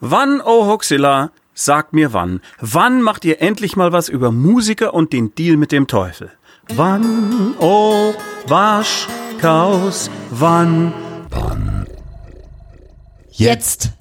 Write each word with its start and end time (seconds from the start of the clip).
Wann, 0.00 0.40
oh 0.40 0.66
Hoxilla, 0.66 1.30
sagt 1.54 1.92
mir 1.92 2.12
wann, 2.12 2.40
wann 2.60 3.02
macht 3.02 3.24
ihr 3.24 3.42
endlich 3.42 3.74
mal 3.74 3.92
was 3.92 4.08
über 4.08 4.30
Musiker 4.30 4.94
und 4.94 5.12
den 5.12 5.34
Deal 5.34 5.56
mit 5.56 5.72
dem 5.72 5.88
Teufel? 5.88 6.30
Wann, 6.68 7.54
oh 7.58 8.14
Waschkaus, 8.46 10.08
wann, 10.30 10.92
wann? 11.30 11.86
Jetzt. 13.30 13.97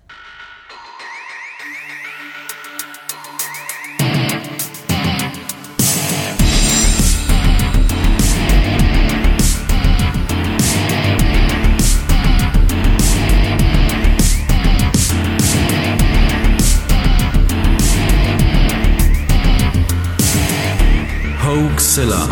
Hoaxilla. 21.97 22.27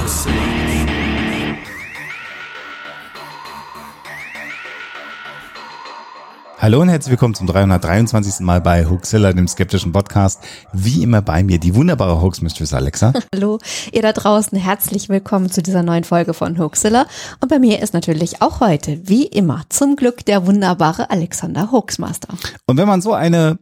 Hallo 6.59 6.81
und 6.81 6.89
herzlich 6.89 7.09
willkommen 7.09 7.33
zum 7.33 7.47
323. 7.47 8.41
Mal 8.41 8.61
bei 8.61 8.85
Hoaxilla, 8.87 9.33
dem 9.33 9.47
skeptischen 9.47 9.91
Podcast. 9.91 10.43
Wie 10.71 11.01
immer 11.01 11.23
bei 11.23 11.41
mir 11.41 11.57
die 11.57 11.73
wunderbare 11.73 12.21
Hoax-Mistress 12.21 12.75
Alexa. 12.75 13.13
Hallo, 13.33 13.57
ihr 13.91 14.03
da 14.03 14.13
draußen, 14.13 14.55
herzlich 14.55 15.09
willkommen 15.09 15.49
zu 15.49 15.63
dieser 15.63 15.81
neuen 15.81 16.03
Folge 16.03 16.35
von 16.35 16.59
Hoaxilla. 16.59 17.07
Und 17.41 17.49
bei 17.49 17.57
mir 17.57 17.81
ist 17.81 17.95
natürlich 17.95 18.43
auch 18.43 18.59
heute, 18.59 18.99
wie 19.05 19.25
immer, 19.25 19.63
zum 19.69 19.95
Glück 19.95 20.23
der 20.25 20.45
wunderbare 20.45 21.09
Alexander 21.09 21.71
Hoaxmaster. 21.71 22.35
Und 22.67 22.77
wenn 22.77 22.87
man 22.87 23.01
so 23.01 23.13
eine 23.13 23.57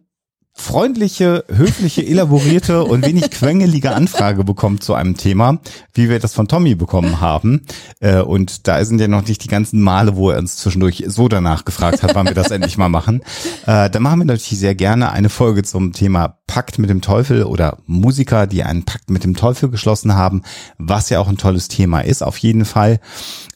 freundliche, 0.55 1.45
höfliche, 1.49 2.05
elaborierte 2.05 2.83
und 2.83 3.05
wenig 3.05 3.31
quengelige 3.31 3.91
Anfrage 3.93 4.43
bekommt 4.43 4.83
zu 4.83 4.93
einem 4.93 5.17
Thema, 5.17 5.59
wie 5.93 6.09
wir 6.09 6.19
das 6.19 6.33
von 6.33 6.47
Tommy 6.47 6.75
bekommen 6.75 7.19
haben. 7.19 7.65
Äh, 7.99 8.21
und 8.21 8.67
da 8.67 8.83
sind 8.85 9.01
ja 9.01 9.07
noch 9.07 9.27
nicht 9.27 9.43
die 9.43 9.47
ganzen 9.47 9.81
Male, 9.81 10.15
wo 10.15 10.29
er 10.29 10.37
uns 10.37 10.57
zwischendurch 10.57 11.03
so 11.07 11.27
danach 11.27 11.65
gefragt 11.65 12.03
hat, 12.03 12.13
wann 12.13 12.27
wir 12.27 12.35
das 12.35 12.51
endlich 12.51 12.77
mal 12.77 12.89
machen. 12.89 13.21
Äh, 13.65 13.89
da 13.89 13.99
machen 13.99 14.19
wir 14.19 14.25
natürlich 14.25 14.59
sehr 14.59 14.75
gerne 14.75 15.11
eine 15.11 15.29
Folge 15.29 15.63
zum 15.63 15.91
Thema 15.91 16.37
Pakt 16.45 16.77
mit 16.77 16.89
dem 16.89 17.01
Teufel 17.01 17.43
oder 17.45 17.77
Musiker, 17.87 18.47
die 18.47 18.63
einen 18.63 18.83
Pakt 18.83 19.09
mit 19.09 19.23
dem 19.23 19.33
Teufel 19.35 19.69
geschlossen 19.69 20.13
haben, 20.13 20.41
was 20.77 21.09
ja 21.09 21.19
auch 21.19 21.29
ein 21.29 21.37
tolles 21.37 21.67
Thema 21.69 22.01
ist, 22.01 22.21
auf 22.21 22.37
jeden 22.37 22.65
Fall. 22.65 22.99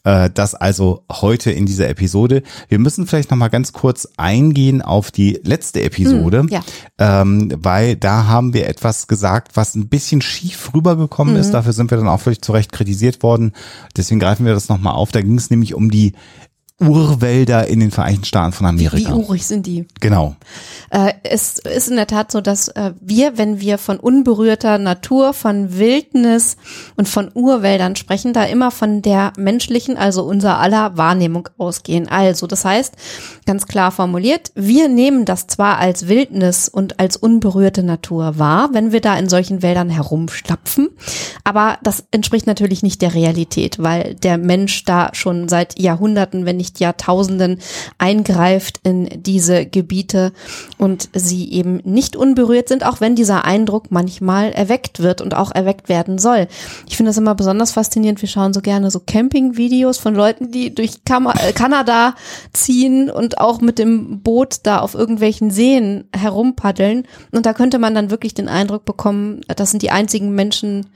Äh, 0.04 0.30
das 0.32 0.54
also 0.54 1.04
heute 1.12 1.50
in 1.50 1.66
dieser 1.66 1.88
Episode. 1.90 2.42
Wir 2.68 2.78
müssen 2.78 3.06
vielleicht 3.06 3.30
noch 3.30 3.36
mal 3.36 3.48
ganz 3.48 3.72
kurz 3.72 4.08
eingehen 4.16 4.80
auf 4.80 5.10
die 5.10 5.38
letzte 5.44 5.82
Episode, 5.82 6.40
Hm, 6.40 6.48
ja. 6.48 6.60
ähm, 6.98 7.52
weil 7.58 7.94
da 7.96 8.24
haben 8.26 8.54
wir 8.54 8.66
etwas 8.66 9.06
gesagt, 9.06 9.56
was 9.56 9.74
ein 9.74 9.88
bisschen 9.88 10.22
schief 10.22 10.72
rübergekommen 10.74 11.34
Mhm. 11.34 11.40
ist. 11.40 11.50
Dafür 11.50 11.74
sind 11.74 11.90
wir 11.90 11.98
dann 11.98 12.08
auch 12.08 12.20
völlig 12.20 12.40
zu 12.40 12.52
Recht 12.52 12.72
kritisiert 12.72 13.22
worden. 13.22 13.52
Deswegen 13.96 14.18
greifen 14.20 14.46
wir 14.46 14.54
das 14.54 14.68
noch 14.70 14.78
mal 14.78 14.92
auf. 14.92 15.12
Da 15.12 15.20
ging 15.20 15.36
es 15.36 15.50
nämlich 15.50 15.74
um 15.74 15.90
die 15.90 16.14
Urwälder 16.80 17.66
in 17.66 17.80
den 17.80 17.90
Vereinigten 17.90 18.24
Staaten 18.24 18.52
von 18.52 18.66
Wie 18.78 18.86
Amerika. 18.86 19.14
urig 19.14 19.44
sind 19.44 19.66
die? 19.66 19.86
Genau. 20.00 20.36
Äh, 20.90 21.12
es 21.24 21.58
ist 21.58 21.88
in 21.88 21.96
der 21.96 22.06
Tat 22.06 22.30
so, 22.30 22.40
dass 22.40 22.68
äh, 22.68 22.92
wir, 23.00 23.36
wenn 23.36 23.60
wir 23.60 23.78
von 23.78 23.98
unberührter 23.98 24.78
Natur, 24.78 25.32
von 25.32 25.76
Wildnis 25.76 26.56
und 26.96 27.08
von 27.08 27.30
Urwäldern 27.34 27.96
sprechen, 27.96 28.32
da 28.32 28.44
immer 28.44 28.70
von 28.70 29.02
der 29.02 29.32
menschlichen, 29.36 29.96
also 29.96 30.22
unser 30.22 30.58
aller 30.58 30.96
Wahrnehmung 30.96 31.48
ausgehen. 31.58 32.06
Also, 32.08 32.46
das 32.46 32.64
heißt, 32.64 32.94
ganz 33.44 33.66
klar 33.66 33.90
formuliert, 33.90 34.52
wir 34.54 34.88
nehmen 34.88 35.24
das 35.24 35.48
zwar 35.48 35.78
als 35.78 36.06
Wildnis 36.06 36.68
und 36.68 37.00
als 37.00 37.16
unberührte 37.16 37.82
Natur 37.82 38.38
wahr, 38.38 38.70
wenn 38.72 38.92
wir 38.92 39.00
da 39.00 39.18
in 39.18 39.28
solchen 39.28 39.62
Wäldern 39.62 39.90
herumstapfen, 39.90 40.90
aber 41.42 41.78
das 41.82 42.04
entspricht 42.12 42.46
natürlich 42.46 42.84
nicht 42.84 43.02
der 43.02 43.14
Realität, 43.14 43.82
weil 43.82 44.14
der 44.14 44.38
Mensch 44.38 44.84
da 44.84 45.10
schon 45.12 45.48
seit 45.48 45.78
Jahrhunderten, 45.80 46.46
wenn 46.46 46.56
nicht 46.56 46.67
Jahrtausenden 46.76 47.58
eingreift 47.98 48.80
in 48.82 49.08
diese 49.22 49.66
Gebiete 49.66 50.32
und 50.76 51.08
sie 51.12 51.50
eben 51.52 51.80
nicht 51.84 52.16
unberührt 52.16 52.68
sind, 52.68 52.84
auch 52.84 53.00
wenn 53.00 53.14
dieser 53.14 53.44
Eindruck 53.44 53.90
manchmal 53.90 54.52
erweckt 54.52 55.00
wird 55.00 55.20
und 55.20 55.34
auch 55.34 55.54
erweckt 55.54 55.88
werden 55.88 56.18
soll. 56.18 56.48
Ich 56.86 56.96
finde 56.96 57.10
das 57.10 57.18
immer 57.18 57.34
besonders 57.34 57.72
faszinierend. 57.72 58.20
Wir 58.20 58.28
schauen 58.28 58.52
so 58.52 58.60
gerne 58.60 58.90
so 58.90 59.00
Campingvideos 59.00 59.98
von 59.98 60.14
Leuten, 60.14 60.50
die 60.50 60.74
durch 60.74 61.04
Kam 61.04 61.26
äh, 61.26 61.52
Kanada 61.52 62.14
ziehen 62.52 63.10
und 63.10 63.38
auch 63.38 63.60
mit 63.60 63.78
dem 63.78 64.20
Boot 64.20 64.60
da 64.64 64.78
auf 64.78 64.94
irgendwelchen 64.94 65.50
Seen 65.50 66.04
herumpaddeln. 66.14 67.04
Und 67.32 67.46
da 67.46 67.52
könnte 67.52 67.78
man 67.78 67.94
dann 67.94 68.10
wirklich 68.10 68.34
den 68.34 68.48
Eindruck 68.48 68.84
bekommen, 68.84 69.40
das 69.46 69.70
sind 69.70 69.82
die 69.82 69.90
einzigen 69.90 70.34
Menschen 70.34 70.86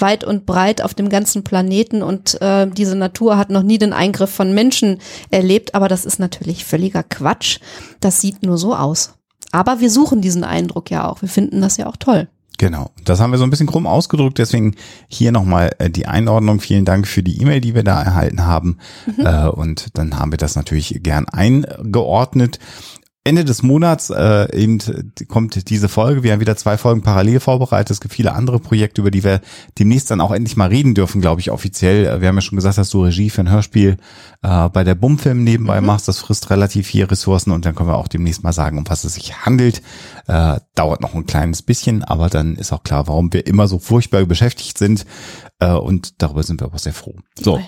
weit 0.00 0.24
und 0.24 0.46
breit 0.46 0.82
auf 0.82 0.94
dem 0.94 1.08
ganzen 1.08 1.44
Planeten 1.44 2.02
und 2.02 2.40
äh, 2.40 2.66
diese 2.68 2.96
Natur 2.96 3.36
hat 3.36 3.50
noch 3.50 3.62
nie 3.62 3.78
den 3.78 3.92
Eingriff 3.92 4.30
von 4.30 4.54
Menschen 4.54 4.98
erlebt, 5.30 5.74
aber 5.74 5.88
das 5.88 6.04
ist 6.04 6.18
natürlich 6.18 6.64
völliger 6.64 7.02
Quatsch. 7.02 7.58
Das 8.00 8.20
sieht 8.20 8.42
nur 8.42 8.58
so 8.58 8.74
aus. 8.74 9.14
Aber 9.52 9.80
wir 9.80 9.90
suchen 9.90 10.20
diesen 10.20 10.44
Eindruck 10.44 10.90
ja 10.90 11.08
auch. 11.08 11.22
Wir 11.22 11.28
finden 11.28 11.60
das 11.60 11.76
ja 11.76 11.86
auch 11.86 11.96
toll. 11.96 12.28
Genau, 12.60 12.90
das 13.06 13.20
haben 13.20 13.30
wir 13.30 13.38
so 13.38 13.44
ein 13.44 13.50
bisschen 13.50 13.66
krumm 13.66 13.86
ausgedrückt, 13.86 14.36
deswegen 14.36 14.74
hier 15.08 15.32
nochmal 15.32 15.70
äh, 15.78 15.88
die 15.88 16.06
Einordnung. 16.06 16.60
Vielen 16.60 16.84
Dank 16.84 17.08
für 17.08 17.22
die 17.22 17.40
E-Mail, 17.40 17.62
die 17.62 17.74
wir 17.74 17.84
da 17.84 18.02
erhalten 18.02 18.46
haben. 18.46 18.76
Äh, 19.16 19.48
und 19.48 19.96
dann 19.98 20.18
haben 20.18 20.30
wir 20.30 20.36
das 20.36 20.56
natürlich 20.56 21.00
gern 21.02 21.26
eingeordnet. 21.28 22.58
Ende 23.22 23.44
des 23.44 23.62
Monats 23.62 24.08
äh, 24.08 24.48
eben 24.56 24.78
kommt 25.28 25.68
diese 25.68 25.90
Folge. 25.90 26.22
Wir 26.22 26.32
haben 26.32 26.40
wieder 26.40 26.56
zwei 26.56 26.78
Folgen 26.78 27.02
parallel 27.02 27.38
vorbereitet. 27.40 27.90
Es 27.90 28.00
gibt 28.00 28.14
viele 28.14 28.32
andere 28.32 28.58
Projekte, 28.60 29.02
über 29.02 29.10
die 29.10 29.24
wir 29.24 29.42
demnächst 29.78 30.10
dann 30.10 30.22
auch 30.22 30.30
endlich 30.30 30.56
mal 30.56 30.70
reden 30.70 30.94
dürfen, 30.94 31.20
glaube 31.20 31.42
ich, 31.42 31.50
offiziell. 31.50 32.22
Wir 32.22 32.28
haben 32.28 32.36
ja 32.36 32.40
schon 32.40 32.56
gesagt, 32.56 32.78
dass 32.78 32.88
du 32.88 33.04
Regie 33.04 33.28
für 33.28 33.42
ein 33.42 33.50
Hörspiel 33.50 33.98
äh, 34.40 34.68
bei 34.70 34.84
der 34.84 34.94
Bumfilm 34.94 35.44
nebenbei 35.44 35.82
machst. 35.82 36.08
Das 36.08 36.18
frisst 36.18 36.48
relativ 36.48 36.86
viel 36.86 37.04
Ressourcen 37.04 37.50
und 37.50 37.66
dann 37.66 37.74
können 37.74 37.90
wir 37.90 37.98
auch 37.98 38.08
demnächst 38.08 38.42
mal 38.42 38.54
sagen, 38.54 38.78
um 38.78 38.88
was 38.88 39.04
es 39.04 39.14
sich 39.14 39.44
handelt. 39.44 39.82
Äh, 40.26 40.60
dauert 40.74 41.02
noch 41.02 41.14
ein 41.14 41.26
kleines 41.26 41.60
bisschen, 41.60 42.02
aber 42.02 42.30
dann 42.30 42.56
ist 42.56 42.72
auch 42.72 42.84
klar, 42.84 43.06
warum 43.06 43.30
wir 43.34 43.46
immer 43.46 43.68
so 43.68 43.78
furchtbar 43.78 44.24
beschäftigt 44.24 44.78
sind. 44.78 45.04
Äh, 45.58 45.72
und 45.72 46.22
darüber 46.22 46.42
sind 46.42 46.60
wir 46.60 46.66
aber 46.66 46.78
sehr 46.78 46.94
froh. 46.94 47.16
So, 47.38 47.60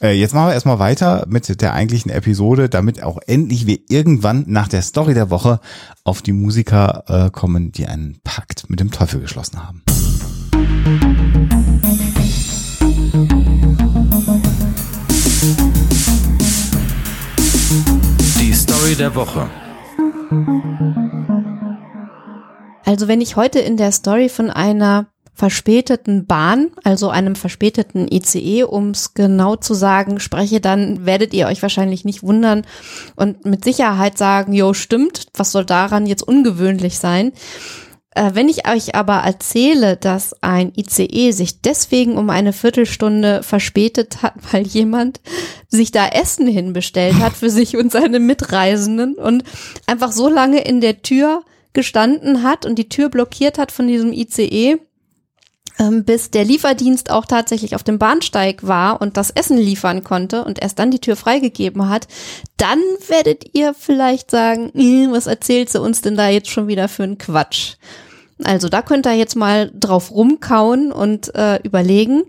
äh, 0.00 0.12
jetzt 0.12 0.34
machen 0.34 0.48
wir 0.48 0.54
erstmal 0.54 0.78
weiter 0.78 1.26
mit 1.28 1.60
der 1.60 1.74
eigentlichen 1.74 2.10
Episode, 2.10 2.70
damit 2.70 3.02
auch 3.02 3.18
endlich 3.26 3.66
wir 3.66 3.78
irgendwann 3.90 4.44
nach 4.46 4.68
der 4.68 4.80
Story 4.94 5.12
der 5.12 5.28
Woche 5.28 5.58
auf 6.04 6.22
die 6.22 6.32
Musiker 6.32 7.02
äh, 7.08 7.28
kommen, 7.28 7.72
die 7.72 7.86
einen 7.86 8.20
Pakt 8.22 8.70
mit 8.70 8.78
dem 8.78 8.92
Teufel 8.92 9.20
geschlossen 9.20 9.60
haben. 9.60 9.82
Die 18.38 18.52
Story 18.52 18.94
der 18.94 19.16
Woche. 19.16 19.50
Also 22.84 23.08
wenn 23.08 23.20
ich 23.20 23.34
heute 23.34 23.58
in 23.58 23.76
der 23.76 23.90
Story 23.90 24.28
von 24.28 24.48
einer 24.48 25.06
verspäteten 25.34 26.26
Bahn, 26.26 26.70
also 26.84 27.08
einem 27.10 27.34
verspäteten 27.34 28.06
ICE, 28.10 28.64
um 28.64 28.90
es 28.90 29.14
genau 29.14 29.56
zu 29.56 29.74
sagen, 29.74 30.20
spreche, 30.20 30.60
dann 30.60 31.06
werdet 31.06 31.34
ihr 31.34 31.48
euch 31.48 31.60
wahrscheinlich 31.60 32.04
nicht 32.04 32.22
wundern 32.22 32.62
und 33.16 33.44
mit 33.44 33.64
Sicherheit 33.64 34.16
sagen, 34.16 34.52
jo, 34.52 34.74
stimmt, 34.74 35.26
was 35.34 35.50
soll 35.50 35.64
daran 35.64 36.06
jetzt 36.06 36.22
ungewöhnlich 36.22 36.98
sein? 36.98 37.32
Äh, 38.14 38.30
Wenn 38.34 38.48
ich 38.48 38.68
euch 38.68 38.94
aber 38.94 39.16
erzähle, 39.16 39.96
dass 39.96 40.40
ein 40.40 40.72
ICE 40.76 41.32
sich 41.32 41.60
deswegen 41.60 42.16
um 42.16 42.30
eine 42.30 42.52
Viertelstunde 42.52 43.42
verspätet 43.42 44.22
hat, 44.22 44.34
weil 44.52 44.66
jemand 44.66 45.20
sich 45.68 45.90
da 45.90 46.06
Essen 46.06 46.46
hinbestellt 46.46 47.16
hat 47.16 47.32
für 47.32 47.50
sich 47.50 47.76
und 47.76 47.90
seine 47.90 48.20
Mitreisenden 48.20 49.14
und 49.16 49.42
einfach 49.86 50.12
so 50.12 50.28
lange 50.28 50.60
in 50.60 50.80
der 50.80 51.02
Tür 51.02 51.42
gestanden 51.72 52.44
hat 52.44 52.66
und 52.66 52.76
die 52.76 52.88
Tür 52.88 53.08
blockiert 53.08 53.58
hat 53.58 53.72
von 53.72 53.88
diesem 53.88 54.12
ICE, 54.12 54.78
bis 56.04 56.30
der 56.30 56.44
Lieferdienst 56.44 57.10
auch 57.10 57.26
tatsächlich 57.26 57.74
auf 57.74 57.82
dem 57.82 57.98
Bahnsteig 57.98 58.66
war 58.66 59.00
und 59.00 59.16
das 59.16 59.30
Essen 59.30 59.58
liefern 59.58 60.04
konnte 60.04 60.44
und 60.44 60.62
erst 60.62 60.78
dann 60.78 60.90
die 60.90 61.00
Tür 61.00 61.16
freigegeben 61.16 61.88
hat, 61.88 62.06
dann 62.56 62.78
werdet 63.08 63.54
ihr 63.54 63.74
vielleicht 63.74 64.30
sagen, 64.30 64.70
"Ih, 64.74 65.08
was 65.10 65.26
erzählt 65.26 65.70
sie 65.70 65.80
uns 65.80 66.00
denn 66.00 66.16
da 66.16 66.28
jetzt 66.28 66.50
schon 66.50 66.68
wieder 66.68 66.88
für 66.88 67.02
einen 67.02 67.18
Quatsch? 67.18 67.74
Also 68.42 68.68
da 68.68 68.82
könnt 68.82 69.06
ihr 69.06 69.14
jetzt 69.14 69.36
mal 69.36 69.70
drauf 69.74 70.10
rumkauen 70.10 70.92
und 70.92 71.34
äh, 71.34 71.60
überlegen, 71.62 72.22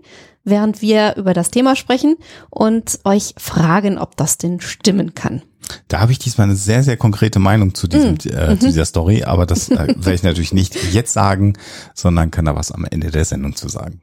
während 0.44 0.80
wir 0.82 1.16
über 1.16 1.34
das 1.34 1.50
Thema 1.50 1.76
sprechen 1.76 2.16
und 2.50 3.00
euch 3.04 3.34
fragen, 3.36 3.98
ob 3.98 4.16
das 4.16 4.38
denn 4.38 4.60
stimmen 4.60 5.14
kann. 5.14 5.42
Da 5.88 6.00
habe 6.00 6.12
ich 6.12 6.18
diesmal 6.18 6.46
eine 6.46 6.56
sehr, 6.56 6.82
sehr 6.82 6.96
konkrete 6.96 7.38
Meinung 7.38 7.74
zu, 7.74 7.86
diesem, 7.86 8.14
äh, 8.14 8.58
zu 8.58 8.66
dieser 8.66 8.84
Story, 8.84 9.24
aber 9.24 9.46
das 9.46 9.68
äh, 9.68 9.76
werde 9.96 10.14
ich 10.14 10.22
natürlich 10.22 10.52
nicht 10.52 10.76
jetzt 10.92 11.12
sagen, 11.12 11.54
sondern 11.94 12.30
kann 12.30 12.44
da 12.44 12.56
was 12.56 12.72
am 12.72 12.84
Ende 12.84 13.10
der 13.10 13.24
Sendung 13.24 13.54
zu 13.54 13.68
sagen. 13.68 14.00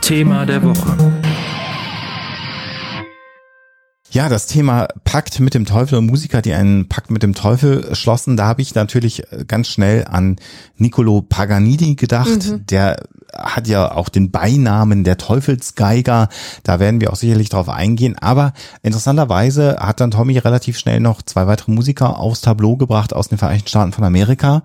Thema 0.00 0.46
der 0.46 0.62
Woche. 0.62 1.15
Ja, 4.16 4.30
das 4.30 4.46
Thema 4.46 4.88
Pakt 5.04 5.40
mit 5.40 5.52
dem 5.52 5.66
Teufel 5.66 5.98
und 5.98 6.06
Musiker, 6.06 6.40
die 6.40 6.54
einen 6.54 6.88
Pakt 6.88 7.10
mit 7.10 7.22
dem 7.22 7.34
Teufel 7.34 7.94
schlossen, 7.94 8.38
da 8.38 8.46
habe 8.46 8.62
ich 8.62 8.74
natürlich 8.74 9.24
ganz 9.46 9.68
schnell 9.68 10.06
an 10.06 10.36
Niccolo 10.78 11.20
Paganini 11.20 11.96
gedacht. 11.96 12.46
Mhm. 12.50 12.64
Der 12.64 12.96
hat 13.34 13.68
ja 13.68 13.92
auch 13.92 14.08
den 14.08 14.30
Beinamen 14.30 15.04
der 15.04 15.18
Teufelsgeiger. 15.18 16.30
Da 16.62 16.80
werden 16.80 17.02
wir 17.02 17.12
auch 17.12 17.16
sicherlich 17.16 17.50
drauf 17.50 17.68
eingehen. 17.68 18.16
Aber 18.18 18.54
interessanterweise 18.82 19.76
hat 19.80 20.00
dann 20.00 20.12
Tommy 20.12 20.38
relativ 20.38 20.78
schnell 20.78 21.00
noch 21.00 21.20
zwei 21.20 21.46
weitere 21.46 21.72
Musiker 21.72 22.18
aufs 22.18 22.40
Tableau 22.40 22.78
gebracht 22.78 23.12
aus 23.12 23.28
den 23.28 23.36
Vereinigten 23.36 23.68
Staaten 23.68 23.92
von 23.92 24.04
Amerika 24.04 24.62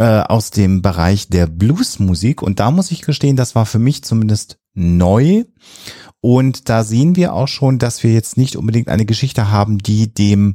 äh, 0.00 0.22
aus 0.22 0.50
dem 0.50 0.82
Bereich 0.82 1.28
der 1.28 1.46
Bluesmusik. 1.46 2.42
Und 2.42 2.58
da 2.58 2.72
muss 2.72 2.90
ich 2.90 3.02
gestehen, 3.02 3.36
das 3.36 3.54
war 3.54 3.64
für 3.64 3.78
mich 3.78 4.02
zumindest 4.02 4.58
neu. 4.74 5.44
Und 6.22 6.68
da 6.68 6.84
sehen 6.84 7.16
wir 7.16 7.34
auch 7.34 7.48
schon, 7.48 7.78
dass 7.78 8.02
wir 8.04 8.12
jetzt 8.12 8.36
nicht 8.36 8.54
unbedingt 8.54 8.88
eine 8.88 9.04
Geschichte 9.04 9.50
haben, 9.50 9.78
die 9.78 10.14
dem 10.14 10.54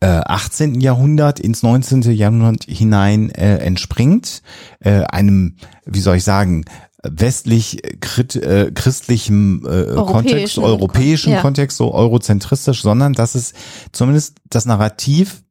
äh, 0.00 0.06
18. 0.06 0.80
Jahrhundert 0.82 1.40
ins 1.40 1.62
19. 1.62 2.02
Jahrhundert 2.02 2.64
hinein 2.64 3.30
äh, 3.30 3.56
entspringt. 3.56 4.42
Äh, 4.80 5.04
einem, 5.04 5.56
wie 5.86 6.00
soll 6.00 6.16
ich 6.16 6.24
sagen, 6.24 6.66
westlich 7.02 7.80
crit, 8.00 8.36
äh, 8.36 8.70
christlichem 8.74 9.66
äh, 9.66 9.94
Kontext, 9.94 10.58
europäischen 10.58 11.32
ja. 11.32 11.40
Kontext, 11.40 11.78
so 11.78 11.94
eurozentristisch, 11.94 12.82
sondern 12.82 13.14
dass 13.14 13.34
es 13.34 13.54
zumindest 13.92 14.36
das 14.50 14.66
Narrativ 14.66 15.42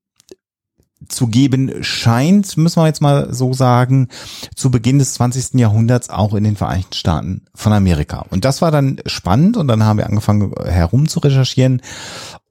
zu 1.07 1.27
geben 1.27 1.83
scheint, 1.83 2.57
müssen 2.57 2.81
wir 2.81 2.87
jetzt 2.87 3.01
mal 3.01 3.33
so 3.33 3.53
sagen, 3.53 4.09
zu 4.55 4.71
Beginn 4.71 4.99
des 4.99 5.15
20. 5.15 5.59
Jahrhunderts 5.59 6.09
auch 6.09 6.33
in 6.33 6.43
den 6.43 6.55
Vereinigten 6.55 6.93
Staaten 6.93 7.41
von 7.53 7.73
Amerika. 7.73 8.25
Und 8.29 8.45
das 8.45 8.61
war 8.61 8.71
dann 8.71 8.97
spannend 9.05 9.57
und 9.57 9.67
dann 9.67 9.83
haben 9.83 9.97
wir 9.97 10.07
angefangen 10.07 10.53
herum 10.65 11.07
zu 11.07 11.19
recherchieren 11.19 11.81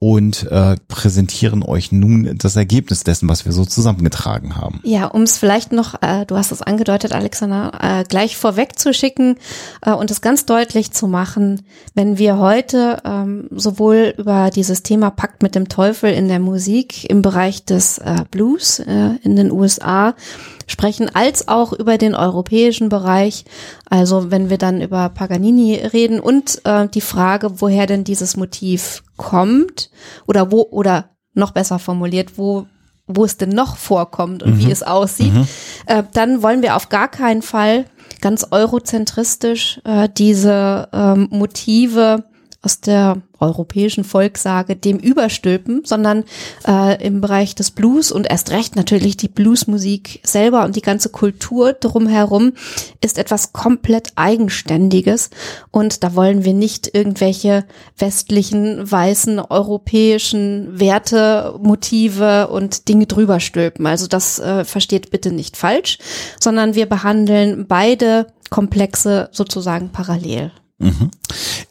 und 0.05 0.43
äh, 0.51 0.75
präsentieren 0.87 1.63
euch 1.63 1.91
nun 1.91 2.37
das 2.37 2.55
Ergebnis 2.55 3.03
dessen, 3.03 3.27
was 3.27 3.45
wir 3.45 3.51
so 3.51 3.65
zusammengetragen 3.65 4.55
haben. 4.55 4.79
Ja, 4.83 5.07
um 5.07 5.23
es 5.23 5.39
vielleicht 5.39 5.71
noch, 5.71 5.99
äh, 6.03 6.27
du 6.27 6.37
hast 6.37 6.51
es 6.51 6.61
angedeutet, 6.61 7.11
Alexander, 7.11 7.71
äh, 7.81 8.03
gleich 8.03 8.37
vorweg 8.37 8.77
zu 8.77 8.93
schicken 8.93 9.37
äh, 9.81 9.93
und 9.93 10.11
es 10.11 10.21
ganz 10.21 10.45
deutlich 10.45 10.91
zu 10.91 11.07
machen, 11.07 11.63
wenn 11.95 12.19
wir 12.19 12.37
heute 12.37 13.01
ähm, 13.03 13.47
sowohl 13.49 14.13
über 14.15 14.51
dieses 14.51 14.83
Thema 14.83 15.09
Pakt 15.09 15.41
mit 15.41 15.55
dem 15.55 15.69
Teufel 15.69 16.13
in 16.13 16.27
der 16.27 16.39
Musik 16.39 17.09
im 17.09 17.23
Bereich 17.23 17.65
des 17.65 17.97
äh, 17.97 18.25
Blues 18.29 18.77
äh, 18.77 19.15
in 19.23 19.35
den 19.35 19.51
USA 19.51 20.13
sprechen, 20.67 21.13
als 21.13 21.47
auch 21.47 21.73
über 21.73 21.97
den 21.97 22.15
europäischen 22.15 22.89
Bereich. 22.89 23.45
Also 23.89 24.31
wenn 24.31 24.49
wir 24.49 24.57
dann 24.57 24.81
über 24.81 25.09
Paganini 25.09 25.75
reden 25.75 26.19
und 26.19 26.61
äh, 26.65 26.87
die 26.87 27.01
Frage, 27.01 27.61
woher 27.61 27.85
denn 27.85 28.03
dieses 28.03 28.37
Motiv 28.37 29.03
kommt 29.17 29.89
oder 30.27 30.51
wo 30.51 30.63
oder 30.63 31.09
noch 31.33 31.51
besser 31.51 31.79
formuliert, 31.79 32.37
wo 32.37 32.65
wo 33.07 33.23
es 33.23 33.37
denn 33.37 33.49
noch 33.49 33.77
vorkommt 33.77 34.41
und 34.41 34.55
mhm. 34.55 34.59
wie 34.59 34.71
es 34.71 34.81
aussieht, 34.81 35.31
mhm. 35.31 35.47
äh, 35.85 36.03
dann 36.13 36.41
wollen 36.41 36.63
wir 36.63 36.75
auf 36.75 36.89
gar 36.89 37.07
keinen 37.07 37.43
Fall 37.43 37.85
ganz 38.19 38.47
eurozentristisch 38.49 39.79
äh, 39.83 40.09
diese 40.09 40.89
ähm, 40.91 41.27
Motive 41.29 42.23
aus 42.65 42.81
der 42.81 43.21
europäischen 43.39 44.03
Volkssage 44.03 44.75
dem 44.75 44.97
überstülpen, 44.97 45.83
sondern 45.85 46.23
äh, 46.67 47.05
im 47.05 47.21
Bereich 47.21 47.53
des 47.53 47.71
Blues 47.71 48.11
und 48.11 48.27
erst 48.29 48.51
recht 48.51 48.75
natürlich 48.75 49.17
die 49.17 49.27
Bluesmusik 49.27 50.19
selber 50.23 50.65
und 50.65 50.75
die 50.75 50.81
ganze 50.81 51.09
Kultur 51.09 51.73
drumherum 51.73 52.53
ist 53.01 53.17
etwas 53.17 53.53
komplett 53.53 54.13
Eigenständiges 54.15 55.29
und 55.71 56.03
da 56.03 56.15
wollen 56.15 56.43
wir 56.43 56.53
nicht 56.53 56.95
irgendwelche 56.95 57.65
westlichen, 57.97 58.89
weißen, 58.89 59.39
europäischen 59.39 60.79
Werte, 60.79 61.55
Motive 61.61 62.47
und 62.47 62.87
Dinge 62.87 63.05
drüber 63.05 63.39
stülpen. 63.39 63.85
Also 63.85 64.07
das 64.07 64.39
äh, 64.39 64.65
versteht 64.65 65.11
bitte 65.11 65.31
nicht 65.31 65.55
falsch, 65.57 65.99
sondern 66.39 66.73
wir 66.73 66.87
behandeln 66.87 67.67
beide 67.67 68.27
Komplexe 68.49 69.29
sozusagen 69.31 69.89
parallel. 69.89 70.51
Mhm. 70.77 71.11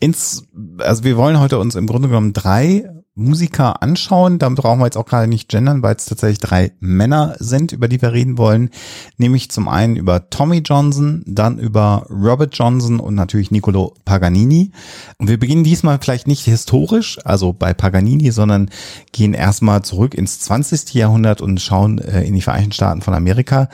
Ins, 0.01 0.45
also 0.79 1.05
wir 1.05 1.17
wollen 1.17 1.41
heute 1.41 1.59
uns 1.59 1.75
im 1.75 1.87
Grunde 1.87 2.09
genommen 2.09 2.33
drei 2.33 2.89
Musiker 3.17 3.81
anschauen. 3.81 4.39
Damit 4.39 4.59
brauchen 4.59 4.81
wir 4.81 4.87
jetzt 4.87 4.97
auch 4.97 5.07
gerade 5.07 5.29
nicht 5.29 5.49
gendern, 5.49 5.83
weil 5.83 5.95
es 5.95 6.07
tatsächlich 6.07 6.41
drei 6.41 6.73
Männer 6.81 7.37
sind, 7.39 7.73
über 7.73 7.87
die 7.87 8.03
wir 8.03 8.13
reden 8.13 8.39
wollen. 8.39 8.71
Nämlich 9.19 9.51
zum 9.51 9.69
einen 9.69 9.97
über 9.97 10.31
Tommy 10.31 10.59
Johnson, 10.59 11.23
dann 11.27 11.59
über 11.59 12.07
Robert 12.11 12.57
Johnson 12.57 12.99
und 12.99 13.15
natürlich 13.15 13.51
Niccolo 13.51 13.95
Paganini. 14.05 14.73
Und 15.19 15.29
wir 15.29 15.39
beginnen 15.39 15.65
diesmal 15.65 15.99
vielleicht 16.01 16.27
nicht 16.27 16.45
historisch, 16.45 17.19
also 17.25 17.53
bei 17.53 17.73
Paganini, 17.73 18.33
sondern 18.33 18.71
gehen 19.13 19.35
erstmal 19.35 19.83
zurück 19.83 20.15
ins 20.15 20.41
20. 20.41 20.95
Jahrhundert 20.95 21.41
und 21.41 21.61
schauen 21.61 21.99
äh, 21.99 22.25
in 22.25 22.35
die 22.35 22.43
Vereinigten 22.43 22.73
Staaten 22.73 23.03
von 23.03 23.15
Amerika. 23.15 23.69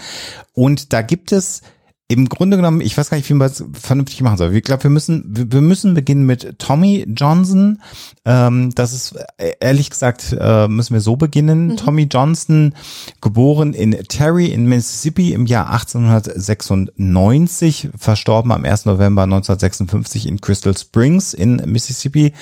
Und 0.53 0.93
da 0.93 1.01
gibt 1.01 1.33
es 1.33 1.63
im 2.11 2.29
Grunde 2.29 2.57
genommen, 2.57 2.81
ich 2.81 2.99
weiß 2.99 3.09
gar 3.09 3.19
nicht, 3.19 3.31
wie 3.31 3.35
man 3.35 3.49
das 3.49 3.63
vernünftig 3.73 4.21
machen 4.21 4.37
soll. 4.37 4.53
Ich 4.57 4.65
glaube, 4.65 4.83
wir 4.83 4.91
müssen, 4.91 5.23
wir 5.29 5.61
müssen 5.61 5.95
beginnen 5.95 6.27
mit 6.27 6.59
Tommy 6.59 7.07
Johnson. 7.09 7.81
Ähm, 8.25 8.75
das 8.75 8.93
ist 8.93 9.15
äh, 9.39 9.53
ehrlich 9.61 9.91
gesagt, 9.91 10.37
äh, 10.37 10.67
müssen 10.67 10.93
wir 10.93 11.03
so 11.03 11.15
beginnen. 11.15 11.69
Mhm. 11.69 11.77
Tommy 11.77 12.09
Johnson, 12.11 12.75
geboren 13.21 13.75
in 13.75 13.93
Terry 14.09 14.47
in 14.47 14.67
Mississippi 14.67 15.33
im 15.33 15.47
Jahr 15.47 15.71
1896, 15.71 17.91
verstorben 17.97 18.51
am 18.51 18.65
1. 18.65 18.87
November 18.87 19.23
1956 19.23 20.27
in 20.27 20.41
Crystal 20.41 20.77
Springs 20.77 21.33
in 21.33 21.63
Mississippi. 21.65 22.33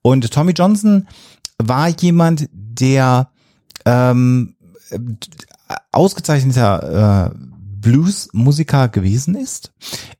Und 0.00 0.30
Tommy 0.30 0.52
Johnson 0.52 1.06
war 1.58 1.90
jemand, 1.90 2.48
der 2.50 3.28
ähm, 3.84 4.54
ausgezeichneter 5.90 7.30
äh, 7.30 7.51
Blues-Musiker 7.82 8.88
gewesen 8.88 9.34
ist. 9.34 9.72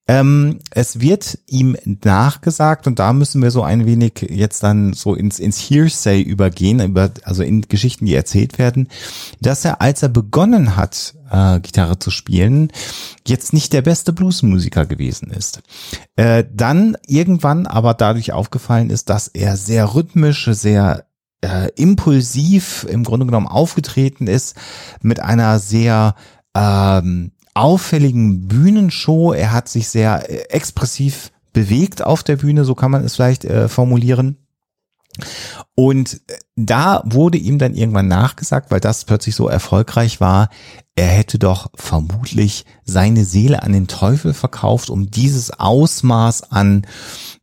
Ähm, 0.06 0.58
es 0.72 1.00
wird 1.00 1.38
ihm 1.46 1.76
nachgesagt, 2.04 2.86
und 2.86 2.98
da 2.98 3.14
müssen 3.14 3.40
wir 3.40 3.50
so 3.50 3.62
ein 3.62 3.86
wenig 3.86 4.26
jetzt 4.28 4.62
dann 4.62 4.92
so 4.92 5.14
ins, 5.14 5.38
ins 5.38 5.58
Hearsay 5.58 6.20
übergehen, 6.20 6.80
über, 6.80 7.10
also 7.24 7.42
in 7.42 7.62
Geschichten, 7.62 8.04
die 8.04 8.14
erzählt 8.14 8.58
werden, 8.58 8.88
dass 9.40 9.64
er, 9.64 9.80
als 9.80 10.02
er 10.02 10.10
begonnen 10.10 10.76
hat, 10.76 11.14
äh, 11.30 11.60
Gitarre 11.60 11.98
zu 11.98 12.10
spielen, 12.10 12.70
jetzt 13.26 13.52
nicht 13.52 13.72
der 13.72 13.82
beste 13.82 14.12
Bluesmusiker 14.12 14.84
gewesen 14.84 15.30
ist. 15.30 15.62
Äh, 16.16 16.44
dann 16.52 16.98
irgendwann 17.06 17.66
aber 17.66 17.94
dadurch 17.94 18.32
aufgefallen 18.32 18.90
ist, 18.90 19.08
dass 19.08 19.28
er 19.28 19.56
sehr 19.56 19.94
rhythmisch, 19.94 20.46
sehr 20.52 21.06
äh, 21.42 21.70
impulsiv 21.76 22.86
im 22.88 23.04
Grunde 23.04 23.26
genommen 23.26 23.48
aufgetreten 23.48 24.26
ist, 24.26 24.56
mit 25.00 25.20
einer 25.20 25.58
sehr 25.58 26.16
ähm, 26.54 27.32
auffälligen 27.54 28.48
Bühnenshow. 28.48 29.32
Er 29.32 29.52
hat 29.52 29.68
sich 29.68 29.88
sehr 29.88 30.28
äh, 30.30 30.48
expressiv 30.50 31.32
bewegt 31.52 32.02
auf 32.02 32.22
der 32.22 32.36
Bühne, 32.36 32.64
so 32.64 32.74
kann 32.74 32.90
man 32.90 33.04
es 33.04 33.16
vielleicht 33.16 33.44
äh, 33.44 33.68
formulieren. 33.68 34.38
Und 35.74 36.20
äh, 36.28 36.34
da 36.56 37.02
wurde 37.04 37.38
ihm 37.38 37.58
dann 37.58 37.74
irgendwann 37.74 38.08
nachgesagt, 38.08 38.70
weil 38.70 38.80
das 38.80 39.04
plötzlich 39.04 39.34
so 39.34 39.48
erfolgreich 39.48 40.20
war, 40.20 40.50
er 40.94 41.06
hätte 41.06 41.38
doch 41.38 41.70
vermutlich 41.74 42.66
seine 42.84 43.24
Seele 43.24 43.62
an 43.62 43.72
den 43.72 43.86
Teufel 43.86 44.34
verkauft, 44.34 44.90
um 44.90 45.10
dieses 45.10 45.50
Ausmaß 45.50 46.52
an 46.52 46.86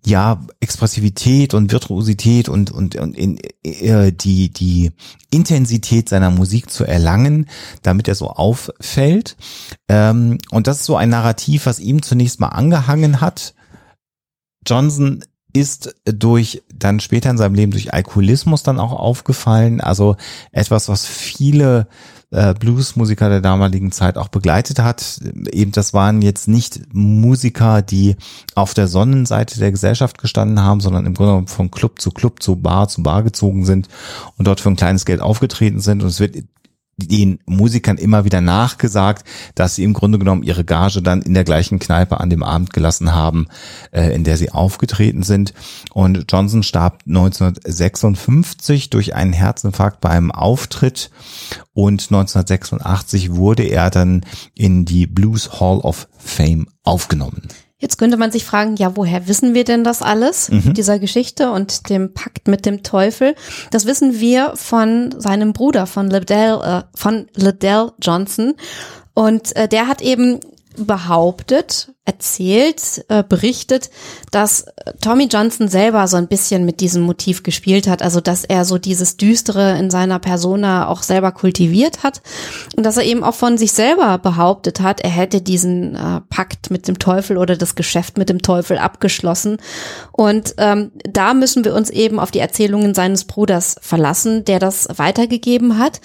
ja 0.05 0.45
Expressivität 0.59 1.55
und 1.55 1.71
Virtuosität 1.71 2.47
und 2.47 2.69
und, 2.69 2.95
und 2.95 3.17
in, 3.17 3.39
äh, 3.63 4.11
die 4.11 4.53
die 4.53 4.91
Intensität 5.31 6.09
seiner 6.09 6.29
Musik 6.29 6.69
zu 6.69 6.83
erlangen, 6.83 7.49
damit 7.81 8.07
er 8.07 8.15
so 8.15 8.29
auffällt. 8.29 9.35
Ähm, 9.87 10.37
und 10.51 10.67
das 10.67 10.81
ist 10.81 10.85
so 10.85 10.95
ein 10.95 11.09
Narrativ, 11.09 11.65
was 11.65 11.79
ihm 11.79 12.03
zunächst 12.03 12.39
mal 12.39 12.49
angehangen 12.49 13.19
hat. 13.19 13.55
Johnson 14.67 15.23
ist 15.53 15.95
durch 16.05 16.63
dann 16.73 16.99
später 16.99 17.29
in 17.29 17.37
seinem 17.37 17.55
Leben 17.55 17.71
durch 17.71 17.93
Alkoholismus 17.93 18.63
dann 18.63 18.79
auch 18.79 18.93
aufgefallen. 18.93 19.81
Also 19.81 20.15
etwas, 20.51 20.89
was 20.89 21.05
viele 21.05 21.87
äh, 22.31 22.53
Bluesmusiker 22.53 23.29
der 23.29 23.41
damaligen 23.41 23.91
Zeit 23.91 24.17
auch 24.17 24.27
begleitet 24.27 24.79
hat. 24.79 25.19
Eben 25.51 25.71
das 25.71 25.93
waren 25.93 26.21
jetzt 26.21 26.47
nicht 26.47 26.93
Musiker, 26.93 27.81
die 27.81 28.15
auf 28.55 28.73
der 28.73 28.87
Sonnenseite 28.87 29.59
der 29.59 29.71
Gesellschaft 29.71 30.19
gestanden 30.19 30.61
haben, 30.61 30.79
sondern 30.79 31.05
im 31.05 31.15
Grunde 31.15 31.51
von 31.51 31.71
Club 31.71 31.99
zu 31.99 32.11
Club, 32.11 32.43
zu 32.43 32.57
Bar 32.57 32.87
zu 32.87 33.01
Bar 33.01 33.23
gezogen 33.23 33.65
sind 33.65 33.87
und 34.37 34.45
dort 34.47 34.59
für 34.59 34.69
ein 34.69 34.75
kleines 34.75 35.05
Geld 35.05 35.21
aufgetreten 35.21 35.79
sind. 35.79 36.03
Und 36.03 36.09
es 36.09 36.19
wird 36.19 36.35
den 36.99 37.39
Musikern 37.45 37.97
immer 37.97 38.25
wieder 38.25 38.41
nachgesagt, 38.41 39.25
dass 39.55 39.75
sie 39.75 39.83
im 39.83 39.93
Grunde 39.93 40.19
genommen 40.19 40.43
ihre 40.43 40.63
Gage 40.63 41.01
dann 41.01 41.21
in 41.21 41.33
der 41.33 41.43
gleichen 41.43 41.79
Kneipe 41.79 42.19
an 42.19 42.29
dem 42.29 42.43
Abend 42.43 42.73
gelassen 42.73 43.13
haben, 43.13 43.47
äh, 43.91 44.13
in 44.13 44.23
der 44.23 44.37
sie 44.37 44.51
aufgetreten 44.51 45.23
sind. 45.23 45.53
Und 45.93 46.25
Johnson 46.31 46.63
starb 46.63 47.03
1956 47.07 48.89
durch 48.89 49.15
einen 49.15 49.33
Herzinfarkt 49.33 50.01
beim 50.01 50.31
Auftritt 50.31 51.09
und 51.73 52.01
1986 52.11 53.35
wurde 53.35 53.63
er 53.63 53.89
dann 53.89 54.25
in 54.55 54.85
die 54.85 55.07
Blues 55.07 55.59
Hall 55.59 55.79
of 55.79 56.07
Fame 56.17 56.67
aufgenommen. 56.83 57.47
Jetzt 57.81 57.97
könnte 57.97 58.17
man 58.17 58.31
sich 58.31 58.43
fragen, 58.43 58.75
ja, 58.75 58.97
woher 58.97 59.27
wissen 59.27 59.53
wir 59.53 59.63
denn 59.63 59.85
das 59.85 60.01
alles 60.01 60.49
Mhm. 60.49 60.73
dieser 60.73 60.99
Geschichte 60.99 61.49
und 61.51 61.89
dem 61.89 62.13
Pakt 62.13 62.47
mit 62.49 62.65
dem 62.65 62.83
Teufel? 62.83 63.35
Das 63.71 63.85
wissen 63.85 64.19
wir 64.19 64.51
von 64.55 65.15
seinem 65.17 65.53
Bruder, 65.53 65.87
von 65.87 66.09
Liddell, 66.09 66.59
äh, 66.61 66.81
von 66.93 67.27
Liddell 67.35 67.91
Johnson. 68.01 68.55
Und 69.13 69.55
äh, 69.55 69.67
der 69.69 69.87
hat 69.87 70.01
eben 70.01 70.39
behauptet, 70.77 71.93
erzählt, 72.09 73.05
äh, 73.07 73.23
berichtet, 73.23 73.91
dass 74.31 74.61
äh, 74.61 74.93
Tommy 74.99 75.27
Johnson 75.31 75.67
selber 75.67 76.07
so 76.07 76.17
ein 76.17 76.27
bisschen 76.27 76.65
mit 76.65 76.79
diesem 76.79 77.03
Motiv 77.03 77.43
gespielt 77.43 77.87
hat, 77.87 78.01
also 78.01 78.19
dass 78.19 78.45
er 78.45 78.65
so 78.65 78.79
dieses 78.79 79.15
Düstere 79.15 79.77
in 79.77 79.91
seiner 79.91 80.17
Persona 80.17 80.87
auch 80.87 81.03
selber 81.03 81.31
kultiviert 81.31 82.01
hat 82.01 82.23
und 82.75 82.83
dass 82.83 82.97
er 82.97 83.03
eben 83.03 83.23
auch 83.23 83.35
von 83.35 83.59
sich 83.59 83.73
selber 83.73 84.17
behauptet 84.17 84.79
hat, 84.79 85.01
er 85.01 85.11
hätte 85.11 85.39
diesen 85.39 85.95
äh, 85.95 86.21
Pakt 86.31 86.71
mit 86.71 86.87
dem 86.87 86.97
Teufel 86.97 87.37
oder 87.37 87.55
das 87.55 87.75
Geschäft 87.75 88.17
mit 88.17 88.29
dem 88.29 88.41
Teufel 88.41 88.79
abgeschlossen. 88.79 89.57
Und 90.11 90.55
ähm, 90.57 90.91
da 91.03 91.35
müssen 91.35 91.63
wir 91.63 91.75
uns 91.75 91.91
eben 91.91 92.19
auf 92.19 92.31
die 92.31 92.39
Erzählungen 92.39 92.95
seines 92.95 93.25
Bruders 93.25 93.75
verlassen, 93.81 94.45
der 94.45 94.57
das 94.57 94.87
weitergegeben 94.97 95.77
hat. 95.77 96.01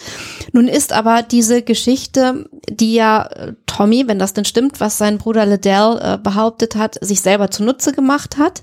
Nun 0.53 0.69
ist 0.69 0.93
aber 0.93 1.23
diese 1.23 1.63
Geschichte, 1.63 2.47
die 2.69 2.93
ja 2.93 3.25
äh, 3.25 3.55
Tommy, 3.67 4.05
wenn 4.07 4.19
das 4.19 4.35
denn 4.35 4.45
stimmt, 4.45 4.81
was 4.81 4.99
sein 4.99 5.19
Bruder 5.19 5.47
Liddell 5.47 5.94
äh, 5.99 6.19
behauptet 6.23 6.77
hat, 6.77 6.99
sich 7.01 7.21
selber 7.21 7.51
zunutze 7.51 7.93
gemacht 7.93 8.37
hat, 8.39 8.63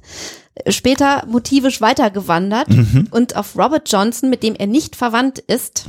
äh, 0.56 0.72
später 0.72 1.24
motivisch 1.28 1.82
weitergewandert 1.82 2.68
und 3.12 3.36
auf 3.36 3.58
Robert 3.58 3.92
Johnson, 3.92 4.30
mit 4.30 4.44
dem 4.44 4.56
er 4.56 4.68
nicht 4.68 4.96
verwandt 4.96 5.40
ist, 5.40 5.86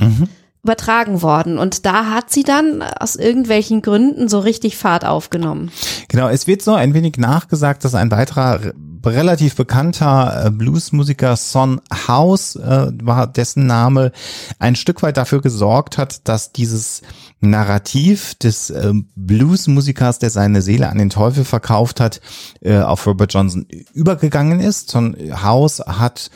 übertragen 0.63 1.21
worden. 1.21 1.57
Und 1.57 1.85
da 1.85 2.09
hat 2.09 2.31
sie 2.31 2.43
dann 2.43 2.81
aus 2.81 3.15
irgendwelchen 3.15 3.81
Gründen 3.81 4.29
so 4.29 4.39
richtig 4.39 4.77
Fahrt 4.77 5.05
aufgenommen. 5.05 5.71
Genau, 6.07 6.29
es 6.29 6.47
wird 6.47 6.61
so 6.61 6.73
ein 6.73 6.93
wenig 6.93 7.17
nachgesagt, 7.17 7.83
dass 7.83 7.95
ein 7.95 8.11
weiterer 8.11 8.73
relativ 9.05 9.55
bekannter 9.55 10.45
äh, 10.45 10.51
Bluesmusiker 10.51 11.35
Son 11.35 11.81
House 12.07 12.55
äh, 12.55 12.91
war 13.01 13.27
dessen 13.27 13.65
Name 13.65 14.11
ein 14.59 14.75
Stück 14.75 15.03
weit 15.03 15.17
dafür 15.17 15.41
gesorgt 15.41 15.97
hat, 15.97 16.27
dass 16.27 16.51
dieses 16.51 17.01
Narrativ 17.39 18.35
des 18.35 18.69
äh, 18.69 18.93
Bluesmusikers, 19.15 20.19
der 20.19 20.29
seine 20.29 20.61
Seele 20.61 20.89
an 20.89 20.97
den 20.97 21.09
Teufel 21.09 21.45
verkauft 21.45 21.99
hat, 21.99 22.21
äh, 22.61 22.79
auf 22.79 23.05
Robert 23.05 23.33
Johnson 23.33 23.65
übergegangen 23.93 24.59
ist. 24.59 24.89
Son 24.89 25.15
House 25.43 25.79
hat 25.79 26.29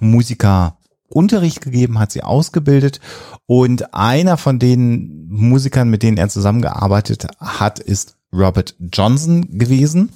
Musiker 0.00 0.76
Unterricht 1.08 1.60
gegeben, 1.60 1.98
hat 1.98 2.12
sie 2.12 2.22
ausgebildet 2.22 3.00
und 3.46 3.94
einer 3.94 4.36
von 4.36 4.60
den 4.60 5.26
Musikern, 5.28 5.90
mit 5.90 6.04
denen 6.04 6.16
er 6.16 6.28
zusammengearbeitet 6.28 7.26
hat, 7.40 7.80
ist 7.80 8.16
Robert 8.32 8.76
Johnson 8.92 9.58
gewesen. 9.58 10.12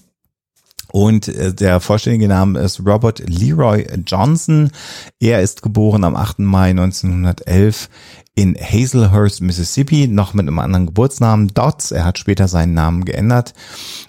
Und 0.94 1.26
äh, 1.26 1.52
der 1.52 1.80
vollständige 1.80 2.28
Name 2.28 2.60
ist 2.60 2.86
Robert 2.86 3.20
Leroy 3.26 3.84
Johnson. 4.06 4.70
Er 5.18 5.42
ist 5.42 5.60
geboren 5.60 6.04
am 6.04 6.14
8. 6.14 6.38
Mai 6.38 6.70
1911 6.70 7.88
in 8.36 8.54
Hazelhurst, 8.54 9.40
Mississippi, 9.40 10.06
noch 10.06 10.34
mit 10.34 10.46
einem 10.46 10.60
anderen 10.60 10.86
Geburtsnamen, 10.86 11.48
Dodds. 11.48 11.90
Er 11.90 12.04
hat 12.04 12.20
später 12.20 12.46
seinen 12.46 12.74
Namen 12.74 13.04
geändert. 13.04 13.54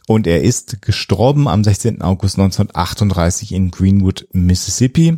Und 0.06 0.28
er 0.28 0.44
ist 0.44 0.84
gestorben 0.84 1.48
am 1.48 1.64
16. 1.64 2.04
August 2.04 2.38
1938 2.38 3.54
in 3.54 3.72
Greenwood, 3.72 4.28
Mississippi. 4.34 5.18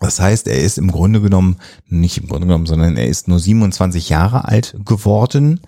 Das 0.00 0.20
heißt, 0.20 0.46
er 0.46 0.58
ist 0.58 0.76
im 0.76 0.92
Grunde 0.92 1.22
genommen, 1.22 1.56
nicht 1.86 2.18
im 2.18 2.28
Grunde 2.28 2.48
genommen, 2.48 2.66
sondern 2.66 2.98
er 2.98 3.06
ist 3.06 3.28
nur 3.28 3.38
27 3.38 4.10
Jahre 4.10 4.44
alt 4.44 4.76
geworden. 4.84 5.62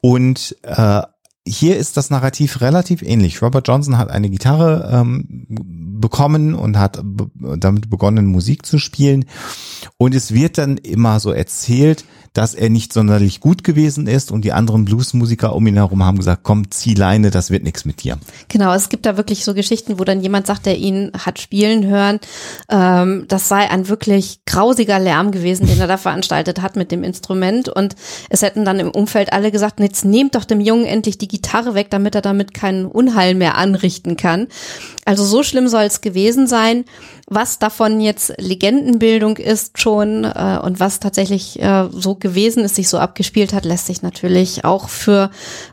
Und 0.00 0.56
äh, 0.62 1.02
hier 1.46 1.76
ist 1.76 1.96
das 1.96 2.10
Narrativ 2.10 2.60
relativ 2.60 3.02
ähnlich. 3.02 3.42
Robert 3.42 3.66
Johnson 3.66 3.98
hat 3.98 4.10
eine 4.10 4.30
Gitarre 4.30 4.88
ähm, 4.92 5.46
bekommen 5.48 6.54
und 6.54 6.78
hat 6.78 7.02
damit 7.34 7.90
begonnen, 7.90 8.26
Musik 8.26 8.64
zu 8.64 8.78
spielen. 8.78 9.24
Und 9.98 10.14
es 10.14 10.32
wird 10.32 10.58
dann 10.58 10.76
immer 10.76 11.18
so 11.20 11.32
erzählt, 11.32 12.04
dass 12.32 12.54
er 12.54 12.70
nicht 12.70 12.92
sonderlich 12.92 13.40
gut 13.40 13.64
gewesen 13.64 14.06
ist 14.06 14.30
und 14.30 14.44
die 14.44 14.52
anderen 14.52 14.84
Bluesmusiker 14.84 15.54
um 15.54 15.66
ihn 15.66 15.74
herum 15.74 16.02
haben 16.02 16.16
gesagt, 16.16 16.42
komm, 16.42 16.70
zieh 16.70 16.94
Leine, 16.94 17.30
das 17.30 17.50
wird 17.50 17.62
nichts 17.62 17.84
mit 17.84 18.02
dir. 18.02 18.18
Genau, 18.48 18.72
es 18.72 18.88
gibt 18.88 19.06
da 19.06 19.16
wirklich 19.16 19.44
so 19.44 19.54
Geschichten, 19.54 19.98
wo 19.98 20.04
dann 20.04 20.20
jemand 20.22 20.46
sagt, 20.46 20.66
der 20.66 20.78
ihn 20.78 21.12
hat 21.18 21.38
spielen 21.38 21.86
hören, 21.86 22.20
ähm, 22.70 23.26
das 23.28 23.48
sei 23.48 23.70
ein 23.70 23.88
wirklich 23.88 24.40
grausiger 24.46 24.98
Lärm 24.98 25.30
gewesen, 25.30 25.66
den 25.66 25.78
er 25.78 25.86
da 25.86 25.96
veranstaltet 26.02 26.62
hat 26.62 26.76
mit 26.76 26.90
dem 26.90 27.04
Instrument. 27.04 27.68
Und 27.68 27.96
es 28.30 28.42
hätten 28.42 28.64
dann 28.64 28.80
im 28.80 28.90
Umfeld 28.90 29.32
alle 29.32 29.50
gesagt, 29.50 29.80
jetzt 29.80 30.04
nehmt 30.04 30.34
doch 30.34 30.44
dem 30.44 30.60
Jungen 30.60 30.86
endlich 30.86 31.18
die 31.18 31.28
Gitarre 31.28 31.74
weg, 31.74 31.90
damit 31.90 32.14
er 32.14 32.22
damit 32.22 32.54
keinen 32.54 32.86
Unheil 32.86 33.34
mehr 33.34 33.56
anrichten 33.56 34.16
kann. 34.16 34.48
Also 35.04 35.24
so 35.24 35.42
schlimm 35.42 35.66
soll 35.66 35.82
es 35.82 36.00
gewesen 36.00 36.46
sein. 36.46 36.84
Was 37.26 37.58
davon 37.58 38.00
jetzt 38.00 38.34
Legendenbildung 38.38 39.36
ist 39.36 39.80
schon 39.80 40.24
äh, 40.24 40.60
und 40.62 40.78
was 40.78 41.00
tatsächlich 41.00 41.60
äh, 41.60 41.88
so 41.90 42.14
gewesen 42.14 42.64
ist, 42.64 42.76
sich 42.76 42.88
so 42.88 42.98
abgespielt 42.98 43.52
hat, 43.52 43.64
lässt 43.64 43.86
sich 43.86 44.02
natürlich 44.02 44.64
auch 44.64 44.88
für 44.88 45.30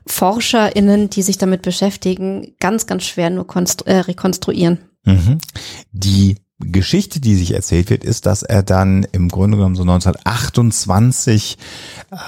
ForscherInnen, 0.08 1.10
die 1.10 1.22
sich 1.22 1.38
damit 1.38 1.62
beschäftigen, 1.62 2.56
ganz, 2.60 2.88
ganz 2.88 3.04
schwer 3.04 3.30
nur 3.30 3.46
äh, 3.86 3.98
rekonstruieren. 3.98 4.80
Mhm. 5.06 5.38
Die 5.92 6.38
Geschichte, 6.60 7.20
die 7.20 7.36
sich 7.36 7.54
erzählt 7.54 7.90
wird, 7.90 8.04
ist, 8.04 8.26
dass 8.26 8.44
er 8.44 8.64
dann 8.64 9.06
im 9.12 9.30
Grunde 9.30 9.58
genommen 9.58 9.76
so 9.76 9.84
1928 9.84 11.58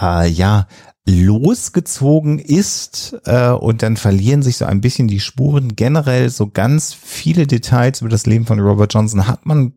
äh, 0.01 0.27
ja 0.29 0.67
losgezogen 1.07 2.37
ist 2.39 3.17
äh, 3.25 3.49
und 3.49 3.81
dann 3.81 3.97
verlieren 3.97 4.43
sich 4.43 4.57
so 4.57 4.65
ein 4.65 4.81
bisschen 4.81 5.07
die 5.07 5.19
Spuren. 5.19 5.75
Generell 5.75 6.29
so 6.29 6.47
ganz 6.47 6.93
viele 6.93 7.47
Details 7.47 8.01
über 8.01 8.09
das 8.09 8.25
Leben 8.25 8.45
von 8.45 8.59
Robert 8.59 8.93
Johnson 8.93 9.27
hat 9.27 9.45
man 9.45 9.73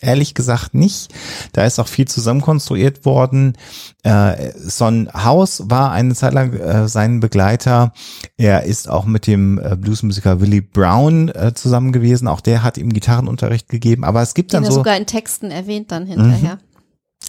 ehrlich 0.00 0.34
gesagt 0.34 0.74
nicht. 0.74 1.12
Da 1.52 1.64
ist 1.64 1.78
auch 1.78 1.88
viel 1.88 2.06
zusammenkonstruiert 2.06 3.04
worden. 3.04 3.56
Äh, 4.02 4.52
Son 4.56 5.08
House 5.12 5.64
war 5.66 5.92
eine 5.92 6.14
Zeit 6.14 6.34
lang 6.34 6.52
äh, 6.52 6.88
sein 6.88 7.20
Begleiter. 7.20 7.92
Er 8.36 8.64
ist 8.64 8.88
auch 8.88 9.04
mit 9.04 9.26
dem 9.26 9.58
äh, 9.58 9.76
Bluesmusiker 9.76 10.40
Willie 10.40 10.62
Brown 10.62 11.28
äh, 11.28 11.52
zusammen 11.54 11.92
gewesen. 11.92 12.28
Auch 12.28 12.40
der 12.40 12.62
hat 12.62 12.78
ihm 12.78 12.92
Gitarrenunterricht 12.92 13.68
gegeben. 13.68 14.04
Aber 14.04 14.22
es 14.22 14.34
gibt 14.34 14.52
Den 14.52 14.58
dann 14.58 14.64
er 14.64 14.72
so, 14.72 14.76
sogar 14.78 14.96
in 14.96 15.06
Texten 15.06 15.50
erwähnt 15.50 15.90
dann 15.90 16.06
hinterher. 16.06 16.58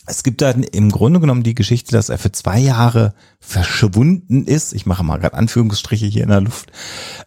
Es 0.09 0.23
gibt 0.23 0.41
dann 0.41 0.63
im 0.63 0.89
Grunde 0.89 1.19
genommen 1.19 1.43
die 1.43 1.55
Geschichte, 1.55 1.91
dass 1.91 2.09
er 2.09 2.17
für 2.17 2.31
zwei 2.31 2.59
Jahre 2.59 3.13
verschwunden 3.39 4.45
ist. 4.45 4.73
Ich 4.73 4.85
mache 4.85 5.03
mal 5.03 5.17
gerade 5.17 5.35
Anführungsstriche 5.35 6.07
hier 6.07 6.23
in 6.23 6.29
der 6.29 6.41
Luft. 6.41 6.71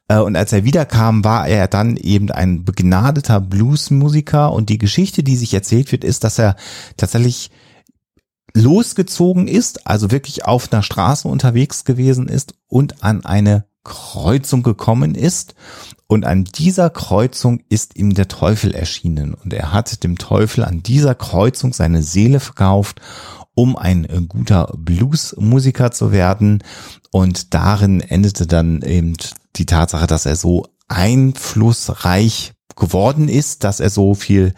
Äh, 0.08 0.18
Und 0.18 0.36
als 0.36 0.52
er 0.52 0.64
wiederkam, 0.64 1.24
war 1.24 1.46
er 1.46 1.68
dann 1.68 1.96
eben 1.96 2.30
ein 2.30 2.64
begnadeter 2.64 3.40
Bluesmusiker. 3.40 4.52
Und 4.52 4.68
die 4.68 4.78
Geschichte, 4.78 5.22
die 5.22 5.36
sich 5.36 5.54
erzählt 5.54 5.92
wird, 5.92 6.02
ist, 6.02 6.24
dass 6.24 6.38
er 6.38 6.56
tatsächlich 6.96 7.50
losgezogen 8.54 9.48
ist, 9.48 9.86
also 9.86 10.10
wirklich 10.10 10.44
auf 10.44 10.72
einer 10.72 10.82
Straße 10.82 11.26
unterwegs 11.26 11.84
gewesen 11.84 12.28
ist 12.28 12.54
und 12.68 13.02
an 13.02 13.24
eine 13.24 13.64
Kreuzung 13.84 14.62
gekommen 14.62 15.14
ist. 15.14 15.54
Und 16.06 16.24
an 16.26 16.44
dieser 16.44 16.90
Kreuzung 16.90 17.60
ist 17.68 17.96
ihm 17.96 18.14
der 18.14 18.28
Teufel 18.28 18.74
erschienen. 18.74 19.34
Und 19.34 19.52
er 19.52 19.72
hat 19.72 20.04
dem 20.04 20.18
Teufel 20.18 20.64
an 20.64 20.82
dieser 20.82 21.14
Kreuzung 21.14 21.72
seine 21.72 22.02
Seele 22.02 22.40
verkauft, 22.40 23.00
um 23.54 23.76
ein 23.76 24.06
guter 24.28 24.72
Bluesmusiker 24.76 25.90
zu 25.90 26.12
werden. 26.12 26.62
Und 27.10 27.54
darin 27.54 28.00
endete 28.00 28.46
dann 28.46 28.82
eben 28.82 29.16
die 29.56 29.66
Tatsache, 29.66 30.06
dass 30.06 30.26
er 30.26 30.36
so 30.36 30.66
einflussreich 30.88 32.52
geworden 32.76 33.28
ist, 33.28 33.64
dass 33.64 33.80
er 33.80 33.90
so 33.90 34.14
viel 34.14 34.54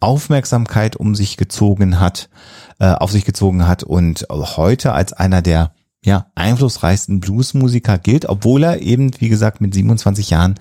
Aufmerksamkeit 0.00 0.96
um 0.96 1.14
sich 1.14 1.36
gezogen 1.36 2.00
hat, 2.00 2.28
äh, 2.78 2.90
auf 2.92 3.10
sich 3.10 3.24
gezogen 3.24 3.66
hat 3.66 3.82
und 3.82 4.26
heute 4.30 4.92
als 4.92 5.12
einer 5.12 5.42
der 5.42 5.72
ja, 6.04 6.30
einflussreichsten 6.34 7.20
Bluesmusiker 7.20 7.98
gilt, 7.98 8.28
obwohl 8.28 8.62
er 8.62 8.80
eben, 8.80 9.10
wie 9.18 9.28
gesagt, 9.28 9.60
mit 9.60 9.74
27 9.74 10.30
Jahren 10.30 10.54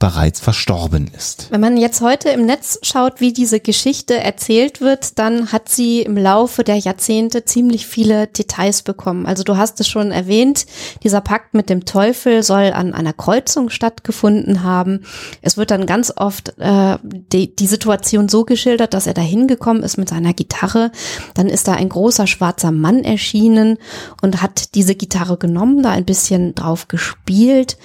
bereits 0.00 0.40
verstorben 0.40 1.10
ist. 1.16 1.48
Wenn 1.50 1.60
man 1.60 1.76
jetzt 1.76 2.00
heute 2.00 2.30
im 2.30 2.46
Netz 2.46 2.78
schaut, 2.82 3.20
wie 3.20 3.34
diese 3.34 3.60
Geschichte 3.60 4.18
erzählt 4.18 4.80
wird, 4.80 5.18
dann 5.18 5.52
hat 5.52 5.68
sie 5.68 6.00
im 6.00 6.16
Laufe 6.16 6.64
der 6.64 6.78
Jahrzehnte 6.78 7.44
ziemlich 7.44 7.86
viele 7.86 8.26
Details 8.26 8.80
bekommen. 8.80 9.26
Also 9.26 9.44
du 9.44 9.58
hast 9.58 9.78
es 9.78 9.88
schon 9.88 10.10
erwähnt, 10.10 10.64
dieser 11.04 11.20
Pakt 11.20 11.52
mit 11.52 11.68
dem 11.68 11.84
Teufel 11.84 12.42
soll 12.42 12.72
an 12.72 12.94
einer 12.94 13.12
Kreuzung 13.12 13.68
stattgefunden 13.68 14.64
haben. 14.64 15.04
Es 15.42 15.58
wird 15.58 15.70
dann 15.70 15.84
ganz 15.84 16.10
oft 16.16 16.58
äh, 16.58 16.96
die, 17.02 17.54
die 17.54 17.66
Situation 17.66 18.30
so 18.30 18.46
geschildert, 18.46 18.94
dass 18.94 19.06
er 19.06 19.14
da 19.14 19.22
hingekommen 19.22 19.82
ist 19.82 19.98
mit 19.98 20.08
seiner 20.08 20.32
Gitarre. 20.32 20.92
Dann 21.34 21.46
ist 21.46 21.68
da 21.68 21.74
ein 21.74 21.90
großer 21.90 22.26
schwarzer 22.26 22.72
Mann 22.72 23.04
erschienen 23.04 23.76
und 24.22 24.40
hat 24.40 24.74
diese 24.74 24.94
Gitarre 24.94 25.36
genommen, 25.36 25.82
da 25.82 25.90
ein 25.90 26.06
bisschen 26.06 26.54
drauf 26.54 26.88
gespielt 26.88 27.76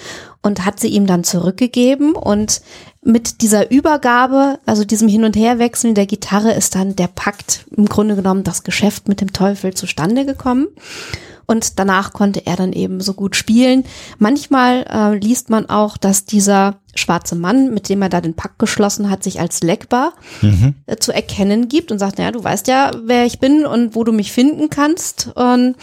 und 0.45 0.63
hat 0.63 0.79
sie 0.79 0.89
ihm 0.89 1.07
dann 1.07 1.23
zurückgegeben 1.23 2.13
und 2.13 2.61
mit 3.01 3.41
dieser 3.41 3.71
Übergabe, 3.71 4.59
also 4.67 4.85
diesem 4.85 5.07
Hin- 5.07 5.23
und 5.23 5.35
Herwechseln 5.35 5.95
der 5.95 6.05
Gitarre 6.05 6.51
ist 6.51 6.75
dann 6.75 6.95
der 6.95 7.07
Pakt 7.07 7.65
im 7.75 7.87
Grunde 7.87 8.15
genommen 8.15 8.43
das 8.43 8.63
Geschäft 8.63 9.07
mit 9.07 9.21
dem 9.21 9.33
Teufel 9.33 9.73
zustande 9.73 10.23
gekommen. 10.23 10.67
und 11.47 11.79
danach 11.79 12.13
konnte 12.13 12.45
er 12.45 12.55
dann 12.55 12.73
eben 12.73 13.01
so 13.01 13.13
gut 13.13 13.35
spielen. 13.35 13.85
Manchmal 14.19 14.85
äh, 14.87 15.17
liest 15.17 15.49
man 15.49 15.67
auch, 15.67 15.97
dass 15.97 16.25
dieser 16.25 16.75
schwarze 16.93 17.35
Mann, 17.35 17.73
mit 17.73 17.89
dem 17.89 18.01
er 18.03 18.09
da 18.09 18.21
den 18.21 18.35
Pakt 18.35 18.59
geschlossen 18.59 19.09
hat, 19.09 19.23
sich 19.23 19.39
als 19.39 19.61
leckbar 19.61 20.13
mhm. 20.41 20.75
äh, 20.85 20.97
zu 20.97 21.11
erkennen 21.11 21.69
gibt 21.69 21.91
und 21.91 21.97
sagt, 21.97 22.19
naja, 22.19 22.31
du 22.31 22.43
weißt 22.43 22.67
ja, 22.67 22.91
wer 23.03 23.25
ich 23.25 23.39
bin 23.39 23.65
und 23.65 23.95
wo 23.95 24.03
du 24.03 24.11
mich 24.11 24.31
finden 24.31 24.69
kannst. 24.69 25.31
Und 25.35 25.75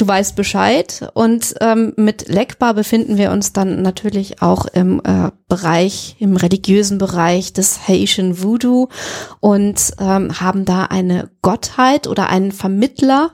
du 0.00 0.08
weißt 0.08 0.36
Bescheid. 0.36 1.10
Und 1.14 1.54
ähm, 1.60 1.92
mit 1.96 2.28
Leckbar 2.28 2.74
befinden 2.74 3.16
wir 3.16 3.30
uns 3.30 3.52
dann 3.52 3.82
natürlich 3.82 4.42
auch 4.42 4.66
im 4.66 5.00
äh, 5.04 5.30
Bereich, 5.48 6.16
im 6.18 6.36
religiösen 6.36 6.98
Bereich 6.98 7.52
des 7.52 7.88
Haitian 7.88 8.42
Voodoo 8.42 8.88
und 9.40 9.92
ähm, 9.98 10.40
haben 10.40 10.64
da 10.64 10.84
eine 10.84 11.30
Gottheit 11.42 12.06
oder 12.06 12.28
einen 12.28 12.52
Vermittler 12.52 13.32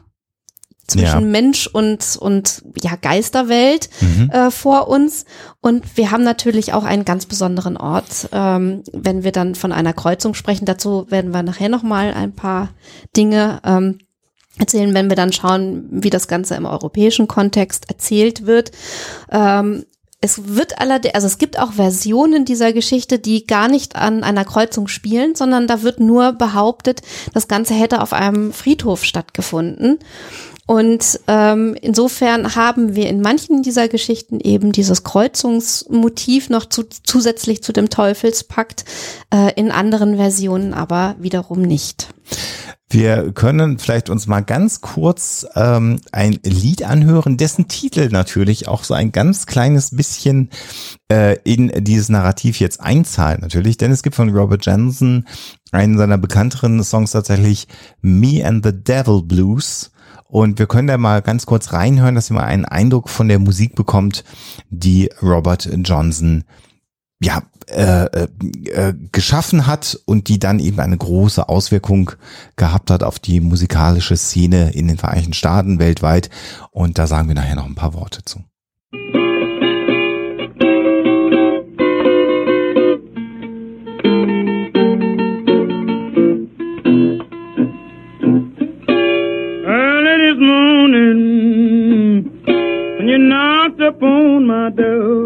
zwischen 0.86 1.04
ja. 1.04 1.20
Mensch 1.20 1.66
und 1.66 2.16
und 2.20 2.62
ja 2.80 2.94
Geisterwelt 2.94 3.90
mhm. 4.00 4.30
äh, 4.30 4.50
vor 4.52 4.86
uns 4.86 5.24
und 5.60 5.96
wir 5.96 6.12
haben 6.12 6.22
natürlich 6.22 6.74
auch 6.74 6.84
einen 6.84 7.04
ganz 7.04 7.26
besonderen 7.26 7.76
Ort, 7.76 8.28
ähm, 8.30 8.84
wenn 8.92 9.24
wir 9.24 9.32
dann 9.32 9.56
von 9.56 9.72
einer 9.72 9.92
Kreuzung 9.92 10.34
sprechen. 10.34 10.64
Dazu 10.64 11.10
werden 11.10 11.32
wir 11.32 11.42
nachher 11.42 11.68
noch 11.68 11.82
mal 11.82 12.14
ein 12.14 12.32
paar 12.32 12.68
Dinge 13.16 13.60
ähm, 13.64 13.98
erzählen, 14.58 14.94
wenn 14.94 15.08
wir 15.08 15.16
dann 15.16 15.32
schauen, 15.32 15.86
wie 15.90 16.10
das 16.10 16.28
Ganze 16.28 16.54
im 16.54 16.66
europäischen 16.66 17.28
Kontext 17.28 17.88
erzählt 17.88 18.46
wird. 18.46 18.70
Ähm, 19.30 19.84
es 20.20 20.56
wird 20.56 20.80
allerdings, 20.80 21.14
also 21.14 21.26
es 21.26 21.38
gibt 21.38 21.58
auch 21.58 21.72
Versionen 21.72 22.44
dieser 22.44 22.72
Geschichte, 22.72 23.18
die 23.18 23.46
gar 23.46 23.68
nicht 23.68 23.96
an 23.96 24.24
einer 24.24 24.44
Kreuzung 24.44 24.88
spielen, 24.88 25.34
sondern 25.34 25.66
da 25.66 25.82
wird 25.82 26.00
nur 26.00 26.32
behauptet, 26.32 27.02
das 27.34 27.48
Ganze 27.48 27.74
hätte 27.74 28.00
auf 28.00 28.12
einem 28.12 28.52
Friedhof 28.52 29.04
stattgefunden. 29.04 29.98
Und 30.66 31.20
ähm, 31.28 31.76
insofern 31.80 32.56
haben 32.56 32.96
wir 32.96 33.08
in 33.08 33.20
manchen 33.20 33.62
dieser 33.62 33.86
Geschichten 33.86 34.40
eben 34.40 34.72
dieses 34.72 35.04
Kreuzungsmotiv 35.04 36.50
noch 36.50 36.66
zu, 36.66 36.82
zusätzlich 37.04 37.62
zu 37.62 37.72
dem 37.72 37.88
Teufelspakt, 37.88 38.84
äh, 39.32 39.52
in 39.54 39.70
anderen 39.70 40.16
Versionen 40.16 40.74
aber 40.74 41.14
wiederum 41.20 41.62
nicht. 41.62 42.08
Wir 42.88 43.32
können 43.32 43.78
vielleicht 43.78 44.10
uns 44.10 44.28
mal 44.28 44.42
ganz 44.42 44.80
kurz 44.80 45.44
ähm, 45.56 46.00
ein 46.12 46.38
Lied 46.44 46.84
anhören, 46.84 47.36
dessen 47.36 47.66
Titel 47.66 48.08
natürlich 48.10 48.68
auch 48.68 48.84
so 48.84 48.94
ein 48.94 49.10
ganz 49.10 49.46
kleines 49.46 49.96
bisschen 49.96 50.50
äh, 51.10 51.36
in 51.42 51.72
dieses 51.84 52.08
Narrativ 52.08 52.60
jetzt 52.60 52.80
einzahlt 52.80 53.42
natürlich, 53.42 53.76
denn 53.76 53.90
es 53.90 54.04
gibt 54.04 54.14
von 54.14 54.30
Robert 54.30 54.64
Jensen 54.66 55.26
einen 55.72 55.98
seiner 55.98 56.16
bekannteren 56.16 56.82
Songs 56.84 57.10
tatsächlich 57.10 57.66
Me 58.02 58.46
and 58.46 58.64
the 58.64 58.72
Devil 58.72 59.22
Blues. 59.22 59.90
Und 60.28 60.58
wir 60.58 60.66
können 60.66 60.88
da 60.88 60.98
mal 60.98 61.22
ganz 61.22 61.46
kurz 61.46 61.72
reinhören, 61.72 62.14
dass 62.14 62.30
ihr 62.30 62.34
mal 62.34 62.44
einen 62.44 62.64
Eindruck 62.64 63.08
von 63.08 63.28
der 63.28 63.38
Musik 63.38 63.74
bekommt, 63.74 64.24
die 64.70 65.10
Robert 65.22 65.68
Johnson 65.84 66.44
ja, 67.20 67.42
äh, 67.68 68.04
äh, 68.04 68.28
äh, 68.66 68.94
geschaffen 69.10 69.66
hat 69.66 69.98
und 70.04 70.28
die 70.28 70.38
dann 70.38 70.58
eben 70.58 70.78
eine 70.78 70.98
große 70.98 71.48
Auswirkung 71.48 72.12
gehabt 72.56 72.90
hat 72.90 73.02
auf 73.02 73.18
die 73.18 73.40
musikalische 73.40 74.16
Szene 74.16 74.72
in 74.72 74.86
den 74.86 74.98
Vereinigten 74.98 75.32
Staaten 75.32 75.78
weltweit. 75.78 76.30
Und 76.70 76.98
da 76.98 77.06
sagen 77.06 77.28
wir 77.28 77.34
nachher 77.34 77.56
noch 77.56 77.66
ein 77.66 77.74
paar 77.74 77.94
Worte 77.94 78.24
zu. 78.24 78.44
do. 94.70 95.25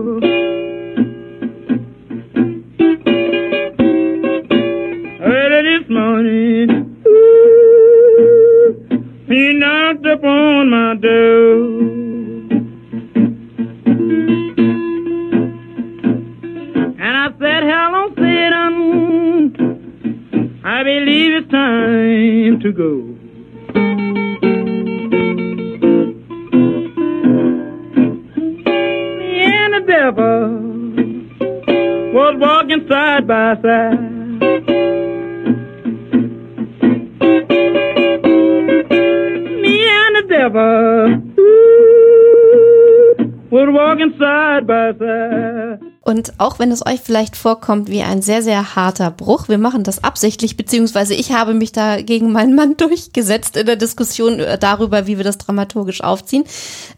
Wenn 46.60 46.70
es 46.70 46.86
euch 46.86 47.00
vielleicht 47.00 47.36
vorkommt 47.36 47.88
wie 47.88 48.02
ein 48.02 48.22
sehr, 48.22 48.42
sehr 48.42 48.76
harter 48.76 49.10
Bruch, 49.10 49.48
wir 49.48 49.58
machen 49.58 49.82
das 49.82 50.04
absichtlich, 50.04 50.56
beziehungsweise 50.56 51.14
ich 51.14 51.32
habe 51.32 51.54
mich 51.54 51.72
da 51.72 52.00
gegen 52.00 52.30
meinen 52.30 52.54
Mann 52.54 52.76
durchgesetzt 52.76 53.56
in 53.56 53.66
der 53.66 53.76
Diskussion 53.76 54.38
äh, 54.38 54.58
darüber, 54.58 55.08
wie 55.08 55.16
wir 55.16 55.24
das 55.24 55.38
dramaturgisch 55.38 56.02
aufziehen, 56.02 56.44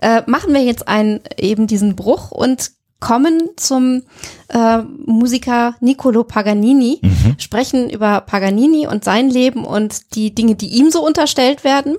äh, 0.00 0.22
machen 0.26 0.52
wir 0.52 0.62
jetzt 0.62 0.86
einen, 0.88 1.20
eben 1.38 1.66
diesen 1.66 1.96
Bruch 1.96 2.30
und 2.30 2.72
kommen 3.02 3.50
zum 3.56 4.02
äh, 4.48 4.78
Musiker 5.06 5.74
Niccolo 5.80 6.22
Paganini, 6.22 7.00
mhm. 7.02 7.34
sprechen 7.36 7.90
über 7.90 8.20
Paganini 8.20 8.86
und 8.86 9.02
sein 9.02 9.28
Leben 9.28 9.64
und 9.64 10.14
die 10.14 10.34
Dinge, 10.34 10.54
die 10.54 10.68
ihm 10.68 10.90
so 10.90 11.04
unterstellt 11.04 11.64
werden, 11.64 11.96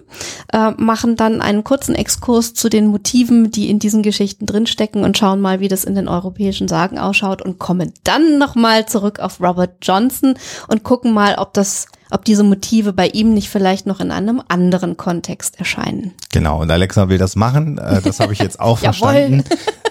äh, 0.54 0.72
machen 0.78 1.18
dann 1.18 1.42
einen 1.42 1.66
kurzen 1.66 1.94
Exkurs 1.94 2.54
zu 2.54 2.70
den 2.70 2.88
Motiven, 2.88 3.52
die 3.52 3.70
in 3.70 3.80
diesen 3.80 4.02
Geschichten 4.02 4.46
drinstecken 4.46 5.04
und 5.04 5.18
schauen 5.18 5.42
mal, 5.42 5.60
wie 5.60 5.68
das 5.68 5.84
in 5.84 5.94
den 5.94 6.08
europäischen 6.08 6.70
Sagen 6.70 6.98
ausschaut 6.98 7.42
und 7.42 7.60
kommen 7.60 7.94
dann 8.06 8.38
nochmal 8.38 8.88
zurück 8.88 9.20
auf 9.20 9.42
Robert 9.42 9.76
Johnson 9.82 10.36
und 10.70 10.84
gucken 10.84 11.14
mal, 11.14 11.36
ob 11.38 11.54
das 11.54 11.88
ob 12.14 12.26
diese 12.26 12.44
Motive 12.44 12.94
bei 12.94 13.08
ihm 13.08 13.34
nicht 13.34 13.50
vielleicht 13.50 13.88
noch 13.88 14.00
in 14.00 14.12
einem 14.12 14.42
anderen 14.48 14.98
Kontext 14.98 15.58
erscheinen. 15.58 16.14
Genau, 16.32 16.62
und 16.62 16.70
Alexa 16.70 17.10
will 17.10 17.18
das 17.18 17.36
machen. 17.36 17.80
Äh, 17.80 18.02
das 18.04 18.20
habe 18.20 18.34
ich 18.34 18.40
jetzt 18.40 18.60
auch 18.60 18.78
verstanden, 18.80 19.44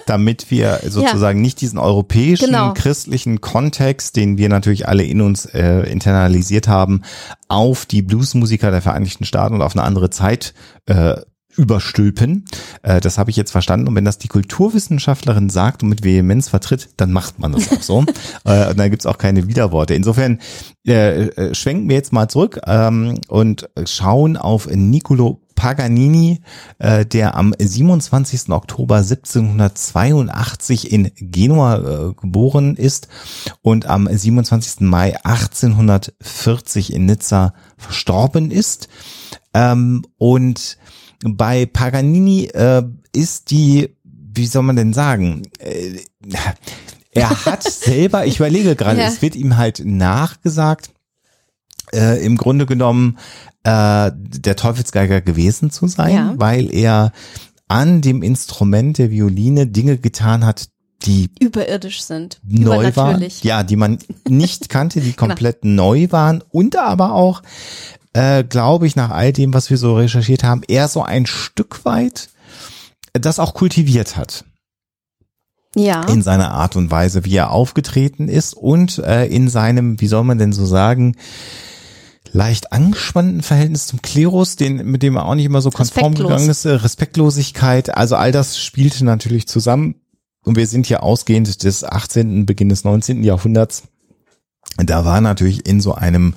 damit 0.05 0.51
wir 0.51 0.79
sozusagen 0.87 1.39
ja. 1.39 1.43
nicht 1.43 1.61
diesen 1.61 1.79
europäischen 1.79 2.47
genau. 2.47 2.73
christlichen 2.73 3.41
Kontext, 3.41 4.15
den 4.15 4.37
wir 4.37 4.49
natürlich 4.49 4.87
alle 4.87 5.03
in 5.03 5.21
uns 5.21 5.45
äh, 5.45 5.89
internalisiert 5.89 6.67
haben, 6.67 7.01
auf 7.47 7.85
die 7.85 8.01
Bluesmusiker 8.01 8.71
der 8.71 8.81
Vereinigten 8.81 9.25
Staaten 9.25 9.55
und 9.55 9.61
auf 9.61 9.75
eine 9.75 9.83
andere 9.83 10.09
Zeit 10.09 10.53
äh, 10.85 11.15
überstülpen. 11.55 12.45
Äh, 12.81 12.99
das 13.01 13.17
habe 13.17 13.29
ich 13.29 13.35
jetzt 13.35 13.51
verstanden. 13.51 13.87
Und 13.87 13.95
wenn 13.95 14.05
das 14.05 14.17
die 14.17 14.27
Kulturwissenschaftlerin 14.27 15.49
sagt 15.49 15.83
und 15.83 15.89
mit 15.89 16.03
Vehemenz 16.03 16.49
vertritt, 16.49 16.89
dann 16.97 17.11
macht 17.11 17.39
man 17.39 17.51
das 17.51 17.71
auch 17.71 17.81
so. 17.81 17.99
äh, 18.45 18.69
und 18.69 18.79
dann 18.79 18.89
gibt's 18.89 19.05
auch 19.05 19.17
keine 19.17 19.47
Widerworte. 19.47 19.93
Insofern 19.93 20.39
äh, 20.87 21.27
äh, 21.27 21.55
schwenken 21.55 21.89
wir 21.89 21.95
jetzt 21.95 22.13
mal 22.13 22.27
zurück 22.27 22.59
ähm, 22.65 23.19
und 23.27 23.69
schauen 23.85 24.37
auf 24.37 24.67
Niccolo 24.67 25.42
Paganini, 25.63 26.41
äh, 26.77 27.05
der 27.05 27.35
am 27.35 27.53
27. 27.57 28.49
Oktober 28.49 28.97
1782 28.97 30.91
in 30.91 31.09
Genua 31.15 31.77
äh, 31.77 32.13
geboren 32.19 32.75
ist 32.75 33.07
und 33.61 33.85
am 33.85 34.09
27. 34.11 34.81
Mai 34.81 35.15
1840 35.23 36.91
in 36.91 37.05
Nizza 37.05 37.53
verstorben 37.77 38.51
ist. 38.51 38.89
Ähm, 39.53 40.03
und 40.17 40.77
bei 41.23 41.65
Paganini 41.65 42.47
äh, 42.47 42.83
ist 43.13 43.49
die, 43.49 43.95
wie 44.03 44.47
soll 44.47 44.63
man 44.63 44.75
denn 44.75 44.91
sagen, 44.91 45.43
äh, 45.59 45.97
er 47.11 47.45
hat 47.45 47.63
selber, 47.71 48.25
ich 48.25 48.35
überlege 48.35 48.75
gerade, 48.75 48.99
ja. 48.99 49.07
es 49.07 49.21
wird 49.21 49.37
ihm 49.37 49.55
halt 49.55 49.81
nachgesagt, 49.85 50.89
äh, 51.93 52.21
im 52.25 52.35
Grunde 52.35 52.65
genommen 52.65 53.17
äh, 53.63 54.11
der 54.13 54.55
Teufelsgeiger 54.55 55.21
gewesen 55.21 55.71
zu 55.71 55.87
sein, 55.87 56.15
ja. 56.15 56.33
weil 56.37 56.73
er 56.73 57.11
an 57.67 58.01
dem 58.01 58.21
Instrument 58.21 58.97
der 58.97 59.09
Violine 59.09 59.67
Dinge 59.67 59.97
getan 59.97 60.45
hat, 60.45 60.67
die 61.03 61.31
überirdisch 61.39 62.01
sind, 62.01 62.39
neu 62.43 62.95
waren, 62.95 63.25
ja, 63.41 63.63
die 63.63 63.75
man 63.75 63.99
nicht 64.27 64.69
kannte, 64.69 65.01
die 65.01 65.13
komplett 65.13 65.61
genau. 65.61 65.89
neu 65.89 66.07
waren 66.11 66.43
und 66.51 66.77
aber 66.77 67.13
auch 67.13 67.41
äh, 68.13 68.43
glaube 68.43 68.87
ich, 68.87 68.95
nach 68.95 69.09
all 69.09 69.33
dem, 69.33 69.53
was 69.53 69.69
wir 69.69 69.77
so 69.77 69.95
recherchiert 69.95 70.43
haben, 70.43 70.61
eher 70.67 70.87
so 70.87 71.01
ein 71.01 71.25
Stück 71.25 71.83
weit 71.83 72.29
das 73.13 73.39
auch 73.39 73.53
kultiviert 73.53 74.15
hat. 74.15 74.45
Ja. 75.75 76.03
In 76.03 76.21
seiner 76.21 76.51
Art 76.51 76.75
und 76.75 76.91
Weise, 76.91 77.25
wie 77.25 77.35
er 77.35 77.49
aufgetreten 77.51 78.27
ist 78.27 78.53
und 78.53 78.99
äh, 78.99 79.25
in 79.25 79.49
seinem, 79.49 79.99
wie 79.99 80.07
soll 80.07 80.23
man 80.23 80.37
denn 80.37 80.53
so 80.53 80.65
sagen, 80.65 81.15
leicht 82.33 82.73
angespannten 82.73 83.41
Verhältnis 83.43 83.87
zum 83.87 84.01
Klerus, 84.01 84.55
den, 84.55 84.77
mit 84.85 85.03
dem 85.03 85.15
er 85.15 85.25
auch 85.25 85.35
nicht 85.35 85.45
immer 85.45 85.61
so 85.61 85.69
konform 85.69 86.13
Respektlos. 86.13 86.29
gegangen 86.29 86.49
ist, 86.49 86.65
äh, 86.65 86.71
Respektlosigkeit, 86.71 87.95
also 87.95 88.15
all 88.15 88.31
das 88.31 88.59
spielte 88.59 89.05
natürlich 89.05 89.47
zusammen. 89.47 89.95
Und 90.43 90.57
wir 90.57 90.67
sind 90.67 90.87
hier 90.87 91.03
ausgehend 91.03 91.63
des 91.63 91.83
18., 91.85 92.45
Beginn 92.45 92.67
des 92.67 92.83
19. 92.83 93.23
Jahrhunderts. 93.23 93.83
Da 94.77 95.05
war 95.05 95.21
natürlich 95.21 95.67
in 95.67 95.81
so 95.81 95.93
einem 95.93 96.35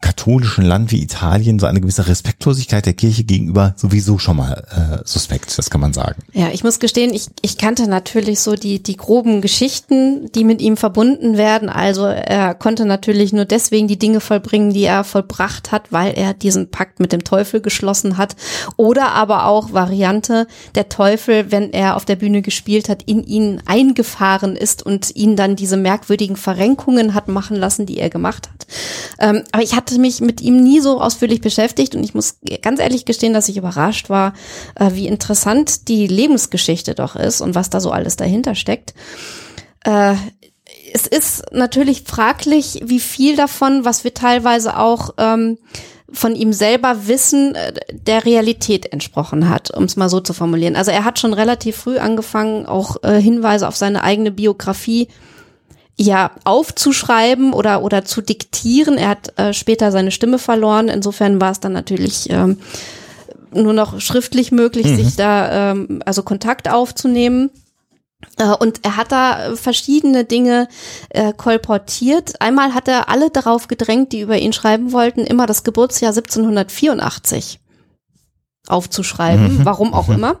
katholischen 0.00 0.64
Land 0.64 0.92
wie 0.92 1.02
Italien 1.02 1.58
so 1.58 1.66
eine 1.66 1.80
gewisse 1.80 2.06
Respektlosigkeit 2.06 2.86
der 2.86 2.92
Kirche 2.92 3.24
gegenüber 3.24 3.74
sowieso 3.76 4.18
schon 4.18 4.36
mal 4.36 4.64
äh, 4.70 5.08
suspekt, 5.08 5.56
das 5.58 5.70
kann 5.70 5.80
man 5.80 5.92
sagen. 5.92 6.22
Ja, 6.32 6.48
ich 6.52 6.62
muss 6.62 6.78
gestehen, 6.78 7.12
ich, 7.12 7.26
ich 7.42 7.58
kannte 7.58 7.88
natürlich 7.88 8.40
so 8.40 8.54
die, 8.54 8.82
die 8.82 8.96
groben 8.96 9.40
Geschichten, 9.40 10.30
die 10.32 10.44
mit 10.44 10.60
ihm 10.60 10.76
verbunden 10.76 11.36
werden. 11.36 11.68
Also 11.68 12.04
er 12.04 12.54
konnte 12.54 12.84
natürlich 12.84 13.32
nur 13.32 13.46
deswegen 13.46 13.88
die 13.88 13.98
Dinge 13.98 14.20
vollbringen, 14.20 14.72
die 14.72 14.84
er 14.84 15.02
vollbracht 15.02 15.72
hat, 15.72 15.92
weil 15.92 16.12
er 16.14 16.34
diesen 16.34 16.70
Pakt 16.70 17.00
mit 17.00 17.12
dem 17.12 17.24
Teufel 17.24 17.60
geschlossen 17.60 18.16
hat. 18.16 18.36
Oder 18.76 19.12
aber 19.12 19.46
auch 19.46 19.72
Variante, 19.72 20.46
der 20.74 20.88
Teufel, 20.88 21.50
wenn 21.50 21.72
er 21.72 21.96
auf 21.96 22.04
der 22.04 22.16
Bühne 22.16 22.42
gespielt 22.42 22.88
hat, 22.88 23.02
in 23.04 23.24
ihn 23.24 23.60
eingefahren 23.66 24.56
ist 24.56 24.84
und 24.84 25.16
ihn 25.16 25.36
dann 25.36 25.56
diese 25.56 25.76
merkwürdigen 25.76 26.36
Verrenkungen 26.36 27.14
hat 27.14 27.26
machen 27.26 27.56
lassen, 27.56 27.75
die 27.84 27.98
er 27.98 28.08
gemacht 28.08 28.48
hat. 28.48 28.66
Ähm, 29.18 29.42
aber 29.52 29.62
ich 29.62 29.76
hatte 29.76 29.98
mich 29.98 30.20
mit 30.20 30.40
ihm 30.40 30.62
nie 30.62 30.80
so 30.80 31.00
ausführlich 31.00 31.42
beschäftigt 31.42 31.94
und 31.94 32.02
ich 32.02 32.14
muss 32.14 32.38
ganz 32.62 32.80
ehrlich 32.80 33.04
gestehen, 33.04 33.34
dass 33.34 33.48
ich 33.48 33.58
überrascht 33.58 34.08
war, 34.08 34.32
äh, 34.76 34.92
wie 34.92 35.06
interessant 35.06 35.88
die 35.88 36.06
Lebensgeschichte 36.06 36.94
doch 36.94 37.16
ist 37.16 37.40
und 37.42 37.54
was 37.54 37.68
da 37.68 37.80
so 37.80 37.90
alles 37.90 38.16
dahinter 38.16 38.54
steckt. 38.54 38.94
Äh, 39.84 40.14
es 40.94 41.06
ist 41.06 41.52
natürlich 41.52 42.04
fraglich, 42.04 42.80
wie 42.84 43.00
viel 43.00 43.36
davon, 43.36 43.84
was 43.84 44.04
wir 44.04 44.14
teilweise 44.14 44.78
auch 44.78 45.10
ähm, 45.18 45.58
von 46.10 46.34
ihm 46.34 46.52
selber 46.52 47.06
wissen, 47.06 47.54
äh, 47.54 47.72
der 47.92 48.24
Realität 48.24 48.92
entsprochen 48.92 49.48
hat, 49.48 49.70
um 49.70 49.84
es 49.84 49.96
mal 49.96 50.08
so 50.08 50.20
zu 50.20 50.32
formulieren. 50.32 50.76
Also 50.76 50.90
er 50.90 51.04
hat 51.04 51.18
schon 51.18 51.34
relativ 51.34 51.76
früh 51.76 51.98
angefangen, 51.98 52.66
auch 52.66 53.02
äh, 53.02 53.20
Hinweise 53.20 53.68
auf 53.68 53.76
seine 53.76 54.02
eigene 54.02 54.30
Biografie 54.30 55.08
ja 55.96 56.30
aufzuschreiben 56.44 57.52
oder 57.52 57.82
oder 57.82 58.04
zu 58.04 58.20
diktieren. 58.20 58.98
Er 58.98 59.08
hat 59.08 59.38
äh, 59.38 59.52
später 59.52 59.90
seine 59.92 60.10
Stimme 60.10 60.38
verloren. 60.38 60.88
Insofern 60.88 61.40
war 61.40 61.52
es 61.52 61.60
dann 61.60 61.72
natürlich 61.72 62.28
ähm, 62.30 62.58
nur 63.52 63.72
noch 63.72 64.00
schriftlich 64.00 64.52
möglich, 64.52 64.86
sich 64.86 65.16
da 65.16 65.72
ähm, 65.72 66.02
also 66.04 66.22
Kontakt 66.22 66.68
aufzunehmen. 66.70 67.50
Äh, 68.38 68.48
Und 68.48 68.84
er 68.84 68.96
hat 68.96 69.12
da 69.12 69.56
verschiedene 69.56 70.24
Dinge 70.24 70.68
äh, 71.10 71.32
kolportiert. 71.32 72.40
Einmal 72.40 72.74
hat 72.74 72.88
er 72.88 73.08
alle 73.08 73.30
darauf 73.30 73.68
gedrängt, 73.68 74.12
die 74.12 74.20
über 74.20 74.36
ihn 74.38 74.52
schreiben 74.52 74.92
wollten, 74.92 75.20
immer 75.20 75.46
das 75.46 75.64
Geburtsjahr 75.64 76.10
1784 76.10 77.60
aufzuschreiben, 78.68 79.64
warum 79.64 79.94
auch 79.94 80.08
immer, 80.08 80.36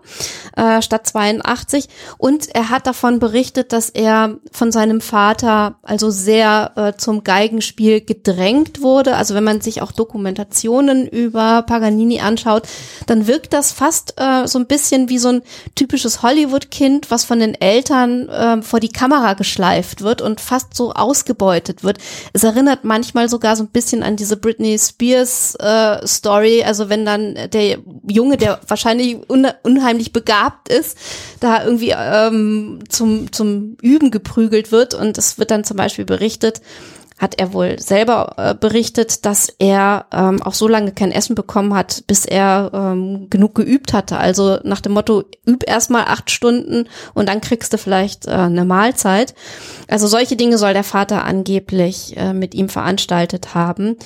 äh, 0.56 0.82
statt 0.82 1.06
82. 1.06 1.88
Und 2.18 2.54
er 2.54 2.70
hat 2.70 2.86
davon 2.86 3.18
berichtet, 3.18 3.72
dass 3.72 3.90
er 3.90 4.36
von 4.52 4.72
seinem 4.72 5.00
Vater 5.00 5.76
also 5.82 6.10
sehr 6.10 6.72
äh, 6.76 6.92
zum 6.96 7.24
Geigenspiel 7.24 8.00
gedrängt 8.00 8.82
wurde. 8.82 9.16
Also 9.16 9.34
wenn 9.34 9.44
man 9.44 9.60
sich 9.60 9.82
auch 9.82 9.92
Dokumentationen 9.92 11.06
über 11.06 11.62
Paganini 11.62 12.20
anschaut, 12.20 12.64
dann 13.06 13.26
wirkt 13.26 13.52
das 13.52 13.72
fast 13.72 14.14
äh, 14.18 14.46
so 14.46 14.58
ein 14.58 14.66
bisschen 14.66 15.08
wie 15.08 15.18
so 15.18 15.28
ein 15.28 15.42
typisches 15.74 16.22
Hollywood-Kind, 16.22 17.10
was 17.10 17.24
von 17.24 17.40
den 17.40 17.54
Eltern 17.54 18.28
äh, 18.28 18.62
vor 18.62 18.80
die 18.80 18.88
Kamera 18.88 19.34
geschleift 19.34 20.02
wird 20.02 20.22
und 20.22 20.40
fast 20.40 20.74
so 20.74 20.92
ausgebeutet 20.92 21.84
wird. 21.84 21.98
Es 22.32 22.44
erinnert 22.44 22.84
manchmal 22.84 23.28
sogar 23.28 23.56
so 23.56 23.64
ein 23.64 23.68
bisschen 23.68 24.02
an 24.02 24.16
diese 24.16 24.36
Britney 24.36 24.78
Spears 24.78 25.54
äh, 25.56 26.06
Story, 26.06 26.62
also 26.64 26.88
wenn 26.88 27.04
dann 27.04 27.36
der 27.52 27.78
Junge, 28.16 28.36
der 28.36 28.60
wahrscheinlich 28.66 29.18
un 29.28 29.46
unheimlich 29.62 30.12
begabt 30.12 30.68
ist, 30.68 30.98
da 31.40 31.64
irgendwie 31.64 31.94
ähm, 31.96 32.80
zum, 32.88 33.30
zum 33.32 33.76
Üben 33.82 34.10
geprügelt 34.10 34.72
wird 34.72 34.94
und 34.94 35.16
es 35.18 35.38
wird 35.38 35.50
dann 35.50 35.64
zum 35.64 35.76
Beispiel 35.76 36.04
berichtet, 36.04 36.60
hat 37.18 37.38
er 37.38 37.54
wohl 37.54 37.78
selber 37.78 38.34
äh, 38.36 38.54
berichtet, 38.54 39.24
dass 39.24 39.48
er 39.58 40.06
ähm, 40.12 40.42
auch 40.42 40.52
so 40.52 40.68
lange 40.68 40.92
kein 40.92 41.12
Essen 41.12 41.34
bekommen 41.34 41.74
hat, 41.74 42.04
bis 42.06 42.26
er 42.26 42.70
ähm, 42.74 43.30
genug 43.30 43.54
geübt 43.54 43.94
hatte. 43.94 44.18
Also 44.18 44.58
nach 44.64 44.82
dem 44.82 44.92
Motto, 44.92 45.24
üb 45.48 45.64
erstmal 45.66 46.04
acht 46.04 46.30
Stunden 46.30 46.88
und 47.14 47.28
dann 47.28 47.40
kriegst 47.40 47.72
du 47.72 47.78
vielleicht 47.78 48.26
äh, 48.26 48.32
eine 48.32 48.66
Mahlzeit. 48.66 49.34
Also 49.88 50.06
solche 50.08 50.36
Dinge 50.36 50.58
soll 50.58 50.74
der 50.74 50.84
Vater 50.84 51.24
angeblich 51.24 52.16
äh, 52.18 52.34
mit 52.34 52.54
ihm 52.54 52.68
veranstaltet 52.68 53.54
haben. 53.54 53.96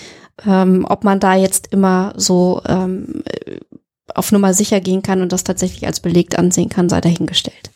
Ähm, 0.47 0.87
ob 0.89 1.03
man 1.05 1.19
da 1.21 1.35
jetzt 1.35 1.73
immer 1.73 2.15
so 2.17 2.63
ähm, 2.67 3.25
auf 4.15 4.33
Nummer 4.33 4.55
sicher 4.55 4.81
gehen 4.81 5.03
kann 5.03 5.23
und 5.23 5.33
das 5.33 5.45
tatsächlich 5.45 5.87
als 5.87 6.01
belegt 6.01 6.39
ansehen 6.39 6.69
kann, 6.69 6.89
sei 6.89 7.01
dahingestellt. 7.01 7.71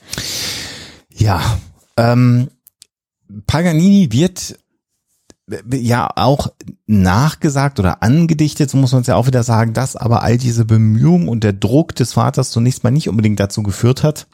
Ja, 1.11 1.41
ähm, 1.97 2.49
Paganini 3.47 4.13
wird 4.13 4.59
äh, 5.51 5.77
ja 5.77 6.11
auch 6.15 6.49
nachgesagt 6.87 7.79
oder 7.79 8.03
angedichtet, 8.03 8.71
so 8.71 8.77
muss 8.77 8.93
man 8.93 9.03
es 9.03 9.07
ja 9.07 9.17
auch 9.17 9.27
wieder 9.27 9.43
sagen, 9.43 9.73
dass 9.73 9.97
aber 9.97 10.23
all 10.23 10.39
diese 10.39 10.65
Bemühungen 10.65 11.29
und 11.29 11.45
der 11.45 11.53
Druck 11.53 11.95
des 11.95 12.15
Vaters 12.15 12.51
zunächst 12.51 12.85
mal 12.85 12.91
nicht 12.91 13.09
unbedingt 13.09 13.41
dazu 13.41 13.63
geführt 13.63 14.03
hat, 14.03 14.27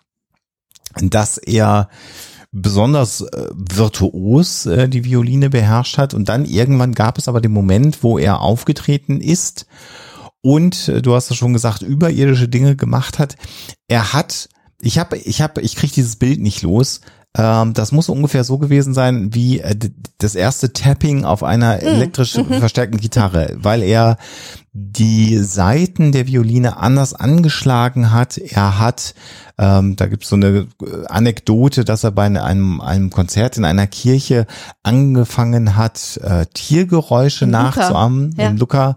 dass 1.00 1.38
er 1.38 1.88
besonders 2.52 3.20
äh, 3.20 3.48
virtuos 3.52 4.66
äh, 4.66 4.88
die 4.88 5.04
Violine 5.04 5.50
beherrscht 5.50 5.98
hat 5.98 6.14
und 6.14 6.28
dann 6.28 6.44
irgendwann 6.44 6.94
gab 6.94 7.16
es 7.16 7.28
aber 7.28 7.40
den 7.40 7.52
Moment, 7.52 8.02
wo 8.02 8.18
er 8.18 8.40
aufgetreten 8.40 9.20
ist 9.20 9.66
und 10.42 10.88
äh, 10.88 11.02
du 11.02 11.14
hast 11.14 11.30
es 11.30 11.36
schon 11.36 11.52
gesagt, 11.52 11.82
überirdische 11.82 12.48
Dinge 12.48 12.76
gemacht 12.76 13.18
hat. 13.18 13.36
Er 13.88 14.12
hat, 14.12 14.48
ich 14.80 14.98
habe, 14.98 15.16
ich 15.16 15.40
habe, 15.42 15.60
ich 15.60 15.76
kriege 15.76 15.92
dieses 15.92 16.16
Bild 16.16 16.40
nicht 16.40 16.62
los. 16.62 17.00
Ähm, 17.36 17.74
das 17.74 17.92
muss 17.92 18.08
ungefähr 18.08 18.42
so 18.42 18.58
gewesen 18.58 18.92
sein 18.92 19.34
wie 19.34 19.60
äh, 19.60 19.76
das 20.18 20.34
erste 20.34 20.72
Tapping 20.72 21.24
auf 21.24 21.42
einer 21.42 21.80
elektrisch 21.80 22.32
verstärkten 22.32 23.00
Gitarre, 23.00 23.56
weil 23.56 23.82
er 23.82 24.16
die 24.72 25.38
Saiten 25.38 26.12
der 26.12 26.28
Violine 26.28 26.76
anders 26.76 27.12
angeschlagen 27.12 28.12
hat. 28.12 28.38
Er 28.38 28.78
hat, 28.78 29.14
ähm, 29.58 29.96
da 29.96 30.06
gibt 30.06 30.22
es 30.22 30.28
so 30.28 30.36
eine 30.36 30.68
äh, 30.80 31.06
Anekdote, 31.08 31.84
dass 31.84 32.04
er 32.04 32.12
bei 32.12 32.26
einem, 32.26 32.80
einem 32.80 33.10
Konzert 33.10 33.56
in 33.56 33.64
einer 33.64 33.88
Kirche 33.88 34.46
angefangen 34.84 35.76
hat, 35.76 36.20
äh, 36.22 36.46
Tiergeräusche 36.54 37.46
In 37.46 37.50
nachzuahmen. 37.50 38.34
ja. 38.38 38.48
In 38.48 38.58
Lucca, 38.58 38.96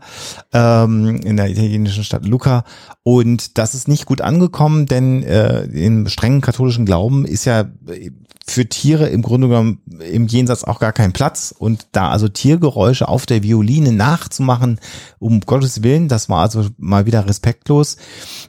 ähm, 0.53 1.21
in 1.23 1.37
der 1.37 1.49
italienischen 1.49 2.03
Stadt 2.03 2.25
Lucca. 2.25 2.65
Und 3.01 3.57
das 3.57 3.73
ist 3.73 3.87
nicht 3.87 4.05
gut 4.05 4.21
angekommen, 4.21 4.85
denn 4.85 5.23
äh, 5.23 5.63
im 5.63 6.07
strengen 6.07 6.41
katholischen 6.41 6.85
Glauben 6.85 7.25
ist 7.25 7.45
ja 7.45 7.61
äh, 7.87 8.11
für 8.45 8.67
Tiere 8.67 9.07
im 9.07 9.21
Grunde 9.21 9.47
genommen 9.47 9.79
im 10.11 10.27
Jenseits 10.27 10.63
auch 10.65 10.79
gar 10.79 10.91
kein 10.91 11.13
Platz. 11.13 11.53
Und 11.57 11.87
da 11.93 12.09
also 12.09 12.27
Tiergeräusche 12.27 13.07
auf 13.07 13.25
der 13.25 13.41
Violine 13.41 13.91
nachzumachen, 13.91 14.79
um 15.19 15.39
Gottes 15.63 15.81
Willen, 15.81 16.09
das 16.09 16.27
war 16.27 16.41
also 16.41 16.67
mal 16.77 17.05
wieder 17.05 17.25
respektlos. 17.25 17.95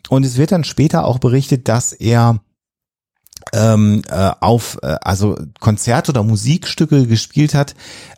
Und 0.08 0.26
es 0.26 0.36
wird 0.36 0.50
dann 0.50 0.64
später 0.64 1.04
auch 1.04 1.18
berichtet, 1.18 1.68
dass 1.68 1.92
er 1.92 2.40
ähm, 3.52 4.02
äh, 4.08 4.32
auf 4.40 4.78
äh, 4.82 4.96
also 5.00 5.36
Konzerte 5.60 6.10
oder 6.10 6.24
Musikstücke 6.24 7.06
gespielt 7.06 7.54
hat 7.54 7.76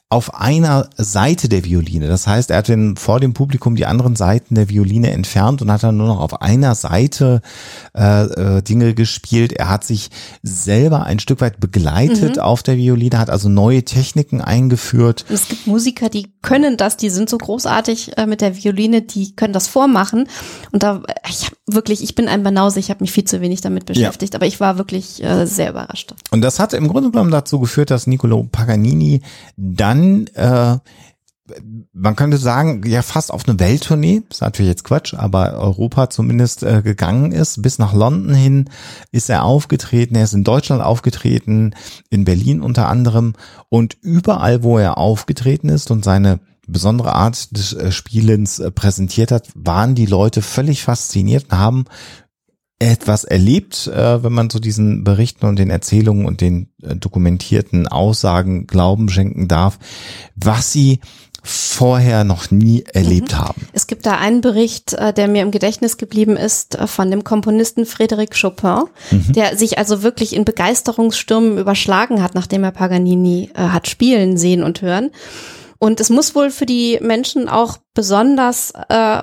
auf 0.09 0.37
einer 0.37 0.89
Seite 0.97 1.49
der 1.49 1.65
Violine. 1.65 2.07
Das 2.07 2.29
heißt, 2.29 2.53
er 2.53 2.59
hat 2.59 2.69
den, 2.69 2.97
vor 2.97 3.19
dem 3.19 3.35
Publikum 3.35 3.75
die 3.75 3.87
anderen 3.87 4.15
Seiten 4.15 4.55
der 4.55 4.69
Violine 4.69 5.11
entfernt 5.11 5.63
und 5.63 5.73
hat 5.73 5.83
dann 5.83 5.97
nur 5.97 6.07
noch 6.07 6.21
auf 6.21 6.41
einer 6.43 6.77
Seite 6.77 7.41
äh, 7.93 8.59
äh, 8.59 8.63
Dinge 8.63 8.95
gespielt. 8.95 9.53
Er 9.53 9.69
hat 9.69 9.83
sich 9.83 10.11
selber 10.45 11.03
ein 11.03 11.19
Stück 11.19 11.41
weit 11.41 11.59
begleitet 11.59 12.39
auf 12.39 12.63
der 12.63 12.77
Violine, 12.77 13.19
hat 13.19 13.31
also 13.31 13.49
neue 13.49 13.85
Techniken 13.85 14.41
eingeführt. 14.41 15.25
Es 15.29 15.49
gibt 15.49 15.67
Musiker, 15.67 16.09
die 16.09 16.33
können 16.41 16.77
das, 16.77 16.97
die 16.97 17.11
sind 17.11 17.29
so 17.29 17.39
großartig 17.39 18.17
äh, 18.17 18.27
mit 18.27 18.43
der 18.43 18.57
Violine, 18.57 19.03
die 19.03 19.35
können 19.35 19.53
das 19.53 19.67
vormachen. 19.67 20.29
Und 20.71 20.85
da, 20.85 21.03
ich 21.29 21.47
hab 21.47 21.57
wirklich, 21.67 22.05
ich 22.05 22.15
bin 22.15 22.29
ein 22.29 22.45
Banause, 22.45 22.79
ich 22.79 22.91
habe 22.91 23.03
mich 23.03 23.11
viel 23.11 23.25
zu 23.25 23.41
wenig 23.41 23.61
damit 23.61 23.87
beschäftigt, 23.87 24.37
aber 24.37 24.47
ich 24.47 24.61
war 24.61 24.79
wirklich 24.79 25.21
äh, 25.25 25.47
sehr 25.47 25.71
überrascht. 25.71 26.15
Und 26.31 26.43
das 26.43 26.61
hat 26.61 26.75
im 26.75 26.87
Grunde 26.87 27.11
genommen 27.11 27.33
dazu 27.33 27.59
geführt, 27.59 27.91
dass 27.91 28.07
Niccolo 28.07 28.45
Paganini 28.45 29.23
dann, 29.57 29.96
äh, 30.35 30.79
man 31.93 32.17
könnte 32.17 32.39
sagen, 32.39 32.83
ja 32.87 33.03
fast 33.03 33.33
auf 33.33 33.49
eine 33.49 33.61
Welttournee, 33.61 34.23
ist 34.29 34.41
natürlich 34.41 34.71
jetzt 34.71 34.85
Quatsch, 34.85 35.15
aber 35.15 35.55
Europa 35.55 36.11
zumindest 36.11 36.63
äh, 36.63 36.83
gegangen 36.83 37.33
ist. 37.33 37.63
Bis 37.63 37.79
nach 37.79 37.95
London 37.95 38.35
hin 38.35 38.71
ist 39.13 39.31
er 39.31 39.45
aufgetreten, 39.45 40.17
er 40.17 40.25
ist 40.25 40.35
in 40.35 40.45
Deutschland 40.45 40.83
aufgetreten, 40.83 41.75
in 42.11 42.25
Berlin 42.25 42.61
unter 42.61 42.89
anderem. 42.89 43.35
Und 43.69 43.97
überall, 44.01 44.63
wo 44.63 44.79
er 44.79 44.99
aufgetreten 44.99 45.69
ist 45.69 45.91
und 45.91 46.05
seine 46.05 46.41
besondere 46.67 47.15
Art 47.15 47.57
des 47.57 47.73
äh, 47.73 47.93
Spielens 47.93 48.59
äh, 48.59 48.71
präsentiert 48.71 49.31
hat, 49.31 49.49
waren 49.55 49.95
die 49.95 50.07
Leute 50.07 50.43
völlig 50.43 50.83
fasziniert 50.83 51.45
und 51.45 51.59
haben 51.59 51.85
etwas 52.79 53.25
erlebt, 53.25 53.87
äh, 53.87 54.23
wenn 54.23 54.33
man 54.33 54.51
so 54.51 54.59
diesen 54.59 55.03
Berichten 55.05 55.47
und 55.47 55.59
den 55.59 55.71
Erzählungen 55.71 56.27
und 56.27 56.41
den 56.41 56.69
äh, 56.83 56.95
dokumentierten 56.95 57.89
Aussagen 57.89 58.67
Glauben 58.67 59.09
schenken 59.09 59.49
darf, 59.49 59.79
was 60.35 60.73
sie 60.73 61.01
vorher 61.43 62.25
noch 62.25 62.51
nie 62.51 62.85
erlebt 62.93 63.33
Mhm. 63.33 63.39
haben. 63.39 63.69
Es 63.73 63.87
gibt 63.87 64.05
da 64.05 64.17
einen 64.17 64.41
Bericht, 64.41 64.95
äh, 64.95 65.13
der 65.13 65.29
mir 65.29 65.43
im 65.43 65.53
Gedächtnis 65.53 65.97
geblieben 65.97 66.37
ist, 66.37 66.75
äh, 66.75 66.87
von 66.89 67.11
dem 67.11 67.23
Komponisten 67.23 67.85
Frédéric 67.85 68.39
Chopin, 68.39 68.91
der 69.29 69.57
sich 69.57 69.79
also 69.79 70.03
wirklich 70.03 70.35
in 70.35 70.45
Begeisterungsstürmen 70.45 71.57
überschlagen 71.59 72.21
hat, 72.21 72.35
nachdem 72.35 72.65
er 72.65 72.73
Paganini 72.73 73.51
äh, 73.55 73.61
hat 73.69 73.87
spielen 73.89 74.37
sehen 74.37 74.65
und 74.65 74.83
hören. 74.83 75.13
Und 75.79 76.01
es 76.01 76.11
muss 76.11 76.35
wohl 76.35 76.51
für 76.51 76.67
die 76.67 76.99
Menschen 77.01 77.49
auch 77.49 77.77
besonders 77.95 78.73
äh, 78.89 79.23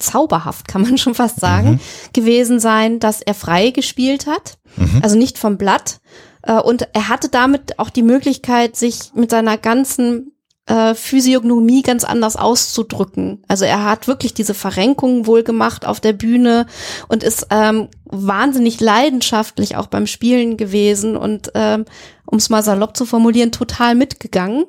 zauberhaft, 0.00 0.68
kann 0.68 0.82
man 0.82 0.98
schon 0.98 1.14
fast 1.14 1.40
sagen, 1.40 1.80
gewesen 2.12 2.60
sein, 2.60 3.00
dass 3.00 3.22
er 3.22 3.34
frei 3.34 3.70
gespielt 3.70 4.26
hat, 4.26 4.58
also 5.02 5.16
nicht 5.16 5.38
vom 5.38 5.58
Blatt. 5.58 6.00
Äh, 6.42 6.60
und 6.60 6.88
er 6.92 7.08
hatte 7.08 7.28
damit 7.28 7.78
auch 7.78 7.90
die 7.90 8.02
Möglichkeit, 8.02 8.76
sich 8.76 9.12
mit 9.14 9.30
seiner 9.30 9.58
ganzen 9.58 10.32
äh, 10.70 10.94
Physiognomie 10.94 11.82
ganz 11.82 12.04
anders 12.04 12.36
auszudrücken. 12.36 13.42
Also 13.48 13.64
er 13.64 13.84
hat 13.84 14.06
wirklich 14.06 14.34
diese 14.34 14.54
Verrenkungen 14.54 15.26
wohl 15.26 15.42
gemacht 15.42 15.84
auf 15.84 15.98
der 15.98 16.12
Bühne 16.12 16.66
und 17.08 17.24
ist 17.24 17.48
ähm, 17.50 17.88
wahnsinnig 18.04 18.80
leidenschaftlich 18.80 19.76
auch 19.76 19.88
beim 19.88 20.06
Spielen 20.06 20.56
gewesen 20.56 21.16
und 21.16 21.50
ähm, 21.54 21.86
um 22.24 22.38
es 22.38 22.48
mal 22.48 22.62
salopp 22.62 22.96
zu 22.96 23.04
formulieren, 23.04 23.50
total 23.50 23.96
mitgegangen. 23.96 24.64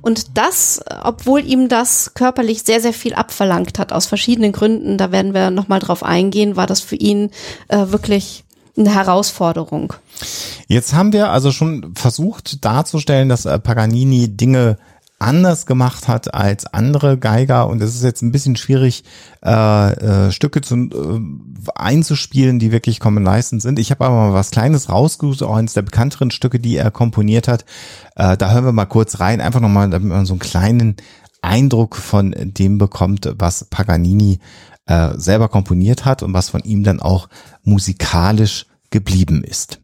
Und 0.00 0.38
das, 0.38 0.80
obwohl 1.02 1.44
ihm 1.44 1.68
das 1.68 2.12
körperlich 2.14 2.62
sehr, 2.62 2.80
sehr 2.80 2.92
viel 2.92 3.14
abverlangt 3.14 3.80
hat, 3.80 3.92
aus 3.92 4.06
verschiedenen 4.06 4.52
Gründen, 4.52 4.96
da 4.96 5.10
werden 5.10 5.34
wir 5.34 5.50
nochmal 5.50 5.80
drauf 5.80 6.04
eingehen, 6.04 6.54
war 6.54 6.68
das 6.68 6.80
für 6.80 6.94
ihn 6.94 7.30
äh, 7.66 7.86
wirklich 7.88 8.44
eine 8.76 8.94
Herausforderung. 8.94 9.94
Jetzt 10.68 10.94
haben 10.94 11.12
wir 11.12 11.30
also 11.30 11.50
schon 11.50 11.94
versucht 11.96 12.64
darzustellen, 12.64 13.28
dass 13.28 13.44
äh, 13.44 13.58
Paganini 13.58 14.28
Dinge 14.28 14.78
anders 15.20 15.66
gemacht 15.66 16.08
hat 16.08 16.34
als 16.34 16.66
andere 16.66 17.18
Geiger 17.18 17.68
und 17.68 17.80
es 17.82 17.94
ist 17.94 18.02
jetzt 18.02 18.22
ein 18.22 18.32
bisschen 18.32 18.56
schwierig, 18.56 19.04
äh, 19.44 19.92
äh, 19.92 20.32
Stücke 20.32 20.62
zu, 20.62 20.74
äh, 20.76 21.20
einzuspielen, 21.74 22.58
die 22.58 22.72
wirklich 22.72 23.00
Common 23.00 23.22
License 23.22 23.62
sind. 23.62 23.78
Ich 23.78 23.90
habe 23.90 24.06
aber 24.06 24.16
mal 24.16 24.32
was 24.32 24.50
Kleines 24.50 24.88
rausgesucht, 24.88 25.42
auch 25.42 25.56
eines 25.56 25.74
der 25.74 25.82
bekannteren 25.82 26.30
Stücke, 26.30 26.58
die 26.58 26.76
er 26.76 26.90
komponiert 26.90 27.48
hat. 27.48 27.64
Äh, 28.16 28.36
da 28.36 28.50
hören 28.50 28.64
wir 28.64 28.72
mal 28.72 28.86
kurz 28.86 29.20
rein, 29.20 29.40
einfach 29.40 29.60
nochmal, 29.60 29.90
damit 29.90 30.08
man 30.08 30.26
so 30.26 30.32
einen 30.32 30.40
kleinen 30.40 30.96
Eindruck 31.42 31.96
von 31.96 32.34
dem 32.36 32.78
bekommt, 32.78 33.30
was 33.36 33.64
Paganini 33.64 34.40
äh, 34.86 35.10
selber 35.16 35.48
komponiert 35.48 36.04
hat 36.04 36.22
und 36.22 36.32
was 36.32 36.48
von 36.48 36.62
ihm 36.62 36.82
dann 36.82 37.00
auch 37.00 37.28
musikalisch 37.62 38.66
geblieben 38.90 39.44
ist. 39.44 39.80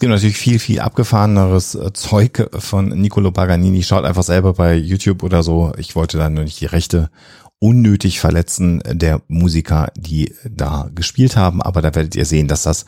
Es 0.00 0.02
gibt 0.02 0.12
natürlich 0.12 0.38
viel, 0.38 0.58
viel 0.58 0.80
abgefahreneres 0.80 1.74
äh, 1.74 1.92
Zeug 1.92 2.48
von 2.58 2.88
Niccolo 2.88 3.32
Paganini. 3.32 3.82
Schaut 3.82 4.06
einfach 4.06 4.22
selber 4.22 4.54
bei 4.54 4.74
YouTube 4.74 5.22
oder 5.22 5.42
so. 5.42 5.74
Ich 5.76 5.94
wollte 5.94 6.16
da 6.16 6.30
nur 6.30 6.44
nicht 6.44 6.58
die 6.58 6.64
Rechte 6.64 7.10
unnötig 7.58 8.18
verletzen 8.18 8.82
der 8.86 9.20
Musiker, 9.28 9.92
die 9.94 10.32
da 10.48 10.88
gespielt 10.94 11.36
haben. 11.36 11.60
Aber 11.60 11.82
da 11.82 11.94
werdet 11.94 12.16
ihr 12.16 12.24
sehen, 12.24 12.48
dass 12.48 12.62
das 12.62 12.86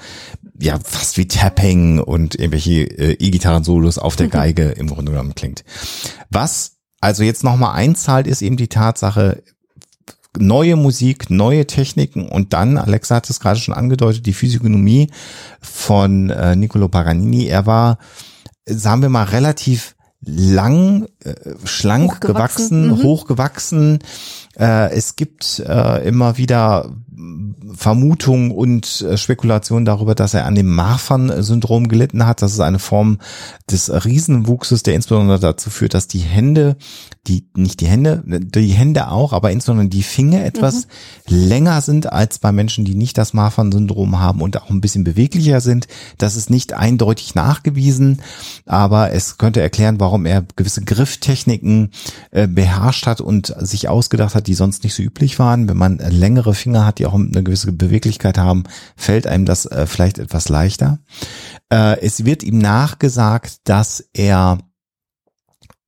ja 0.58 0.78
fast 0.82 1.18
wie 1.18 1.28
Tapping 1.28 1.98
und 1.98 2.36
irgendwelche 2.36 2.84
äh, 2.84 3.12
E-Gitarren-Solos 3.18 3.98
auf 3.98 4.16
der 4.16 4.28
Geige 4.28 4.70
im 4.70 4.86
Grunde 4.86 5.12
genommen 5.12 5.34
klingt. 5.34 5.64
Was 6.30 6.78
also 7.02 7.24
jetzt 7.24 7.44
nochmal 7.44 7.74
einzahlt, 7.74 8.26
ist 8.26 8.40
eben 8.40 8.56
die 8.56 8.68
Tatsache, 8.68 9.42
neue 10.38 10.76
Musik, 10.76 11.30
neue 11.30 11.66
Techniken 11.66 12.28
und 12.28 12.52
dann, 12.52 12.78
Alexa 12.78 13.16
hat 13.16 13.28
es 13.28 13.40
gerade 13.40 13.60
schon 13.60 13.74
angedeutet, 13.74 14.26
die 14.26 14.32
Physiognomie 14.32 15.10
von 15.60 16.30
äh, 16.30 16.56
Niccolo 16.56 16.88
Paganini. 16.88 17.46
Er 17.46 17.66
war, 17.66 17.98
sagen 18.66 19.02
wir 19.02 19.08
mal, 19.08 19.24
relativ 19.24 19.94
lang, 20.24 21.06
äh, 21.24 21.34
schlank 21.64 22.14
Hochgewachsen, 22.14 22.82
gewachsen, 22.82 22.86
mhm. 22.86 23.02
hochgewachsen. 23.02 23.98
Äh, 24.62 24.92
es 24.92 25.16
gibt 25.16 25.58
äh, 25.58 26.06
immer 26.06 26.38
wieder 26.38 26.88
Vermutungen 27.74 28.50
und 28.50 29.02
äh, 29.02 29.16
Spekulationen 29.16 29.84
darüber, 29.84 30.14
dass 30.14 30.34
er 30.34 30.46
an 30.46 30.54
dem 30.54 30.72
Marfan-Syndrom 30.72 31.88
gelitten 31.88 32.26
hat. 32.26 32.42
Das 32.42 32.52
ist 32.52 32.60
eine 32.60 32.78
Form 32.78 33.18
des 33.70 33.90
Riesenwuchses, 34.04 34.82
der 34.82 34.94
insbesondere 34.94 35.40
dazu 35.40 35.70
führt, 35.70 35.94
dass 35.94 36.06
die 36.06 36.20
Hände, 36.20 36.76
die 37.26 37.48
nicht 37.54 37.80
die 37.80 37.86
Hände, 37.86 38.22
die 38.24 38.68
Hände 38.68 39.08
auch, 39.08 39.32
aber 39.32 39.50
insbesondere 39.50 39.88
die 39.88 40.02
Finger 40.02 40.44
etwas 40.44 40.86
länger 41.28 41.80
sind 41.80 42.12
als 42.12 42.38
bei 42.38 42.52
Menschen, 42.52 42.84
die 42.84 42.94
nicht 42.94 43.18
das 43.18 43.32
Marfan-Syndrom 43.34 44.20
haben 44.20 44.40
und 44.40 44.60
auch 44.60 44.70
ein 44.70 44.80
bisschen 44.80 45.04
beweglicher 45.04 45.60
sind. 45.60 45.88
Das 46.18 46.36
ist 46.36 46.50
nicht 46.50 46.74
eindeutig 46.74 47.34
nachgewiesen, 47.34 48.22
aber 48.66 49.12
es 49.12 49.38
könnte 49.38 49.60
erklären, 49.60 50.00
warum 50.00 50.26
er 50.26 50.44
gewisse 50.56 50.82
Grifftechniken 50.82 51.90
äh, 52.30 52.46
beherrscht 52.46 53.06
hat 53.06 53.20
und 53.20 53.54
sich 53.58 53.88
ausgedacht 53.88 54.34
hat, 54.34 54.48
die 54.52 54.56
sonst 54.56 54.84
nicht 54.84 54.92
so 54.94 55.02
üblich 55.02 55.38
waren. 55.38 55.66
Wenn 55.66 55.78
man 55.78 55.96
längere 55.96 56.52
Finger 56.52 56.84
hat, 56.84 56.98
die 56.98 57.06
auch 57.06 57.14
eine 57.14 57.42
gewisse 57.42 57.72
Beweglichkeit 57.72 58.36
haben, 58.36 58.64
fällt 58.96 59.26
einem 59.26 59.46
das 59.46 59.64
äh, 59.64 59.86
vielleicht 59.86 60.18
etwas 60.18 60.50
leichter. 60.50 60.98
Äh, 61.72 61.98
es 62.00 62.26
wird 62.26 62.42
ihm 62.42 62.58
nachgesagt, 62.58 63.60
dass 63.64 64.04
er 64.12 64.58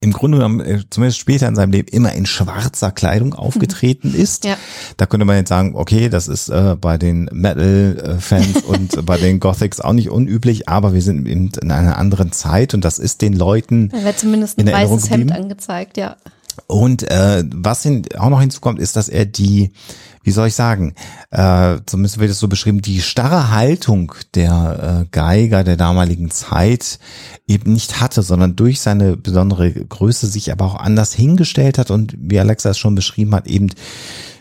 im 0.00 0.12
Grunde 0.12 0.38
genommen, 0.38 0.60
äh, 0.60 0.80
zumindest 0.88 1.18
später 1.18 1.46
in 1.46 1.56
seinem 1.56 1.72
Leben, 1.72 1.88
immer 1.88 2.12
in 2.14 2.24
schwarzer 2.24 2.90
Kleidung 2.90 3.34
aufgetreten 3.34 4.14
ist. 4.14 4.46
Ja. 4.46 4.56
Da 4.96 5.04
könnte 5.04 5.26
man 5.26 5.36
jetzt 5.36 5.50
sagen, 5.50 5.74
okay, 5.74 6.08
das 6.08 6.26
ist 6.26 6.48
äh, 6.48 6.74
bei 6.80 6.96
den 6.96 7.28
Metal-Fans 7.32 8.62
und 8.66 9.04
bei 9.04 9.18
den 9.18 9.40
Gothics 9.40 9.82
auch 9.82 9.92
nicht 9.92 10.08
unüblich, 10.08 10.70
aber 10.70 10.94
wir 10.94 11.02
sind 11.02 11.26
in, 11.26 11.50
in 11.60 11.70
einer 11.70 11.98
anderen 11.98 12.32
Zeit 12.32 12.72
und 12.72 12.82
das 12.82 12.98
ist 12.98 13.20
den 13.20 13.34
Leuten 13.34 13.90
Da 13.90 14.04
wird 14.04 14.18
zumindest 14.18 14.58
In 14.58 14.68
ein 14.68 14.74
Erinnerung 14.74 14.96
weißes 14.96 15.10
Hemd 15.10 15.20
geblieben? 15.28 15.42
angezeigt, 15.42 15.96
ja. 15.98 16.16
Und 16.66 17.02
äh, 17.10 17.44
was 17.54 17.82
hin, 17.82 18.04
auch 18.18 18.30
noch 18.30 18.40
hinzukommt, 18.40 18.78
ist, 18.78 18.96
dass 18.96 19.08
er 19.08 19.26
die, 19.26 19.72
wie 20.22 20.30
soll 20.30 20.48
ich 20.48 20.54
sagen, 20.54 20.94
äh, 21.30 21.78
zumindest 21.86 22.18
wird 22.18 22.30
es 22.30 22.38
so 22.38 22.48
beschrieben, 22.48 22.82
die 22.82 23.00
starre 23.00 23.50
Haltung 23.50 24.14
der 24.34 25.02
äh, 25.02 25.08
Geiger 25.10 25.64
der 25.64 25.76
damaligen 25.76 26.30
Zeit 26.30 26.98
eben 27.46 27.72
nicht 27.72 28.00
hatte, 28.00 28.22
sondern 28.22 28.56
durch 28.56 28.80
seine 28.80 29.16
besondere 29.16 29.70
Größe 29.72 30.26
sich 30.26 30.52
aber 30.52 30.64
auch 30.64 30.76
anders 30.76 31.12
hingestellt 31.12 31.78
hat 31.78 31.90
und 31.90 32.14
wie 32.18 32.40
Alexa 32.40 32.70
es 32.70 32.78
schon 32.78 32.94
beschrieben 32.94 33.34
hat, 33.34 33.46
eben 33.46 33.70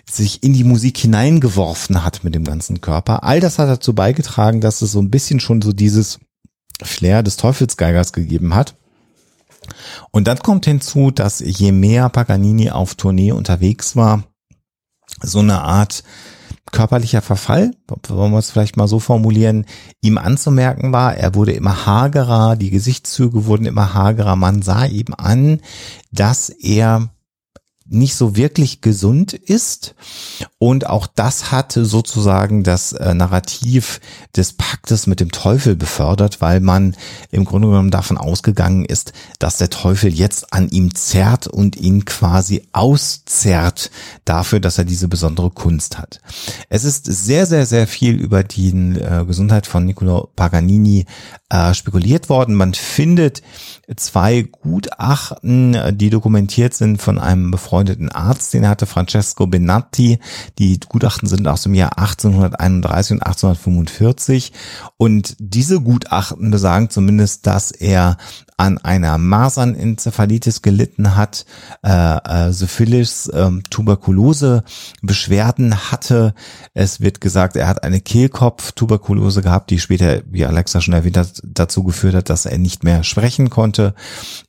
sich 0.09 0.43
in 0.43 0.53
die 0.53 0.63
Musik 0.63 0.97
hineingeworfen 0.97 2.03
hat 2.03 2.23
mit 2.23 2.35
dem 2.35 2.43
ganzen 2.43 2.81
Körper. 2.81 3.23
All 3.23 3.39
das 3.39 3.59
hat 3.59 3.69
dazu 3.69 3.93
beigetragen, 3.93 4.61
dass 4.61 4.81
es 4.81 4.91
so 4.91 5.01
ein 5.01 5.09
bisschen 5.09 5.39
schon 5.39 5.61
so 5.61 5.73
dieses 5.73 6.19
Flair 6.81 7.23
des 7.23 7.37
Teufelsgeigers 7.37 8.13
gegeben 8.13 8.55
hat. 8.55 8.75
Und 10.11 10.27
dann 10.27 10.39
kommt 10.39 10.65
hinzu, 10.65 11.11
dass 11.11 11.39
je 11.39 11.71
mehr 11.71 12.09
Paganini 12.09 12.69
auf 12.69 12.95
Tournee 12.95 13.31
unterwegs 13.31 13.95
war, 13.95 14.23
so 15.21 15.39
eine 15.39 15.61
Art 15.61 16.03
körperlicher 16.71 17.21
Verfall, 17.21 17.71
wollen 18.07 18.31
wir 18.31 18.39
es 18.39 18.49
vielleicht 18.51 18.77
mal 18.77 18.87
so 18.87 18.99
formulieren, 18.99 19.65
ihm 20.01 20.17
anzumerken 20.17 20.91
war. 20.91 21.15
Er 21.15 21.35
wurde 21.35 21.51
immer 21.51 21.85
hagerer, 21.85 22.55
die 22.55 22.71
Gesichtszüge 22.71 23.45
wurden 23.45 23.65
immer 23.65 23.93
hagerer. 23.93 24.35
Man 24.35 24.61
sah 24.61 24.85
ihm 24.85 25.13
an, 25.15 25.61
dass 26.11 26.49
er 26.49 27.09
nicht 27.85 28.15
so 28.15 28.35
wirklich 28.35 28.81
gesund 28.81 29.33
ist. 29.33 29.95
Und 30.57 30.87
auch 30.87 31.05
das 31.07 31.51
hatte 31.51 31.85
sozusagen 31.85 32.63
das 32.63 32.93
äh, 32.93 33.13
Narrativ 33.13 33.99
des 34.35 34.53
Paktes 34.53 35.05
mit 35.05 35.19
dem 35.19 35.31
Teufel 35.31 35.75
befördert, 35.75 36.39
weil 36.39 36.59
man 36.61 36.95
im 37.31 37.43
Grunde 37.45 37.67
genommen 37.67 37.91
davon 37.91 38.17
ausgegangen 38.17 38.85
ist, 38.85 39.13
dass 39.39 39.57
der 39.57 39.69
Teufel 39.69 40.13
jetzt 40.13 40.53
an 40.53 40.69
ihm 40.69 40.95
zerrt 40.95 41.47
und 41.47 41.75
ihn 41.75 42.05
quasi 42.05 42.63
auszerrt 42.71 43.91
dafür, 44.23 44.59
dass 44.59 44.77
er 44.77 44.85
diese 44.85 45.09
besondere 45.09 45.49
Kunst 45.49 45.97
hat. 45.97 46.21
Es 46.69 46.85
ist 46.85 47.05
sehr, 47.05 47.45
sehr, 47.45 47.65
sehr 47.65 47.87
viel 47.87 48.15
über 48.15 48.43
die 48.43 48.69
äh, 48.69 49.25
Gesundheit 49.25 49.67
von 49.67 49.85
Niccolo 49.85 50.29
Paganini 50.35 51.05
äh, 51.49 51.73
spekuliert 51.73 52.29
worden. 52.29 52.55
Man 52.55 52.73
findet 52.73 53.41
zwei 53.97 54.43
Gutachten, 54.43 55.97
die 55.97 56.09
dokumentiert 56.09 56.73
sind 56.73 57.01
von 57.01 57.19
einem 57.19 57.51
befreundeten 57.51 57.72
befreundeten 57.73 58.09
Arzt, 58.09 58.53
den 58.53 58.65
er 58.65 58.69
hatte, 58.69 58.85
Francesco 58.85 59.47
Benatti. 59.47 60.19
Die 60.59 60.79
Gutachten 60.79 61.27
sind 61.27 61.47
aus 61.47 61.63
dem 61.63 61.73
Jahr 61.73 61.97
1831 61.97 63.13
und 63.13 63.23
1845. 63.23 64.53
Und 64.97 65.35
diese 65.39 65.81
Gutachten 65.81 66.51
besagen 66.51 66.91
zumindest, 66.91 67.47
dass 67.47 67.71
er 67.71 68.17
an 68.57 68.77
einer 68.77 69.17
Masernenzephalitis 69.17 70.61
gelitten 70.61 71.15
hat, 71.15 71.45
äh, 71.83 71.89
äh, 71.89 72.51
Syphilis, 72.51 73.27
äh, 73.27 73.49
Tuberkulose 73.71 74.63
Beschwerden 75.01 75.91
hatte. 75.91 76.35
Es 76.75 77.01
wird 77.01 77.21
gesagt, 77.21 77.55
er 77.55 77.67
hat 77.67 77.83
eine 77.83 78.01
Kehlkopf-Tuberkulose 78.01 79.41
gehabt, 79.41 79.71
die 79.71 79.79
später, 79.79 80.21
wie 80.29 80.45
Alexa 80.45 80.79
schon 80.79 80.93
erwähnt 80.93 81.17
hat, 81.17 81.41
dazu 81.43 81.83
geführt 81.83 82.13
hat, 82.13 82.29
dass 82.29 82.45
er 82.45 82.59
nicht 82.59 82.83
mehr 82.83 83.03
sprechen 83.03 83.49
konnte. 83.49 83.95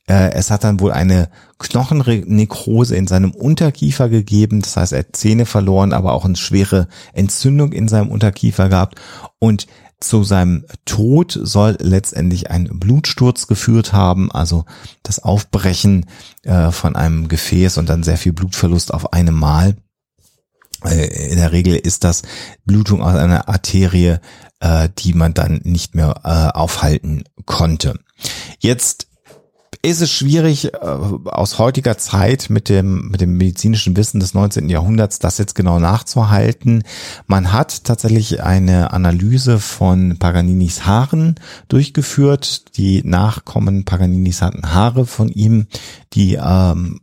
Äh, 0.07 0.33
es 0.33 0.51
hat 0.51 0.63
dann 0.63 0.79
wohl 0.79 0.91
eine 0.91 1.29
Knochennekrose 1.57 2.95
in 2.95 3.07
seinem 3.07 3.31
Unterkiefer 3.31 4.09
gegeben, 4.09 4.61
das 4.61 4.75
heißt, 4.75 4.93
er 4.93 4.99
hat 4.99 5.15
Zähne 5.15 5.45
verloren, 5.45 5.93
aber 5.93 6.13
auch 6.13 6.25
eine 6.25 6.35
schwere 6.35 6.87
Entzündung 7.13 7.71
in 7.71 7.87
seinem 7.87 8.09
Unterkiefer 8.09 8.69
gehabt 8.69 8.99
und 9.39 9.67
zu 9.99 10.23
seinem 10.23 10.65
Tod 10.83 11.39
soll 11.41 11.77
letztendlich 11.79 12.51
ein 12.51 12.67
Blutsturz 12.79 13.47
geführt 13.47 13.93
haben, 13.93 14.31
also 14.31 14.65
das 15.03 15.19
Aufbrechen 15.19 16.05
äh, 16.43 16.71
von 16.71 16.95
einem 16.95 17.27
Gefäß 17.27 17.77
und 17.77 17.89
dann 17.89 18.03
sehr 18.03 18.17
viel 18.17 18.33
Blutverlust 18.33 18.93
auf 18.93 19.13
einem 19.13 19.35
Mal. 19.35 19.77
Äh, 20.83 21.31
in 21.31 21.37
der 21.37 21.53
Regel 21.53 21.75
ist 21.75 22.03
das 22.03 22.23
Blutung 22.65 23.01
aus 23.01 23.15
einer 23.15 23.47
Arterie, 23.47 24.17
äh, 24.59 24.89
die 24.97 25.13
man 25.13 25.33
dann 25.33 25.61
nicht 25.63 25.95
mehr 25.95 26.21
äh, 26.23 26.57
aufhalten 26.57 27.23
konnte. 27.45 27.99
Jetzt 28.59 29.07
ist 29.85 30.01
es 30.01 30.11
schwierig 30.11 30.73
äh, 30.73 30.77
aus 30.77 31.59
heutiger 31.59 31.97
Zeit 31.97 32.49
mit 32.49 32.69
dem 32.69 33.09
mit 33.09 33.21
dem 33.21 33.37
medizinischen 33.37 33.95
Wissen 33.95 34.19
des 34.19 34.33
19. 34.33 34.69
Jahrhunderts 34.69 35.19
das 35.19 35.37
jetzt 35.37 35.53
genau 35.55 35.79
nachzuhalten. 35.79 36.83
Man 37.27 37.53
hat 37.53 37.83
tatsächlich 37.83 38.41
eine 38.43 38.91
Analyse 38.93 39.59
von 39.59 40.17
Paganinis 40.17 40.85
Haaren 40.85 41.35
durchgeführt. 41.67 42.77
Die 42.77 43.03
Nachkommen 43.03 43.85
Paganinis 43.85 44.41
hatten 44.41 44.73
Haare 44.73 45.05
von 45.05 45.29
ihm, 45.29 45.67
die 46.13 46.35
ähm, 46.35 47.01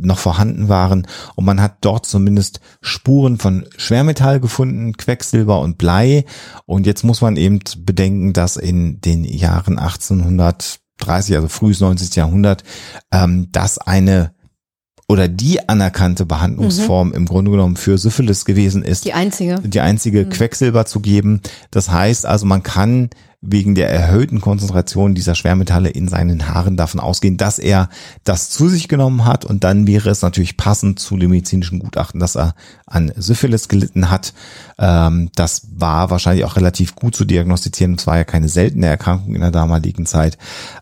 noch 0.00 0.18
vorhanden 0.18 0.68
waren 0.68 1.06
und 1.36 1.44
man 1.44 1.60
hat 1.60 1.76
dort 1.82 2.06
zumindest 2.06 2.60
Spuren 2.80 3.38
von 3.38 3.66
Schwermetall 3.76 4.40
gefunden, 4.40 4.96
Quecksilber 4.96 5.60
und 5.60 5.78
Blei 5.78 6.24
und 6.64 6.86
jetzt 6.86 7.04
muss 7.04 7.20
man 7.20 7.36
eben 7.36 7.60
bedenken, 7.78 8.32
dass 8.32 8.56
in 8.56 9.00
den 9.00 9.22
Jahren 9.22 9.78
1800 9.78 10.80
30, 10.98 11.36
also 11.36 11.48
frühes 11.48 11.80
90. 11.80 12.14
Jahrhundert, 12.16 12.64
ähm, 13.12 13.48
dass 13.52 13.78
eine 13.78 14.34
oder 15.08 15.28
die 15.28 15.68
anerkannte 15.68 16.26
Behandlungsform 16.26 17.08
mhm. 17.08 17.14
im 17.14 17.26
Grunde 17.26 17.50
genommen 17.52 17.76
für 17.76 17.96
Syphilis 17.96 18.44
gewesen 18.44 18.82
ist. 18.82 19.04
Die 19.04 19.12
einzige. 19.12 19.60
Die 19.60 19.80
einzige 19.80 20.24
mhm. 20.24 20.30
Quecksilber 20.30 20.84
zu 20.84 21.00
geben. 21.00 21.40
Das 21.70 21.90
heißt 21.90 22.26
also, 22.26 22.44
man 22.46 22.62
kann 22.62 23.10
wegen 23.46 23.74
der 23.74 23.90
erhöhten 23.90 24.40
Konzentration 24.40 25.14
dieser 25.14 25.34
Schwermetalle 25.34 25.88
in 25.88 26.08
seinen 26.08 26.48
Haaren 26.48 26.76
davon 26.76 27.00
ausgehen, 27.00 27.36
dass 27.36 27.58
er 27.58 27.88
das 28.24 28.50
zu 28.50 28.68
sich 28.68 28.88
genommen 28.88 29.24
hat 29.24 29.44
und 29.44 29.64
dann 29.64 29.86
wäre 29.86 30.10
es 30.10 30.22
natürlich 30.22 30.56
passend 30.56 30.98
zu 30.98 31.16
dem 31.16 31.30
medizinischen 31.30 31.78
Gutachten, 31.78 32.20
dass 32.20 32.36
er 32.36 32.54
an 32.86 33.12
Syphilis 33.16 33.68
gelitten 33.68 34.10
hat. 34.10 34.32
Ähm, 34.78 35.30
das 35.34 35.68
war 35.74 36.10
wahrscheinlich 36.10 36.44
auch 36.44 36.56
relativ 36.56 36.94
gut 36.94 37.14
zu 37.14 37.24
diagnostizieren. 37.24 37.94
Es 37.94 38.06
war 38.06 38.16
ja 38.16 38.24
keine 38.24 38.48
seltene 38.48 38.86
Erkrankung 38.86 39.34
in 39.34 39.40
der 39.40 39.50
damaligen 39.50 40.06
Zeit. 40.06 40.38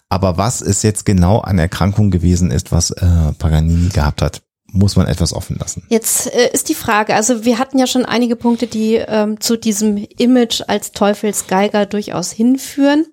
Aber 0.09 0.37
was 0.37 0.61
es 0.61 0.83
jetzt 0.83 1.05
genau 1.05 1.41
an 1.41 1.59
Erkrankung 1.59 2.11
gewesen 2.11 2.51
ist, 2.51 2.71
was 2.71 2.91
äh, 2.91 3.33
Paganini 3.39 3.89
gehabt 3.89 4.23
hat, 4.23 4.44
muss 4.75 4.97
man 4.97 5.07
etwas 5.07 5.33
offen 5.33 5.57
lassen. 5.59 5.85
Jetzt 5.89 6.33
äh, 6.35 6.51
ist 6.53 6.69
die 6.69 6.75
Frage, 6.75 7.15
also 7.15 7.45
wir 7.45 7.59
hatten 7.59 7.79
ja 7.79 7.87
schon 7.87 8.05
einige 8.05 8.35
Punkte, 8.35 8.67
die 8.67 8.97
ähm, 8.97 9.41
zu 9.41 9.57
diesem 9.57 9.97
Image 9.97 10.63
als 10.67 10.93
Teufelsgeiger 10.93 11.87
durchaus 11.87 12.33
hinführen. 12.33 13.07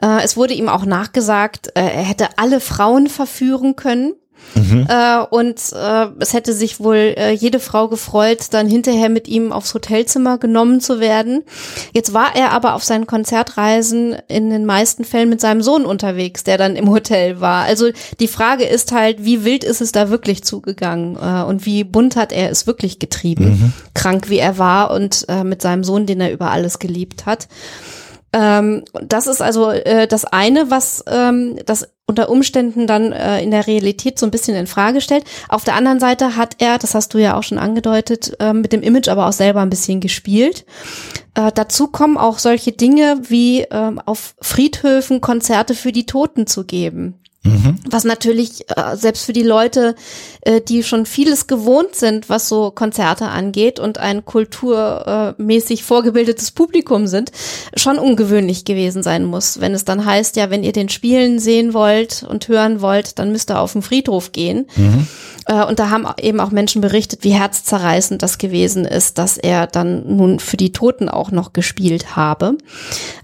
Äh, 0.00 0.22
es 0.22 0.36
wurde 0.36 0.54
ihm 0.54 0.68
auch 0.68 0.84
nachgesagt, 0.84 1.72
äh, 1.74 1.80
er 1.80 2.02
hätte 2.02 2.38
alle 2.38 2.60
Frauen 2.60 3.08
verführen 3.08 3.74
können. 3.74 4.14
Mhm. 4.54 4.86
Äh, 4.88 5.22
und 5.30 5.60
äh, 5.72 6.06
es 6.18 6.32
hätte 6.32 6.52
sich 6.52 6.80
wohl 6.80 7.14
äh, 7.16 7.32
jede 7.32 7.60
Frau 7.60 7.88
gefreut, 7.88 8.46
dann 8.50 8.68
hinterher 8.68 9.08
mit 9.08 9.28
ihm 9.28 9.52
aufs 9.52 9.74
Hotelzimmer 9.74 10.38
genommen 10.38 10.80
zu 10.80 11.00
werden. 11.00 11.42
Jetzt 11.92 12.12
war 12.12 12.34
er 12.34 12.52
aber 12.52 12.74
auf 12.74 12.84
seinen 12.84 13.06
Konzertreisen 13.06 14.16
in 14.28 14.50
den 14.50 14.66
meisten 14.66 15.04
Fällen 15.04 15.28
mit 15.28 15.40
seinem 15.40 15.62
Sohn 15.62 15.84
unterwegs, 15.84 16.44
der 16.44 16.58
dann 16.58 16.76
im 16.76 16.90
Hotel 16.90 17.40
war. 17.40 17.64
Also 17.64 17.90
die 18.18 18.28
Frage 18.28 18.64
ist 18.64 18.92
halt, 18.92 19.24
wie 19.24 19.44
wild 19.44 19.64
ist 19.64 19.80
es 19.80 19.92
da 19.92 20.10
wirklich 20.10 20.44
zugegangen 20.44 21.16
äh, 21.16 21.42
und 21.42 21.66
wie 21.66 21.84
bunt 21.84 22.16
hat 22.16 22.32
er 22.32 22.50
es 22.50 22.66
wirklich 22.66 22.98
getrieben, 22.98 23.44
mhm. 23.44 23.72
krank 23.94 24.28
wie 24.28 24.38
er 24.38 24.58
war 24.58 24.90
und 24.90 25.26
äh, 25.28 25.44
mit 25.44 25.62
seinem 25.62 25.84
Sohn, 25.84 26.06
den 26.06 26.20
er 26.20 26.32
über 26.32 26.50
alles 26.50 26.78
geliebt 26.78 27.26
hat. 27.26 27.48
Ähm, 28.32 28.84
das 29.02 29.26
ist 29.26 29.42
also 29.42 29.70
äh, 29.70 30.06
das 30.06 30.24
eine, 30.24 30.70
was 30.70 31.04
ähm, 31.08 31.58
das 31.66 31.88
unter 32.06 32.28
Umständen 32.28 32.86
dann 32.86 33.12
äh, 33.12 33.40
in 33.42 33.50
der 33.50 33.66
Realität 33.66 34.18
so 34.18 34.26
ein 34.26 34.32
bisschen 34.32 34.56
in 34.56 34.66
Frage 34.66 35.00
stellt. 35.00 35.24
Auf 35.48 35.64
der 35.64 35.74
anderen 35.74 36.00
Seite 36.00 36.36
hat 36.36 36.56
er, 36.58 36.78
das 36.78 36.94
hast 36.94 37.14
du 37.14 37.18
ja 37.18 37.36
auch 37.36 37.42
schon 37.42 37.58
angedeutet, 37.58 38.36
äh, 38.40 38.52
mit 38.52 38.72
dem 38.72 38.82
Image 38.82 39.08
aber 39.08 39.26
auch 39.26 39.32
selber 39.32 39.60
ein 39.60 39.70
bisschen 39.70 40.00
gespielt. 40.00 40.66
Äh, 41.34 41.52
dazu 41.54 41.86
kommen 41.86 42.18
auch 42.18 42.38
solche 42.38 42.72
Dinge 42.72 43.20
wie 43.28 43.62
äh, 43.62 43.92
auf 44.06 44.34
Friedhöfen 44.40 45.20
Konzerte 45.20 45.74
für 45.74 45.92
die 45.92 46.06
Toten 46.06 46.46
zu 46.46 46.64
geben. 46.64 47.20
Mhm. 47.42 47.76
Was 47.88 48.04
natürlich 48.04 48.68
äh, 48.68 48.96
selbst 48.96 49.24
für 49.24 49.32
die 49.32 49.42
Leute, 49.42 49.94
äh, 50.42 50.60
die 50.60 50.82
schon 50.82 51.06
vieles 51.06 51.46
gewohnt 51.46 51.94
sind, 51.94 52.28
was 52.28 52.50
so 52.50 52.70
Konzerte 52.70 53.28
angeht 53.28 53.80
und 53.80 53.96
ein 53.96 54.26
kulturmäßig 54.26 55.82
vorgebildetes 55.82 56.50
Publikum 56.50 57.06
sind, 57.06 57.32
schon 57.76 57.98
ungewöhnlich 57.98 58.66
gewesen 58.66 59.02
sein 59.02 59.24
muss. 59.24 59.58
Wenn 59.58 59.72
es 59.72 59.86
dann 59.86 60.04
heißt, 60.04 60.36
ja, 60.36 60.50
wenn 60.50 60.62
ihr 60.62 60.72
den 60.72 60.90
Spielen 60.90 61.38
sehen 61.38 61.72
wollt 61.72 62.24
und 62.28 62.48
hören 62.48 62.82
wollt, 62.82 63.18
dann 63.18 63.32
müsst 63.32 63.50
ihr 63.50 63.58
auf 63.58 63.72
den 63.72 63.80
Friedhof 63.80 64.32
gehen. 64.32 64.66
Mhm. 64.76 65.06
Äh, 65.46 65.64
und 65.64 65.78
da 65.78 65.88
haben 65.88 66.06
eben 66.20 66.40
auch 66.40 66.50
Menschen 66.50 66.82
berichtet, 66.82 67.24
wie 67.24 67.32
herzzerreißend 67.32 68.22
das 68.22 68.36
gewesen 68.36 68.84
ist, 68.84 69.16
dass 69.16 69.38
er 69.38 69.66
dann 69.66 70.14
nun 70.14 70.40
für 70.40 70.58
die 70.58 70.72
Toten 70.72 71.08
auch 71.08 71.30
noch 71.30 71.54
gespielt 71.54 72.16
habe. 72.16 72.58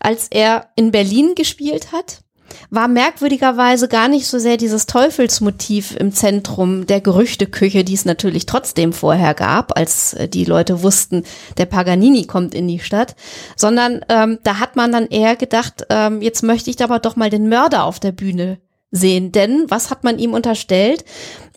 Als 0.00 0.28
er 0.30 0.68
in 0.74 0.90
Berlin 0.90 1.34
gespielt 1.34 1.92
hat, 1.92 2.22
war 2.70 2.88
merkwürdigerweise 2.88 3.88
gar 3.88 4.08
nicht 4.08 4.26
so 4.26 4.38
sehr 4.38 4.56
dieses 4.56 4.86
Teufelsmotiv 4.86 5.96
im 5.96 6.12
Zentrum 6.12 6.86
der 6.86 7.00
Gerüchteküche, 7.00 7.84
die 7.84 7.94
es 7.94 8.04
natürlich 8.04 8.46
trotzdem 8.46 8.92
vorher 8.92 9.34
gab, 9.34 9.76
als 9.76 10.14
äh, 10.14 10.28
die 10.28 10.44
Leute 10.44 10.82
wussten, 10.82 11.24
der 11.58 11.66
Paganini 11.66 12.24
kommt 12.24 12.54
in 12.54 12.68
die 12.68 12.80
Stadt, 12.80 13.16
sondern 13.56 14.04
ähm, 14.08 14.38
da 14.42 14.58
hat 14.58 14.76
man 14.76 14.92
dann 14.92 15.06
eher 15.06 15.36
gedacht, 15.36 15.86
ähm, 15.90 16.22
jetzt 16.22 16.42
möchte 16.42 16.70
ich 16.70 16.82
aber 16.82 16.98
doch 16.98 17.16
mal 17.16 17.30
den 17.30 17.48
Mörder 17.48 17.84
auf 17.84 18.00
der 18.00 18.12
Bühne 18.12 18.58
sehen. 18.90 19.32
Denn 19.32 19.66
was 19.68 19.90
hat 19.90 20.04
man 20.04 20.18
ihm 20.18 20.32
unterstellt? 20.32 21.04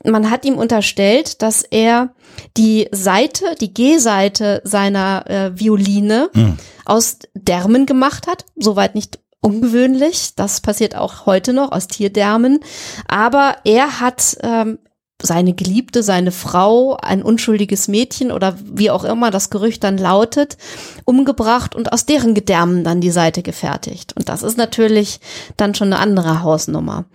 Man 0.04 0.30
hat 0.32 0.46
ihm 0.46 0.58
unterstellt, 0.58 1.42
dass 1.42 1.64
er 1.64 2.14
die 2.58 2.88
Seite, 2.92 3.56
die 3.60 3.74
G-Seite 3.74 4.62
seiner 4.64 5.30
äh, 5.30 5.60
Violine 5.60 6.30
mhm. 6.34 6.58
aus 6.86 7.18
Därmen 7.34 7.86
gemacht 7.86 8.28
hat. 8.28 8.46
Soweit 8.56 8.96
nicht 8.96 9.20
ungewöhnlich. 9.42 10.36
Das 10.36 10.62
passiert 10.62 10.96
auch 10.96 11.26
heute 11.26 11.54
noch 11.54 11.72
aus 11.72 11.88
Tierdärmen. 11.88 12.60
Aber 13.08 13.58
er 13.64 14.00
hat 14.00 14.38
ähm, 14.42 14.80
seine 15.22 15.54
Geliebte, 15.54 16.02
seine 16.02 16.32
Frau, 16.32 16.96
ein 16.96 17.22
unschuldiges 17.22 17.88
Mädchen 17.88 18.32
oder 18.32 18.58
wie 18.64 18.90
auch 18.90 19.04
immer 19.04 19.32
das 19.32 19.50
Gerücht 19.50 19.84
dann 19.84 19.98
lautet, 19.98 20.58
umgebracht 21.04 21.76
und 21.76 21.92
aus 21.92 22.06
deren 22.06 22.34
Gedärmen 22.34 22.84
dann 22.84 23.02
die 23.02 23.12
Seite 23.12 23.44
gefertigt. 23.44 24.14
Und 24.16 24.30
das 24.30 24.44
ist 24.44 24.58
natürlich 24.58 25.20
dann 25.58 25.76
schon 25.76 25.92
eine 25.92 26.02
andere 26.02 26.42
Hausnummer. 26.42 27.06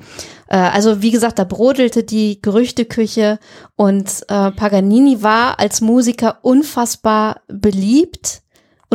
Äh, 0.49 0.57
also 0.57 1.01
wie 1.01 1.11
gesagt, 1.11 1.39
da 1.39 1.45
brodelte 1.45 2.03
die 2.03 2.43
Gerüchteküche 2.43 3.39
und 3.77 4.09
äh, 4.29 4.51
Paganini 4.51 5.23
war 5.23 5.59
als 5.59 5.81
Musiker 5.81 6.39
unfassbar 6.43 7.41
beliebt 7.49 8.43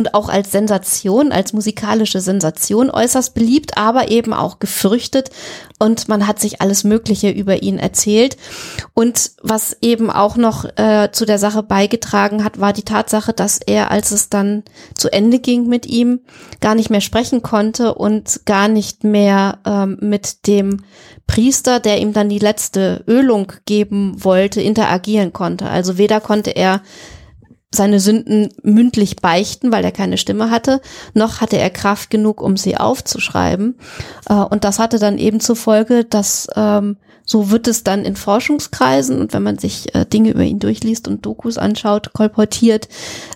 und 0.00 0.14
auch 0.14 0.30
als 0.30 0.50
Sensation, 0.50 1.30
als 1.30 1.52
musikalische 1.52 2.22
Sensation 2.22 2.90
äußerst 2.90 3.34
beliebt, 3.34 3.76
aber 3.76 4.10
eben 4.10 4.32
auch 4.32 4.58
gefürchtet 4.58 5.28
und 5.78 6.08
man 6.08 6.26
hat 6.26 6.40
sich 6.40 6.62
alles 6.62 6.84
Mögliche 6.84 7.28
über 7.28 7.62
ihn 7.62 7.78
erzählt. 7.78 8.38
Und 8.94 9.32
was 9.42 9.76
eben 9.82 10.08
auch 10.10 10.36
noch 10.36 10.64
äh, 10.78 11.10
zu 11.12 11.26
der 11.26 11.38
Sache 11.38 11.62
beigetragen 11.62 12.44
hat, 12.44 12.58
war 12.60 12.72
die 12.72 12.82
Tatsache, 12.82 13.34
dass 13.34 13.58
er, 13.58 13.90
als 13.90 14.10
es 14.10 14.30
dann 14.30 14.62
zu 14.94 15.12
Ende 15.12 15.38
ging 15.38 15.66
mit 15.66 15.84
ihm, 15.84 16.20
gar 16.62 16.74
nicht 16.74 16.88
mehr 16.88 17.02
sprechen 17.02 17.42
konnte 17.42 17.92
und 17.92 18.46
gar 18.46 18.68
nicht 18.68 19.04
mehr 19.04 19.58
ähm, 19.66 19.98
mit 20.00 20.46
dem 20.46 20.78
Priester, 21.26 21.78
der 21.78 22.00
ihm 22.00 22.14
dann 22.14 22.30
die 22.30 22.38
letzte 22.38 23.04
Ölung 23.06 23.52
geben 23.66 24.14
wollte, 24.24 24.62
interagieren 24.62 25.34
konnte. 25.34 25.66
Also 25.66 25.98
weder 25.98 26.22
konnte 26.22 26.52
er 26.52 26.80
seine 27.72 28.00
Sünden 28.00 28.48
mündlich 28.62 29.16
beichten, 29.16 29.70
weil 29.70 29.84
er 29.84 29.92
keine 29.92 30.18
Stimme 30.18 30.50
hatte, 30.50 30.80
noch 31.14 31.40
hatte 31.40 31.56
er 31.56 31.70
Kraft 31.70 32.10
genug, 32.10 32.42
um 32.42 32.56
sie 32.56 32.76
aufzuschreiben. 32.76 33.78
Äh, 34.28 34.34
und 34.34 34.64
das 34.64 34.78
hatte 34.78 34.98
dann 34.98 35.18
eben 35.18 35.40
zur 35.40 35.56
Folge, 35.56 36.04
dass 36.04 36.48
ähm, 36.56 36.96
so 37.30 37.52
wird 37.52 37.68
es 37.68 37.84
dann 37.84 38.04
in 38.04 38.16
Forschungskreisen 38.16 39.20
und 39.20 39.32
wenn 39.32 39.44
man 39.44 39.56
sich 39.56 39.94
äh, 39.94 40.04
Dinge 40.04 40.30
über 40.30 40.42
ihn 40.42 40.58
durchliest 40.58 41.06
und 41.06 41.24
Dokus 41.24 41.58
anschaut, 41.58 42.12
kolportiert, 42.12 42.88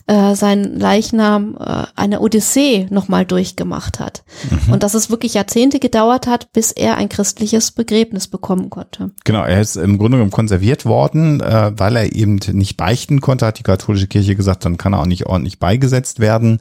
äh, 0.09 0.35
sein 0.35 0.65
Leichnam 0.81 1.57
äh, 1.61 1.85
eine 1.95 2.19
Odyssee 2.21 2.89
nochmal 2.91 3.25
durchgemacht 3.25 4.01
hat. 4.01 4.25
Mhm. 4.51 4.73
Und 4.73 4.83
dass 4.83 4.95
es 4.95 5.11
wirklich 5.11 5.35
Jahrzehnte 5.35 5.79
gedauert 5.79 6.27
hat, 6.27 6.53
bis 6.53 6.73
er 6.73 6.97
ein 6.97 7.09
christliches 7.09 7.71
Begräbnis 7.71 8.27
bekommen 8.27 8.69
konnte. 8.69 9.13
Genau, 9.23 9.45
er 9.45 9.61
ist 9.61 9.77
im 9.77 9.97
Grunde 9.97 10.17
genommen 10.17 10.33
konserviert 10.33 10.87
worden, 10.87 11.41
äh, 11.41 11.71
weil 11.77 11.95
er 11.95 12.17
eben 12.17 12.41
nicht 12.51 12.77
beichten 12.77 13.21
konnte, 13.21 13.47
hat 13.47 13.61
die 13.61 13.63
katholische 13.63 14.09
Kirche 14.09 14.35
gesagt, 14.35 14.65
dann 14.65 14.77
kann 14.77 14.93
er 14.93 15.03
auch 15.03 15.07
nicht 15.07 15.27
ordentlich 15.27 15.61
beigesetzt 15.61 16.19
werden. 16.19 16.59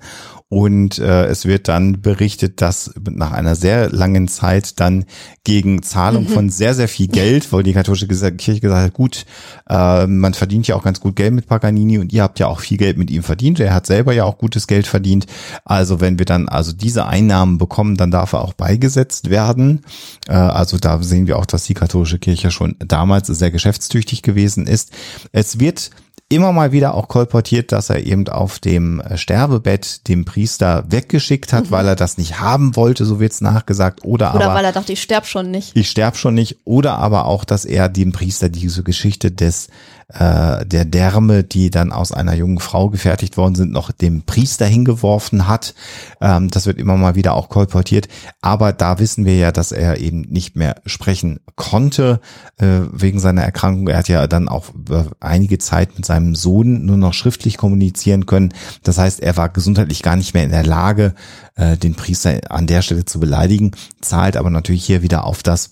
Und 0.53 0.99
äh, 0.99 1.25
es 1.25 1.47
wird 1.47 1.67
dann 1.67 2.03
berichtet, 2.03 2.61
dass 2.61 2.93
nach 3.09 3.31
einer 3.31 3.55
sehr 3.55 3.89
langen 3.89 4.27
Zeit 4.27 4.79
dann 4.79 5.05
gegen 5.43 5.81
Zahlung 5.81 6.25
mhm. 6.25 6.27
von 6.27 6.49
sehr, 6.51 6.75
sehr 6.75 6.87
viel 6.87 7.07
Geld, 7.07 7.51
weil 7.51 7.63
die 7.63 7.73
katholische 7.73 8.05
Kirche 8.05 8.59
gesagt 8.59 8.85
hat, 8.85 8.93
gut, 8.93 9.25
äh, 9.67 10.05
man 10.05 10.35
verdient 10.35 10.67
ja 10.67 10.75
auch 10.75 10.83
ganz 10.83 10.99
gut 10.99 11.15
Geld 11.15 11.33
mit 11.33 11.47
Paganini 11.47 11.97
und 11.97 12.13
ihr 12.13 12.21
habt 12.21 12.37
ja 12.37 12.45
auch 12.45 12.59
viel 12.59 12.77
Geld 12.77 12.99
mit 12.99 13.09
ihm 13.09 13.23
verdient. 13.23 13.59
Er 13.61 13.73
hat 13.73 13.87
selber 13.87 14.13
ja 14.13 14.25
auch 14.25 14.37
gutes 14.37 14.67
Geld 14.67 14.85
verdient. 14.85 15.25
Also 15.65 16.01
wenn 16.01 16.19
wir 16.19 16.25
dann 16.27 16.47
also 16.47 16.71
diese 16.71 17.07
Einnahmen 17.07 17.57
bekommen, 17.57 17.97
dann 17.97 18.11
darf 18.11 18.33
er 18.33 18.41
auch 18.41 18.53
beigesetzt 18.53 19.31
werden. 19.31 19.81
Äh, 20.27 20.33
also 20.33 20.77
da 20.77 21.01
sehen 21.01 21.25
wir 21.25 21.39
auch, 21.39 21.47
dass 21.47 21.63
die 21.63 21.73
katholische 21.73 22.19
Kirche 22.19 22.51
schon 22.51 22.75
damals 22.77 23.25
sehr 23.25 23.49
geschäftstüchtig 23.49 24.21
gewesen 24.21 24.67
ist. 24.67 24.91
Es 25.31 25.59
wird 25.59 25.89
immer 26.29 26.51
mal 26.51 26.71
wieder 26.71 26.95
auch 26.95 27.07
kolportiert, 27.07 27.71
dass 27.71 27.89
er 27.89 28.05
eben 28.05 28.27
auf 28.27 28.59
dem 28.59 28.99
äh, 28.99 29.17
Sterbebett 29.17 30.07
dem 30.07 30.25
Priester 30.25 30.83
weggeschickt 30.87 31.53
hat, 31.53 31.65
mhm. 31.65 31.71
weil 31.71 31.87
er 31.87 31.95
das 31.95 32.17
nicht 32.17 32.39
haben 32.39 32.75
wollte, 32.75 33.05
so 33.05 33.19
wird's 33.19 33.41
nachgesagt. 33.41 34.03
Oder, 34.03 34.33
oder 34.33 34.45
aber, 34.45 34.55
weil 34.55 34.65
er 34.65 34.71
dachte, 34.71 34.93
ich 34.93 35.01
sterb 35.01 35.27
schon 35.27 35.51
nicht. 35.51 35.75
Ich 35.75 35.89
sterb 35.89 36.17
schon 36.17 36.33
nicht. 36.33 36.57
Oder 36.65 36.97
aber 36.97 37.25
auch, 37.25 37.43
dass 37.45 37.65
er 37.65 37.89
dem 37.89 38.11
Priester 38.11 38.49
diese 38.49 38.83
Geschichte 38.83 39.31
des 39.31 39.67
äh, 40.09 40.65
der 40.65 40.85
Därme, 40.85 41.43
die 41.43 41.69
dann 41.69 41.91
aus 41.91 42.11
einer 42.11 42.33
jungen 42.33 42.59
Frau 42.59 42.89
gefertigt 42.89 43.37
worden 43.37 43.55
sind, 43.55 43.71
noch 43.71 43.91
dem 43.91 44.23
Priester 44.23 44.65
hingeworfen 44.65 45.47
hat. 45.47 45.73
Ähm, 46.21 46.49
das 46.49 46.65
wird 46.65 46.77
immer 46.77 46.97
mal 46.97 47.15
wieder 47.15 47.33
auch 47.33 47.49
kolportiert. 47.49 48.07
Aber 48.41 48.73
da 48.73 48.99
wissen 48.99 49.25
wir 49.25 49.37
ja, 49.37 49.51
dass 49.51 49.71
er 49.71 49.99
eben 49.99 50.21
nicht 50.21 50.55
mehr 50.55 50.75
sprechen 50.85 51.39
konnte 51.55 52.19
äh, 52.57 52.81
wegen 52.91 53.19
seiner 53.19 53.43
Erkrankung. 53.43 53.87
Er 53.87 53.97
hat 53.97 54.07
ja 54.07 54.27
dann 54.27 54.49
auch 54.49 54.69
äh, 54.89 55.03
einige 55.19 55.57
Zeit 55.57 55.95
mit 55.95 56.05
seinem 56.05 56.35
Sohn 56.35 56.85
nur 56.85 56.97
noch 56.97 57.13
schriftlich 57.13 57.57
kommunizieren 57.57 58.25
können. 58.25 58.53
Das 58.83 58.97
heißt, 58.97 59.21
er 59.21 59.37
war 59.37 59.49
gesundheitlich 59.49 60.01
gar 60.01 60.15
nicht 60.15 60.33
mehr 60.33 60.43
in 60.43 60.51
der 60.51 60.65
Lage, 60.65 61.13
äh, 61.55 61.77
den 61.77 61.95
Priester 61.95 62.39
an 62.49 62.67
der 62.67 62.81
Stelle 62.81 63.05
zu 63.05 63.19
beleidigen, 63.19 63.71
zahlt 64.01 64.37
aber 64.37 64.49
natürlich 64.49 64.85
hier 64.85 65.01
wieder 65.01 65.25
auf 65.25 65.43
das 65.43 65.69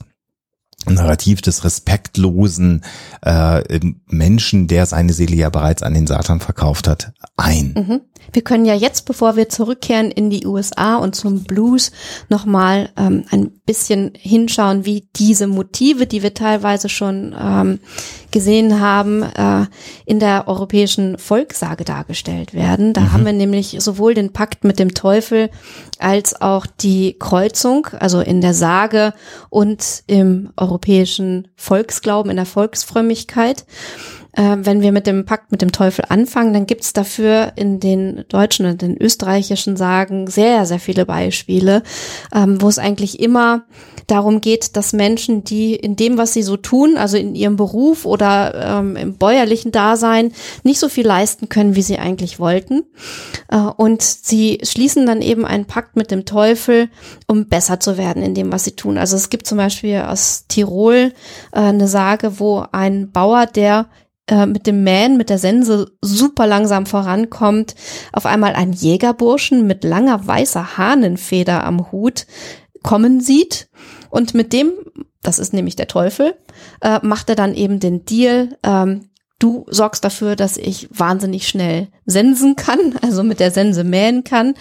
Narrativ 0.90 1.42
des 1.42 1.64
respektlosen 1.64 2.84
äh, 3.22 3.80
Menschen, 4.08 4.68
der 4.68 4.86
seine 4.86 5.14
Seele 5.14 5.36
ja 5.36 5.50
bereits 5.50 5.84
an 5.84 5.94
den 5.94 6.08
Satan 6.08 6.40
verkauft 6.40 6.88
hat, 6.88 7.14
ein. 7.38 7.74
Mhm. 7.76 8.02
Wir 8.34 8.44
können 8.44 8.66
ja 8.66 8.76
jetzt, 8.76 9.06
bevor 9.06 9.36
wir 9.36 9.50
zurückkehren 9.50 10.12
in 10.12 10.30
die 10.30 10.46
USA 10.46 10.96
und 10.96 11.16
zum 11.16 11.44
Blues, 11.44 11.92
nochmal 12.30 12.90
ähm, 12.96 13.26
ein 13.30 13.52
bisschen 13.66 14.14
hinschauen, 14.16 14.86
wie 14.86 15.08
diese 15.16 15.48
Motive, 15.48 16.08
die 16.08 16.24
wir 16.24 16.34
teilweise 16.34 16.88
schon 16.88 17.36
ähm, 17.38 17.80
gesehen 18.32 18.80
haben, 18.80 19.24
äh, 19.24 19.66
in 20.06 20.20
der 20.20 20.48
europäischen 20.48 21.18
Volkssage 21.18 21.84
dargestellt 21.84 22.54
werden. 22.54 22.94
Da 22.94 23.02
mhm. 23.02 23.14
haben 23.14 23.26
wir 23.26 23.34
nämlich 23.34 23.78
sowohl 23.80 24.14
den 24.14 24.34
Pakt 24.34 24.64
mit 24.64 24.80
dem 24.80 24.94
Teufel 24.94 25.50
als 26.00 26.40
auch 26.42 26.66
die 26.66 27.18
Kreuzung, 27.20 27.88
also 28.00 28.22
in 28.22 28.42
der 28.42 28.54
Sage 28.54 29.14
und 29.50 30.04
im 30.08 30.52
europäischen 30.58 31.48
Volksglauben, 31.56 32.32
in 32.32 32.38
der 32.38 32.46
Volksfrömmigkeit 32.46 33.66
äh, 34.34 34.58
wenn 34.60 34.82
wir 34.82 34.92
mit 34.92 35.08
dem 35.08 35.26
Pakt 35.26 35.52
mit 35.52 35.62
dem 35.62 35.72
Teufel 35.72 36.06
anfangen, 36.10 36.54
dann 36.54 36.66
gibt 36.66 36.84
es 36.84 36.94
dafür 36.94 37.54
in 37.56 37.80
den 37.80 38.26
deutschen 38.30 38.66
und 38.66 38.82
den 38.82 38.98
österreichischen 38.98 39.78
Sagen 39.78 40.28
sehr, 40.28 40.66
sehr 40.66 40.80
viele 40.80 41.06
Beispiele, 41.06 41.84
ähm, 42.34 42.62
wo 42.62 42.68
es 42.68 42.80
eigentlich 42.80 43.20
immer 43.20 43.66
darum 44.08 44.42
geht, 44.42 44.76
dass 44.76 44.94
Menschen, 44.94 45.44
die 45.44 45.76
in 45.76 45.96
dem, 45.96 46.18
was 46.18 46.34
sie 46.34 46.44
so 46.44 46.58
tun, 46.58 46.98
also 46.98 47.18
in 47.18 47.36
ihrem 47.36 47.56
Beruf 47.56 48.06
oder 48.06 48.80
ähm, 48.80 48.96
im 48.96 49.18
bäuerlichen 49.18 49.72
Dasein, 49.72 50.34
nicht 50.64 50.80
so 50.80 50.90
viel 50.90 51.06
leisten 51.06 51.50
können, 51.50 51.76
wie 51.76 51.82
sie 51.82 51.98
eigentlich 51.98 52.40
wollten. 52.40 52.84
Äh, 53.50 53.58
und 53.58 54.02
sie 54.02 54.60
schließen 54.64 55.06
dann 55.06 55.22
eben 55.22 55.46
einen 55.46 55.66
Pakt 55.66 55.96
mit 55.96 56.12
dem 56.12 56.26
Teufel, 56.26 56.90
um 57.28 57.48
besser 57.48 57.80
zu 57.80 57.98
werden 57.98 58.22
in 58.22 58.34
dem, 58.34 58.52
was 58.52 58.64
sie 58.64 58.76
tun. 58.76 58.98
Also 58.98 59.16
es 59.16 59.30
gibt 59.30 59.48
zum 59.48 59.58
Beispiel 59.58 60.02
aus 60.02 60.46
Tirol 60.48 61.14
äh, 61.52 61.60
eine 61.60 61.88
Sage, 61.88 62.40
wo 62.40 62.66
ein 62.72 63.12
Bauer, 63.12 63.46
der 63.46 63.88
äh, 64.32 64.46
mit 64.46 64.66
dem 64.66 64.84
Mähen, 64.84 65.18
mit 65.18 65.30
der 65.30 65.38
Sense 65.38 65.92
super 66.02 66.48
langsam 66.48 66.86
vorankommt, 66.86 67.76
auf 68.14 68.26
einmal 68.26 68.56
einen 68.56 68.72
Jägerburschen 68.72 69.68
mit 69.68 69.84
langer 69.84 70.26
weißer 70.26 70.78
Hahnenfeder 70.78 71.66
am 71.66 71.92
Hut 71.92 72.26
kommen 72.82 73.20
sieht. 73.20 73.70
Und 74.10 74.34
mit 74.34 74.54
dem, 74.54 74.72
das 75.22 75.38
ist 75.38 75.54
nämlich 75.54 75.76
der 75.76 75.88
Teufel, 75.88 76.34
äh, 76.82 77.00
macht 77.04 77.30
er 77.30 77.36
dann 77.36 77.54
eben 77.54 77.80
den 77.80 78.06
Deal, 78.06 78.58
ähm, 78.64 79.10
du 79.42 79.66
sorgst 79.70 80.04
dafür, 80.04 80.36
dass 80.36 80.58
ich 80.58 80.88
wahnsinnig 80.92 81.48
schnell 81.48 81.88
sensen 82.06 82.56
kann, 82.56 82.96
also 83.02 83.24
mit 83.24 83.40
der 83.40 83.52
Sense 83.52 83.84
mähen 83.84 84.24
kann 84.24 84.54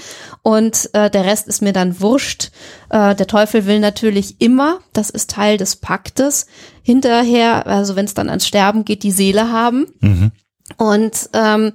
und 0.42 0.90
äh, 0.94 1.10
der 1.10 1.24
Rest 1.24 1.48
ist 1.48 1.62
mir 1.62 1.72
dann 1.72 2.00
wurscht. 2.00 2.50
Äh, 2.88 3.14
der 3.14 3.26
Teufel 3.26 3.66
will 3.66 3.80
natürlich 3.80 4.40
immer, 4.40 4.80
das 4.92 5.10
ist 5.10 5.30
Teil 5.30 5.56
des 5.56 5.76
Paktes, 5.76 6.46
hinterher, 6.82 7.66
also 7.66 7.96
wenn 7.96 8.06
es 8.06 8.14
dann 8.14 8.28
ans 8.28 8.46
Sterben 8.46 8.84
geht, 8.84 9.02
die 9.02 9.12
Seele 9.12 9.52
haben. 9.52 9.86
Mhm. 10.00 10.32
Und 10.76 11.30
ähm, 11.34 11.72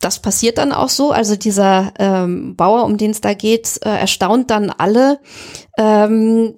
das 0.00 0.20
passiert 0.20 0.58
dann 0.58 0.72
auch 0.72 0.88
so. 0.88 1.12
Also 1.12 1.36
dieser 1.36 1.92
ähm, 1.98 2.56
Bauer, 2.56 2.84
um 2.84 2.96
den 2.96 3.12
es 3.12 3.20
da 3.20 3.34
geht, 3.34 3.80
äh, 3.84 3.90
erstaunt 3.90 4.50
dann 4.50 4.70
alle, 4.70 5.20
ähm, 5.76 6.54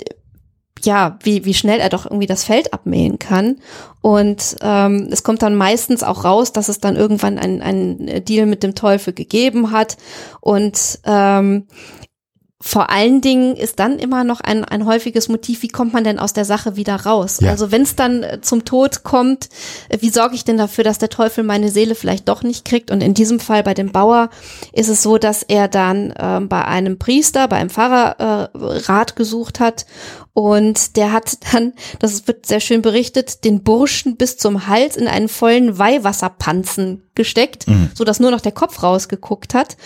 ja, 0.82 1.18
wie, 1.22 1.44
wie 1.44 1.54
schnell 1.54 1.80
er 1.80 1.88
doch 1.88 2.06
irgendwie 2.06 2.26
das 2.26 2.44
Feld 2.44 2.72
abmähen 2.72 3.18
kann. 3.18 3.56
Und 4.00 4.56
ähm, 4.62 5.08
es 5.10 5.22
kommt 5.22 5.42
dann 5.42 5.54
meistens 5.54 6.02
auch 6.02 6.24
raus, 6.24 6.52
dass 6.52 6.68
es 6.68 6.80
dann 6.80 6.96
irgendwann 6.96 7.38
ein, 7.38 7.62
ein 7.62 8.24
Deal 8.24 8.46
mit 8.46 8.62
dem 8.62 8.74
Teufel 8.74 9.12
gegeben 9.12 9.72
hat. 9.72 9.96
Und 10.40 11.00
ähm, 11.04 11.66
vor 12.62 12.90
allen 12.90 13.22
Dingen 13.22 13.56
ist 13.56 13.78
dann 13.78 13.98
immer 13.98 14.22
noch 14.22 14.42
ein, 14.42 14.66
ein 14.66 14.84
häufiges 14.84 15.30
Motiv, 15.30 15.62
wie 15.62 15.68
kommt 15.68 15.94
man 15.94 16.04
denn 16.04 16.18
aus 16.18 16.34
der 16.34 16.44
Sache 16.44 16.76
wieder 16.76 16.94
raus? 16.94 17.38
Ja. 17.40 17.50
Also 17.50 17.72
wenn 17.72 17.82
es 17.82 17.96
dann 17.96 18.22
äh, 18.22 18.40
zum 18.42 18.66
Tod 18.66 19.02
kommt, 19.02 19.48
äh, 19.88 19.96
wie 20.00 20.10
sorge 20.10 20.34
ich 20.34 20.44
denn 20.44 20.58
dafür, 20.58 20.84
dass 20.84 20.98
der 20.98 21.08
Teufel 21.08 21.42
meine 21.42 21.70
Seele 21.70 21.94
vielleicht 21.94 22.28
doch 22.28 22.42
nicht 22.42 22.66
kriegt? 22.66 22.90
Und 22.90 23.02
in 23.02 23.14
diesem 23.14 23.40
Fall 23.40 23.62
bei 23.62 23.72
dem 23.72 23.92
Bauer 23.92 24.28
ist 24.74 24.90
es 24.90 25.02
so, 25.02 25.16
dass 25.16 25.42
er 25.42 25.68
dann 25.68 26.10
äh, 26.10 26.40
bei 26.42 26.62
einem 26.62 26.98
Priester, 26.98 27.48
bei 27.48 27.56
einem 27.56 27.70
Pfarrer 27.70 28.50
äh, 28.52 28.58
Rat 28.58 29.16
gesucht 29.16 29.58
hat 29.58 29.86
und 30.32 30.96
der 30.96 31.12
hat 31.12 31.38
dann, 31.52 31.72
das 31.98 32.26
wird 32.26 32.46
sehr 32.46 32.60
schön 32.60 32.82
berichtet, 32.82 33.44
den 33.44 33.62
Burschen 33.62 34.16
bis 34.16 34.36
zum 34.36 34.68
Hals 34.68 34.96
in 34.96 35.08
einen 35.08 35.28
vollen 35.28 35.78
Weihwasserpanzen 35.78 37.02
gesteckt, 37.14 37.66
mhm. 37.66 37.90
so 37.94 38.04
dass 38.04 38.20
nur 38.20 38.30
noch 38.30 38.40
der 38.40 38.52
Kopf 38.52 38.82
rausgeguckt 38.82 39.54
hat. 39.54 39.76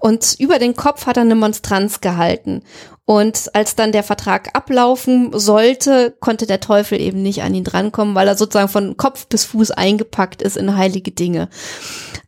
Und 0.00 0.36
über 0.38 0.58
den 0.58 0.74
Kopf 0.74 1.06
hat 1.06 1.16
er 1.16 1.22
eine 1.22 1.34
Monstranz 1.34 2.00
gehalten. 2.00 2.62
Und 3.10 3.50
als 3.56 3.74
dann 3.74 3.90
der 3.90 4.04
Vertrag 4.04 4.56
ablaufen 4.56 5.32
sollte, 5.32 6.14
konnte 6.20 6.46
der 6.46 6.60
Teufel 6.60 7.00
eben 7.00 7.22
nicht 7.22 7.42
an 7.42 7.52
ihn 7.56 7.64
drankommen, 7.64 8.14
weil 8.14 8.28
er 8.28 8.36
sozusagen 8.36 8.68
von 8.68 8.96
Kopf 8.96 9.26
bis 9.26 9.46
Fuß 9.46 9.72
eingepackt 9.72 10.42
ist 10.42 10.56
in 10.56 10.76
heilige 10.76 11.10
Dinge. 11.10 11.48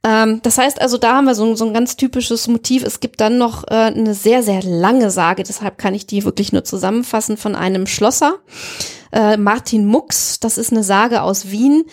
Ähm, 0.02 0.40
das 0.42 0.58
heißt 0.58 0.82
also, 0.82 0.98
da 0.98 1.14
haben 1.14 1.26
wir 1.26 1.36
so, 1.36 1.54
so, 1.54 1.64
ein 1.66 1.72
ganz 1.72 1.94
typisches 1.94 2.48
Motiv. 2.48 2.82
Es 2.82 2.98
gibt 2.98 3.20
dann 3.20 3.38
noch 3.38 3.62
äh, 3.68 3.92
eine 3.94 4.12
sehr, 4.12 4.42
sehr 4.42 4.60
lange 4.64 5.12
Sage, 5.12 5.44
deshalb 5.44 5.78
kann 5.78 5.94
ich 5.94 6.08
die 6.08 6.24
wirklich 6.24 6.52
nur 6.52 6.64
zusammenfassen 6.64 7.36
von 7.36 7.54
einem 7.54 7.86
Schlosser. 7.86 8.40
Äh, 9.12 9.36
Martin 9.36 9.86
Mux, 9.86 10.40
das 10.40 10.58
ist 10.58 10.72
eine 10.72 10.82
Sage 10.82 11.22
aus 11.22 11.52
Wien. 11.52 11.84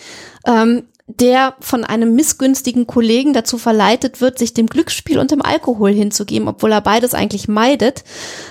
Ähm, 0.44 0.82
der 1.18 1.54
von 1.60 1.84
einem 1.84 2.14
missgünstigen 2.14 2.86
Kollegen 2.86 3.32
dazu 3.32 3.58
verleitet 3.58 4.20
wird, 4.20 4.38
sich 4.38 4.54
dem 4.54 4.66
Glücksspiel 4.66 5.18
und 5.18 5.30
dem 5.30 5.42
Alkohol 5.42 5.92
hinzugeben, 5.92 6.48
obwohl 6.48 6.72
er 6.72 6.80
beides 6.80 7.14
eigentlich 7.14 7.48
meidet. 7.48 8.04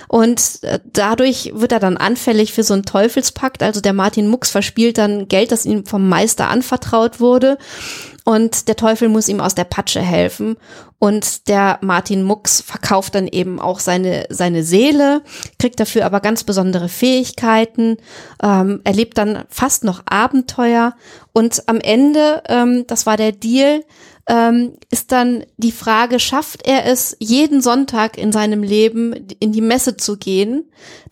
Und 0.08 0.62
äh, 0.62 0.80
dadurch 0.92 1.52
wird 1.54 1.72
er 1.72 1.80
dann 1.80 1.96
anfällig 1.96 2.52
für 2.52 2.62
so 2.62 2.74
einen 2.74 2.84
Teufelspakt. 2.84 3.62
Also 3.62 3.80
der 3.80 3.92
Martin 3.92 4.28
Mux 4.28 4.50
verspielt 4.50 4.98
dann 4.98 5.28
Geld, 5.28 5.52
das 5.52 5.66
ihm 5.66 5.86
vom 5.86 6.08
Meister 6.08 6.48
anvertraut 6.48 7.20
wurde 7.20 7.58
und 8.24 8.68
der 8.68 8.76
Teufel 8.76 9.08
muss 9.08 9.28
ihm 9.28 9.40
aus 9.40 9.54
der 9.54 9.64
Patsche 9.64 10.00
helfen. 10.00 10.56
Und 10.98 11.48
der 11.48 11.78
Martin 11.80 12.22
Mux 12.22 12.60
verkauft 12.60 13.14
dann 13.14 13.26
eben 13.26 13.58
auch 13.58 13.80
seine, 13.80 14.26
seine 14.28 14.62
Seele, 14.62 15.22
kriegt 15.58 15.80
dafür 15.80 16.04
aber 16.04 16.20
ganz 16.20 16.44
besondere 16.44 16.90
Fähigkeiten, 16.90 17.96
ähm, 18.42 18.82
erlebt 18.84 19.16
dann 19.16 19.44
fast 19.48 19.84
noch 19.84 20.02
Abenteuer. 20.04 20.94
Und 21.32 21.68
am 21.68 21.80
Ende, 21.80 22.42
ähm, 22.48 22.84
das 22.86 23.06
war 23.06 23.16
der 23.16 23.32
Deal, 23.32 23.82
ähm, 24.30 24.74
ist 24.90 25.10
dann 25.10 25.44
die 25.56 25.72
Frage, 25.72 26.20
schafft 26.20 26.64
er 26.64 26.86
es, 26.86 27.16
jeden 27.18 27.60
Sonntag 27.60 28.16
in 28.16 28.30
seinem 28.30 28.62
Leben 28.62 29.12
in 29.40 29.50
die 29.50 29.60
Messe 29.60 29.96
zu 29.96 30.16
gehen? 30.16 30.62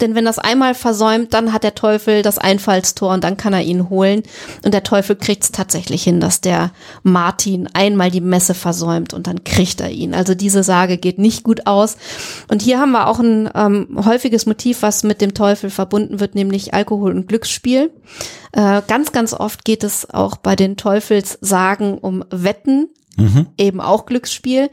Denn 0.01 0.15
wenn 0.15 0.25
das 0.25 0.39
einmal 0.39 0.75
versäumt, 0.75 1.35
dann 1.35 1.53
hat 1.53 1.65
der 1.65 1.75
Teufel 1.75 2.23
das 2.23 2.39
Einfallstor 2.39 3.13
und 3.13 3.25
dann 3.25 3.37
kann 3.37 3.53
er 3.53 3.63
ihn 3.63 3.91
holen. 3.91 4.23
Und 4.65 4.73
der 4.73 4.85
Teufel 4.85 5.17
kriegt 5.17 5.43
es 5.43 5.51
tatsächlich 5.51 6.05
hin, 6.05 6.21
dass 6.21 6.41
der 6.41 6.71
Martin 7.03 7.69
einmal 7.73 8.13
die 8.13 8.21
Messe 8.21 8.55
versäumt 8.55 9.13
und 9.15 9.27
dann 9.27 9.43
kriegt 9.43 9.81
er 9.81 9.91
ihn. 9.91 10.15
Also 10.15 10.37
diese 10.37 10.63
Sage 10.63 10.97
geht 10.97 11.19
nicht 11.19 11.43
gut 11.43 11.67
aus. 11.67 11.97
Und 12.49 12.63
hier 12.63 12.79
haben 12.79 12.93
wir 12.93 13.09
auch 13.09 13.19
ein 13.19 13.51
ähm, 13.53 13.99
häufiges 14.05 14.47
Motiv, 14.47 14.83
was 14.83 15.03
mit 15.03 15.21
dem 15.21 15.35
Teufel 15.35 15.71
verbunden 15.71 16.21
wird, 16.21 16.37
nämlich 16.37 16.73
Alkohol 16.73 17.11
und 17.11 17.27
Glücksspiel. 17.27 17.91
Äh, 18.53 18.83
ganz, 18.87 19.13
ganz 19.13 19.33
oft 19.35 19.65
geht 19.65 19.85
es 19.85 20.09
auch 20.11 20.37
bei 20.37 20.57
den 20.57 20.77
Teufelssagen 20.77 21.99
um 21.99 22.25
Wetten, 22.31 22.89
mhm. 23.17 23.47
eben 23.59 23.81
auch 23.81 24.07
Glücksspiel 24.07 24.71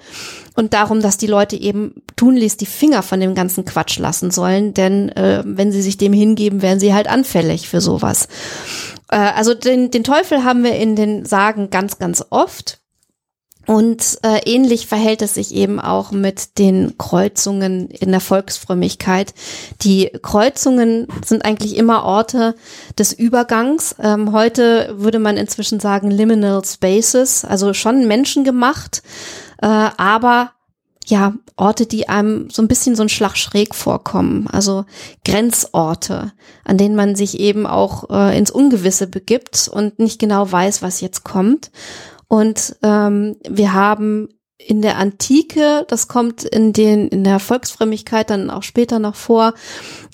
und 0.55 0.73
darum, 0.73 1.01
dass 1.01 1.17
die 1.17 1.27
Leute 1.27 1.55
eben 1.55 2.01
tunlichst 2.15 2.61
die 2.61 2.65
Finger 2.65 3.03
von 3.03 3.19
dem 3.19 3.35
ganzen 3.35 3.65
Quatsch 3.65 3.99
lassen 3.99 4.31
sollen, 4.31 4.73
denn 4.73 5.09
äh, 5.09 5.43
wenn 5.45 5.71
sie 5.71 5.81
sich 5.81 5.97
dem 5.97 6.13
hingeben, 6.13 6.61
werden 6.61 6.79
sie 6.79 6.93
halt 6.93 7.07
anfällig 7.07 7.67
für 7.67 7.81
sowas. 7.81 8.27
Äh, 9.09 9.17
also 9.17 9.53
den, 9.53 9.91
den 9.91 10.03
Teufel 10.03 10.43
haben 10.43 10.63
wir 10.63 10.75
in 10.75 10.95
den 10.95 11.25
Sagen 11.25 11.69
ganz, 11.69 11.99
ganz 11.99 12.23
oft. 12.29 12.79
Und 13.65 14.19
äh, 14.23 14.41
ähnlich 14.45 14.87
verhält 14.87 15.21
es 15.21 15.33
sich 15.33 15.53
eben 15.53 15.79
auch 15.79 16.11
mit 16.11 16.59
den 16.59 16.97
Kreuzungen 16.97 17.89
in 17.89 18.11
der 18.11 18.19
Volksfrömmigkeit. 18.19 19.33
Die 19.81 20.11
Kreuzungen 20.21 21.07
sind 21.23 21.43
eigentlich 21.45 21.75
immer 21.77 22.03
Orte 22.03 22.55
des 22.97 23.13
Übergangs. 23.13 23.95
Ähm, 23.99 24.31
heute 24.31 24.93
würde 24.97 25.19
man 25.19 25.37
inzwischen 25.37 25.79
sagen 25.79 26.11
Liminal 26.11 26.63
Spaces, 26.63 27.43
also 27.43 27.73
schon 27.73 28.07
menschengemacht, 28.07 29.01
äh, 29.61 29.67
aber 29.67 30.51
ja, 31.07 31.33
Orte, 31.55 31.85
die 31.85 32.09
einem 32.09 32.49
so 32.49 32.61
ein 32.61 32.67
bisschen 32.67 32.95
so 32.95 33.03
ein 33.03 33.09
Schlag 33.09 33.37
schräg 33.37 33.75
vorkommen, 33.75 34.47
also 34.51 34.85
Grenzorte, 35.23 36.33
an 36.63 36.77
denen 36.77 36.95
man 36.95 37.15
sich 37.15 37.39
eben 37.39 37.65
auch 37.67 38.09
äh, 38.09 38.37
ins 38.37 38.51
Ungewisse 38.51 39.07
begibt 39.07 39.69
und 39.71 39.99
nicht 39.99 40.19
genau 40.19 40.51
weiß, 40.51 40.81
was 40.81 41.01
jetzt 41.01 41.23
kommt. 41.23 41.71
Und 42.27 42.75
ähm, 42.83 43.37
wir 43.47 43.73
haben 43.73 44.29
in 44.57 44.81
der 44.81 44.97
Antike, 44.97 45.85
das 45.87 46.07
kommt 46.07 46.43
in 46.43 46.73
den 46.73 47.07
in 47.09 47.23
der 47.23 47.39
Volksfrömmigkeit 47.39 48.29
dann 48.29 48.49
auch 48.49 48.63
später 48.63 48.99
noch 48.99 49.15
vor, 49.15 49.53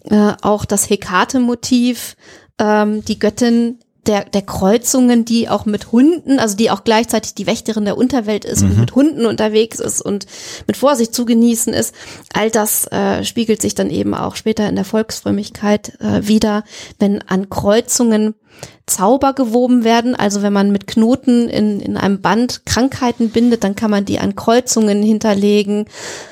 äh, 0.03 0.33
auch 0.41 0.65
das 0.65 0.89
Hekate-Motiv, 0.89 2.15
ähm, 2.59 3.05
die 3.05 3.19
Göttin 3.19 3.79
der, 4.07 4.25
der 4.25 4.41
Kreuzungen, 4.41 5.25
die 5.25 5.47
auch 5.47 5.65
mit 5.65 5.91
Hunden, 5.91 6.39
also 6.39 6.57
die 6.57 6.71
auch 6.71 6.83
gleichzeitig 6.83 7.35
die 7.35 7.45
Wächterin 7.45 7.85
der 7.85 7.97
Unterwelt 7.97 8.45
ist 8.45 8.63
mhm. 8.63 8.71
und 8.71 8.79
mit 8.79 8.95
Hunden 8.95 9.25
unterwegs 9.25 9.79
ist 9.79 10.01
und 10.01 10.25
mit 10.65 10.75
Vorsicht 10.75 11.13
zu 11.13 11.25
genießen 11.25 11.71
ist. 11.73 11.93
All 12.33 12.49
das 12.49 12.87
äh, 12.87 13.23
spiegelt 13.23 13.61
sich 13.61 13.75
dann 13.75 13.91
eben 13.91 14.15
auch 14.15 14.35
später 14.35 14.67
in 14.67 14.75
der 14.75 14.85
Volksfrömmigkeit 14.85 15.99
äh, 15.99 16.27
wieder, 16.27 16.63
wenn 16.99 17.21
an 17.27 17.49
Kreuzungen 17.49 18.33
Zauber 18.85 19.33
gewoben 19.33 19.83
werden. 19.83 20.15
Also 20.15 20.41
wenn 20.41 20.53
man 20.53 20.71
mit 20.71 20.87
Knoten 20.87 21.47
in, 21.47 21.79
in 21.79 21.95
einem 21.95 22.21
Band 22.21 22.65
Krankheiten 22.65 23.29
bindet, 23.29 23.63
dann 23.63 23.75
kann 23.75 23.91
man 23.91 24.05
die 24.05 24.19
an 24.19 24.35
Kreuzungen 24.35 25.01
hinterlegen 25.03 25.85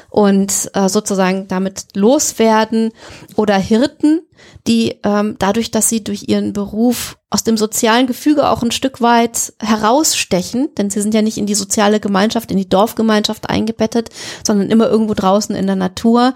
und 0.09 0.71
äh, 0.73 0.89
sozusagen 0.89 1.47
damit 1.47 1.85
loswerden. 1.95 2.91
Oder 3.35 3.57
Hirten, 3.57 4.21
die 4.67 4.99
ähm, 5.03 5.35
dadurch, 5.39 5.71
dass 5.71 5.89
sie 5.89 6.03
durch 6.03 6.27
ihren 6.27 6.53
Beruf 6.53 7.17
aus 7.29 7.43
dem 7.43 7.57
sozialen 7.57 8.07
Gefüge 8.07 8.49
auch 8.49 8.63
ein 8.63 8.71
Stück 8.71 9.01
weit 9.01 9.53
herausstechen, 9.59 10.69
denn 10.77 10.89
sie 10.89 11.01
sind 11.01 11.13
ja 11.13 11.21
nicht 11.21 11.37
in 11.37 11.45
die 11.45 11.53
soziale 11.53 11.99
Gemeinschaft, 11.99 12.49
in 12.49 12.57
die 12.57 12.67
Dorfgemeinschaft 12.67 13.49
eingebettet, 13.49 14.09
sondern 14.43 14.69
immer 14.69 14.89
irgendwo 14.89 15.13
draußen 15.13 15.55
in 15.55 15.67
der 15.67 15.75
Natur. 15.75 16.33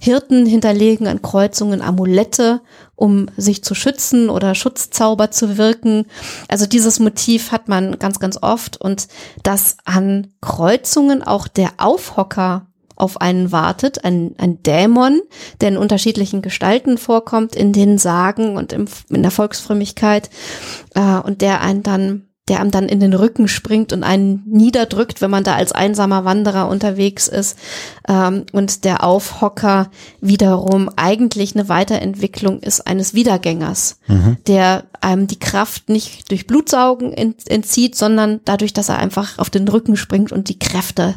Hirten 0.00 0.44
hinterlegen 0.44 1.06
an 1.06 1.22
Kreuzungen 1.22 1.80
Amulette, 1.80 2.60
um 2.94 3.30
sich 3.38 3.64
zu 3.64 3.74
schützen 3.74 4.28
oder 4.28 4.54
Schutzzauber 4.54 5.30
zu 5.30 5.56
wirken. 5.56 6.06
Also 6.48 6.66
dieses 6.66 7.00
Motiv 7.00 7.50
hat 7.50 7.68
man 7.68 7.98
ganz, 7.98 8.20
ganz 8.20 8.38
oft 8.40 8.76
und 8.76 9.08
dass 9.42 9.78
an 9.84 10.28
Kreuzungen 10.42 11.22
auch 11.22 11.48
der 11.48 11.70
Aufhocker 11.78 12.66
auf 12.96 13.20
einen 13.20 13.52
wartet, 13.52 14.04
ein, 14.04 14.34
ein 14.38 14.62
Dämon, 14.62 15.20
der 15.60 15.70
in 15.70 15.76
unterschiedlichen 15.76 16.42
Gestalten 16.42 16.98
vorkommt, 16.98 17.56
in 17.56 17.72
den 17.72 17.98
Sagen 17.98 18.56
und 18.56 18.72
im, 18.72 18.86
in 19.10 19.22
der 19.22 19.30
Volksfrömmigkeit, 19.30 20.30
äh, 20.94 21.18
und 21.18 21.40
der 21.40 21.60
einen 21.60 21.82
dann 21.82 22.28
der 22.48 22.60
einem 22.60 22.70
dann 22.70 22.90
in 22.90 23.00
den 23.00 23.14
Rücken 23.14 23.48
springt 23.48 23.94
und 23.94 24.02
einen 24.02 24.42
niederdrückt, 24.46 25.22
wenn 25.22 25.30
man 25.30 25.44
da 25.44 25.54
als 25.54 25.72
einsamer 25.72 26.26
Wanderer 26.26 26.68
unterwegs 26.68 27.26
ist. 27.26 27.58
Ähm, 28.06 28.44
und 28.52 28.84
der 28.84 29.02
Aufhocker 29.02 29.90
wiederum 30.20 30.90
eigentlich 30.96 31.54
eine 31.54 31.70
Weiterentwicklung 31.70 32.60
ist 32.60 32.86
eines 32.86 33.14
Wiedergängers, 33.14 33.98
mhm. 34.08 34.36
der 34.46 34.84
einem 35.00 35.26
die 35.26 35.38
Kraft 35.38 35.88
nicht 35.88 36.30
durch 36.30 36.46
Blutsaugen 36.46 37.14
entzieht, 37.14 37.94
sondern 37.94 38.40
dadurch, 38.44 38.74
dass 38.74 38.90
er 38.90 38.98
einfach 38.98 39.38
auf 39.38 39.48
den 39.48 39.66
Rücken 39.66 39.96
springt 39.96 40.30
und 40.30 40.50
die 40.50 40.58
Kräfte 40.58 41.14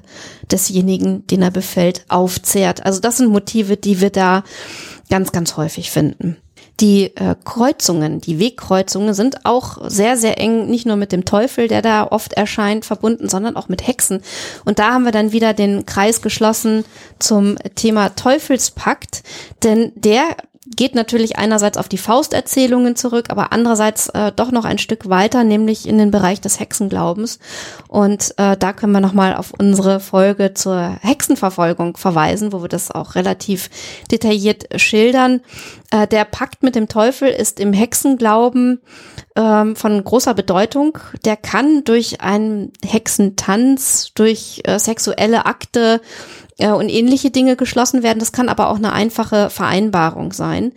desjenigen, 0.49 1.27
den 1.27 1.41
er 1.41 1.51
befällt, 1.51 2.05
aufzehrt. 2.07 2.85
Also 2.85 3.01
das 3.01 3.17
sind 3.17 3.29
Motive, 3.29 3.75
die 3.75 3.99
wir 3.99 4.11
da 4.11 4.43
ganz, 5.09 5.33
ganz 5.33 5.57
häufig 5.57 5.91
finden. 5.91 6.37
Die 6.79 7.15
äh, 7.15 7.35
Kreuzungen, 7.43 8.21
die 8.21 8.39
Wegkreuzungen 8.39 9.15
sind 9.15 9.45
auch 9.45 9.79
sehr, 9.89 10.15
sehr 10.15 10.39
eng, 10.39 10.67
nicht 10.67 10.85
nur 10.85 10.95
mit 10.95 11.11
dem 11.11 11.25
Teufel, 11.25 11.67
der 11.67 11.81
da 11.81 12.03
oft 12.05 12.33
erscheint, 12.33 12.85
verbunden, 12.85 13.29
sondern 13.29 13.55
auch 13.55 13.67
mit 13.67 13.87
Hexen. 13.87 14.21
Und 14.63 14.77
da 14.77 14.93
haben 14.93 15.05
wir 15.05 15.11
dann 15.11 15.31
wieder 15.31 15.53
den 15.53 15.87
Kreis 15.87 16.21
geschlossen 16.21 16.85
zum 17.17 17.57
Thema 17.75 18.09
Teufelspakt, 18.09 19.23
denn 19.63 19.91
der 19.95 20.23
geht 20.75 20.95
natürlich 20.95 21.37
einerseits 21.37 21.77
auf 21.77 21.87
die 21.87 21.97
Fausterzählungen 21.97 22.95
zurück, 22.95 23.25
aber 23.29 23.51
andererseits 23.51 24.09
äh, 24.09 24.31
doch 24.35 24.51
noch 24.51 24.65
ein 24.65 24.77
Stück 24.77 25.09
weiter, 25.09 25.43
nämlich 25.43 25.87
in 25.87 25.97
den 25.97 26.11
Bereich 26.11 26.41
des 26.41 26.59
Hexenglaubens. 26.59 27.39
Und 27.87 28.33
äh, 28.37 28.57
da 28.57 28.73
können 28.73 28.91
wir 28.91 28.99
nochmal 28.99 29.35
auf 29.35 29.53
unsere 29.57 29.99
Folge 29.99 30.53
zur 30.53 30.97
Hexenverfolgung 31.01 31.97
verweisen, 31.97 32.53
wo 32.53 32.61
wir 32.61 32.69
das 32.69 32.91
auch 32.91 33.15
relativ 33.15 33.69
detailliert 34.11 34.67
schildern. 34.79 35.41
Äh, 35.91 36.07
der 36.07 36.25
Pakt 36.25 36.63
mit 36.63 36.75
dem 36.75 36.87
Teufel 36.87 37.29
ist 37.29 37.59
im 37.59 37.73
Hexenglauben 37.73 38.81
ähm, 39.35 39.75
von 39.75 40.03
großer 40.03 40.33
Bedeutung. 40.33 40.97
Der 41.25 41.37
kann 41.37 41.83
durch 41.83 42.21
einen 42.21 42.73
Hexentanz, 42.83 44.11
durch 44.15 44.61
äh, 44.65 44.79
sexuelle 44.79 45.45
Akte 45.45 46.01
und 46.59 46.89
ähnliche 46.89 47.31
Dinge 47.31 47.55
geschlossen 47.55 48.03
werden. 48.03 48.19
Das 48.19 48.31
kann 48.31 48.49
aber 48.49 48.69
auch 48.69 48.77
eine 48.77 48.93
einfache 48.93 49.49
Vereinbarung 49.49 50.33
sein. 50.33 50.71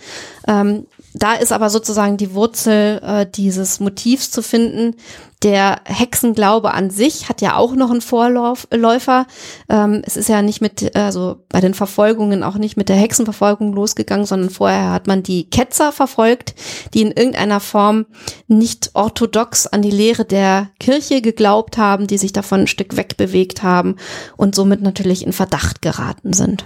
Ähm, 0.46 0.86
da 1.12 1.34
ist 1.34 1.52
aber 1.52 1.70
sozusagen 1.70 2.16
die 2.16 2.34
Wurzel 2.34 3.00
äh, 3.02 3.26
dieses 3.26 3.80
Motivs 3.80 4.30
zu 4.30 4.42
finden. 4.42 4.94
Der 5.42 5.80
Hexenglaube 5.84 6.72
an 6.72 6.90
sich 6.90 7.28
hat 7.28 7.40
ja 7.40 7.56
auch 7.56 7.74
noch 7.74 7.90
einen 7.90 8.02
Vorläufer. 8.02 9.26
Ähm, 9.68 10.02
es 10.04 10.16
ist 10.16 10.28
ja 10.28 10.42
nicht 10.42 10.60
mit, 10.60 10.94
also 10.94 11.44
bei 11.48 11.60
den 11.60 11.74
Verfolgungen 11.74 12.42
auch 12.42 12.56
nicht 12.56 12.76
mit 12.76 12.88
der 12.88 12.96
Hexenverfolgung 12.96 13.72
losgegangen, 13.72 14.26
sondern 14.26 14.50
vorher 14.50 14.92
hat 14.92 15.06
man 15.06 15.22
die 15.22 15.48
Ketzer 15.48 15.92
verfolgt, 15.92 16.54
die 16.92 17.02
in 17.02 17.12
irgendeiner 17.12 17.60
Form 17.60 18.06
nicht 18.46 18.90
orthodox 18.94 19.66
an 19.66 19.82
die 19.82 19.90
Lehre 19.90 20.24
der 20.24 20.68
Kirche 20.78 21.22
geglaubt 21.22 21.78
haben, 21.78 22.06
die 22.06 22.18
sich 22.18 22.32
davon 22.32 22.60
ein 22.60 22.66
Stück 22.66 22.96
wegbewegt 22.96 23.62
haben 23.62 23.96
und 24.36 24.54
somit 24.54 24.82
natürlich 24.82 25.24
in 25.24 25.32
Verdacht 25.32 25.82
geraten 25.82 26.34
sind. 26.34 26.64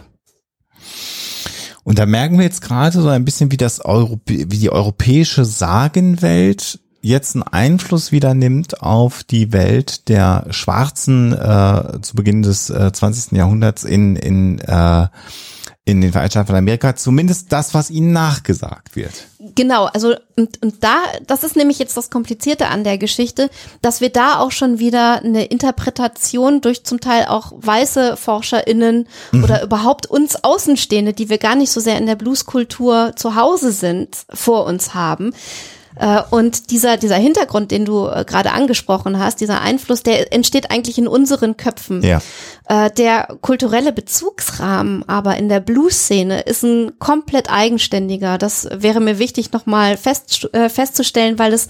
Und 1.85 1.99
da 1.99 2.07
merken 2.07 2.39
wir 2.39 2.45
jetzt 2.45 2.63
gerade 2.63 3.01
so 3.01 3.09
ein 3.09 3.25
bisschen, 3.25 3.53
wie 3.53 3.57
das 3.57 3.85
Europä 3.85 4.47
wie 4.49 4.59
die 4.59 4.71
europäische 4.71 5.45
Sagenwelt 5.45 6.81
jetzt 7.03 7.37
einen 7.37 7.43
Einfluss 7.43 8.11
wieder 8.11 8.33
nimmt 8.33 8.81
auf 8.81 9.23
die 9.23 9.53
Welt 9.53 10.09
der 10.09 10.47
Schwarzen 10.51 11.33
äh, 11.35 12.01
zu 12.01 12.17
Beginn 12.17 12.43
des 12.43 12.71
äh, 12.71 12.91
20. 12.91 13.33
Jahrhunderts 13.33 13.85
in, 13.85 14.17
in 14.17 14.59
äh, 14.61 15.07
in 15.85 16.01
den 16.01 16.13
Vereinigten 16.13 16.33
Staaten 16.33 16.47
von 16.49 16.57
Amerika, 16.57 16.97
zumindest 16.97 17.53
das, 17.53 17.75
was 17.75 17.91
ihnen 17.91 18.13
nachgesagt 18.13 18.97
wird. 18.97 19.13
Genau, 19.55 19.85
also 19.87 20.15
und, 20.37 20.63
und 20.63 20.83
da, 20.83 21.03
das 21.27 21.45
ist 21.45 21.57
nämlich 21.57 21.79
jetzt 21.79 21.97
das 21.97 22.11
Komplizierte 22.11 22.69
an 22.69 22.85
der 22.85 22.97
Geschichte, 22.97 23.51
dass 23.83 24.01
wir 24.01 24.09
da 24.09 24.39
auch 24.39 24.51
schon 24.51 24.79
wieder 24.79 25.23
eine 25.23 25.45
Interpretation 25.45 26.61
durch 26.61 26.85
zum 26.85 27.01
Teil 27.01 27.27
auch 27.27 27.53
weiße 27.55 28.17
ForscherInnen 28.17 29.07
mhm. 29.33 29.45
oder 29.45 29.63
überhaupt 29.63 30.07
uns 30.07 30.43
Außenstehende, 30.43 31.13
die 31.13 31.29
wir 31.29 31.39
gar 31.39 31.55
nicht 31.55 31.71
so 31.71 31.81
sehr 31.81 31.99
in 31.99 32.07
der 32.07 32.17
Blueskultur 32.17 33.13
zu 33.17 33.35
Hause 33.35 33.73
sind, 33.73 34.17
vor 34.33 34.65
uns 34.65 34.95
haben. 34.95 35.33
Äh, 35.97 36.23
und 36.31 36.71
dieser, 36.71 36.97
dieser 36.97 37.17
Hintergrund, 37.17 37.71
den 37.71 37.85
du 37.85 38.09
äh, 38.09 38.25
gerade 38.25 38.53
angesprochen 38.53 39.19
hast, 39.19 39.41
dieser 39.41 39.61
Einfluss, 39.61 40.03
der 40.03 40.33
entsteht 40.33 40.71
eigentlich 40.71 40.99
in 40.99 41.07
unseren 41.07 41.57
Köpfen. 41.57 42.03
Ja. 42.03 42.21
Äh, 42.69 42.91
der 42.91 43.37
kulturelle 43.41 43.93
Bezugsrahmen 43.93 45.09
aber 45.09 45.37
in 45.37 45.49
der 45.49 45.61
Blues-Szene 45.61 46.41
ist 46.43 46.65
ein 46.65 46.99
komplett 46.99 47.51
eigenständiger. 47.51 48.39
Das 48.39 48.69
wäre 48.73 49.01
mir 49.01 49.19
wichtig 49.19 49.53
nochmal 49.53 49.97
fest, 49.97 50.49
festzustellen, 50.69 51.39
weil 51.39 51.53
es 51.53 51.69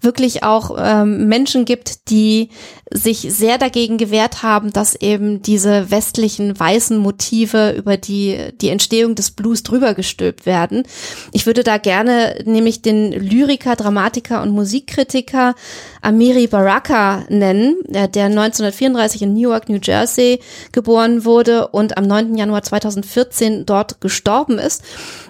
wirklich 0.00 0.42
auch 0.42 0.76
ähm, 0.78 1.28
Menschen 1.28 1.64
gibt, 1.64 2.10
die 2.10 2.50
sich 2.92 3.18
sehr 3.30 3.58
dagegen 3.58 3.98
gewehrt 3.98 4.44
haben, 4.44 4.72
dass 4.72 4.94
eben 4.94 5.42
diese 5.42 5.90
westlichen 5.90 6.58
weißen 6.58 6.96
Motive 6.96 7.72
über 7.72 7.96
die, 7.96 8.38
die 8.60 8.68
Entstehung 8.68 9.16
des 9.16 9.32
Blues 9.32 9.64
drüber 9.64 9.94
gestülpt 9.94 10.46
werden. 10.46 10.84
Ich 11.32 11.46
würde 11.46 11.64
da 11.64 11.78
gerne 11.78 12.36
nämlich 12.44 12.82
den 12.82 13.10
Lyriker, 13.10 13.74
Dramatiker 13.74 14.40
und 14.42 14.50
Musikkritiker 14.50 15.54
Amiri 16.00 16.46
Baraka 16.46 17.24
nennen, 17.28 17.76
der, 17.88 18.06
der 18.06 18.26
1934 18.26 19.22
in 19.22 19.34
Newark, 19.34 19.68
New 19.68 19.80
Jersey 19.82 20.40
geboren 20.70 21.24
wurde 21.24 21.66
und 21.68 21.98
am 21.98 22.06
9. 22.06 22.36
Januar 22.36 22.62
2014 22.62 23.66
dort 23.66 24.00
gestorben 24.00 24.60
ist. 24.60 24.84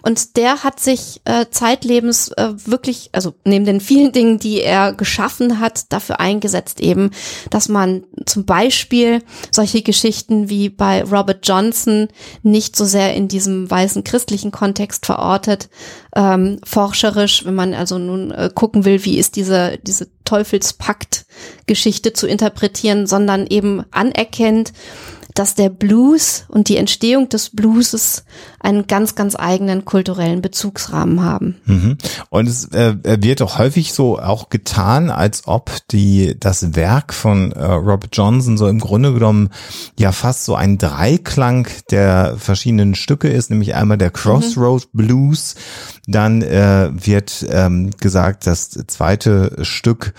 Und 0.07 0.36
der 0.36 0.62
hat 0.62 0.78
sich 0.78 1.20
äh, 1.24 1.46
zeitlebens 1.50 2.28
äh, 2.28 2.50
wirklich, 2.64 3.11
also 3.11 3.34
neben 3.42 3.64
den 3.64 3.80
vielen 3.80 4.12
Dingen, 4.12 4.38
die 4.38 4.61
er 4.61 4.92
geschaffen 4.92 5.59
hat, 5.59 5.92
dafür 5.92 6.20
eingesetzt 6.20 6.80
eben, 6.80 7.11
dass 7.50 7.68
man 7.68 8.04
zum 8.24 8.44
Beispiel 8.44 9.20
solche 9.50 9.82
Geschichten 9.82 10.48
wie 10.48 10.68
bei 10.68 11.02
Robert 11.02 11.40
Johnson 11.42 12.07
nicht 12.44 12.76
so 12.76 12.84
sehr 12.84 13.14
in 13.14 13.26
diesem 13.26 13.68
weißen 13.68 14.04
christlichen 14.04 14.52
Kontext 14.52 15.07
verortet, 15.07 15.68
ähm, 16.14 16.61
forscherisch, 16.62 17.44
wenn 17.44 17.57
man 17.57 17.74
also 17.74 17.98
nun 17.98 18.30
äh, 18.30 18.48
gucken 18.54 18.84
will, 18.84 19.04
wie 19.04 19.18
ist 19.18 19.34
diese, 19.34 19.76
diese 19.82 20.07
Teufelspakt-Geschichte 20.22 22.12
zu 22.12 22.28
interpretieren, 22.28 23.09
sondern 23.09 23.44
eben 23.48 23.82
anerkennt, 23.90 24.72
dass 25.36 25.54
der 25.54 25.68
Blues 25.68 26.44
und 26.48 26.68
die 26.68 26.78
Entstehung 26.78 27.28
des 27.28 27.50
Blueses 27.50 28.24
einen 28.66 28.88
ganz, 28.88 29.14
ganz 29.14 29.36
eigenen 29.38 29.84
kulturellen 29.84 30.42
Bezugsrahmen 30.42 31.22
haben. 31.22 31.54
Mhm. 31.66 31.98
Und 32.30 32.48
es 32.48 32.72
äh, 32.72 32.96
wird 33.22 33.40
auch 33.40 33.58
häufig 33.58 33.92
so 33.92 34.18
auch 34.18 34.48
getan, 34.48 35.10
als 35.10 35.46
ob 35.46 35.70
die 35.92 36.36
das 36.38 36.74
Werk 36.74 37.14
von 37.14 37.52
äh, 37.52 37.64
Robert 37.64 38.16
Johnson 38.16 38.58
so 38.58 38.66
im 38.66 38.80
Grunde 38.80 39.14
genommen 39.14 39.50
ja 39.96 40.10
fast 40.10 40.46
so 40.46 40.56
ein 40.56 40.78
Dreiklang 40.78 41.68
der 41.92 42.34
verschiedenen 42.38 42.96
Stücke 42.96 43.28
ist, 43.28 43.50
nämlich 43.50 43.76
einmal 43.76 43.98
der 43.98 44.10
Crossroads 44.10 44.88
mhm. 44.92 44.98
Blues, 44.98 45.54
dann 46.08 46.42
äh, 46.42 46.90
wird 46.92 47.46
ähm, 47.48 47.92
gesagt, 48.00 48.48
das 48.48 48.70
zweite 48.70 49.58
Stück 49.62 50.12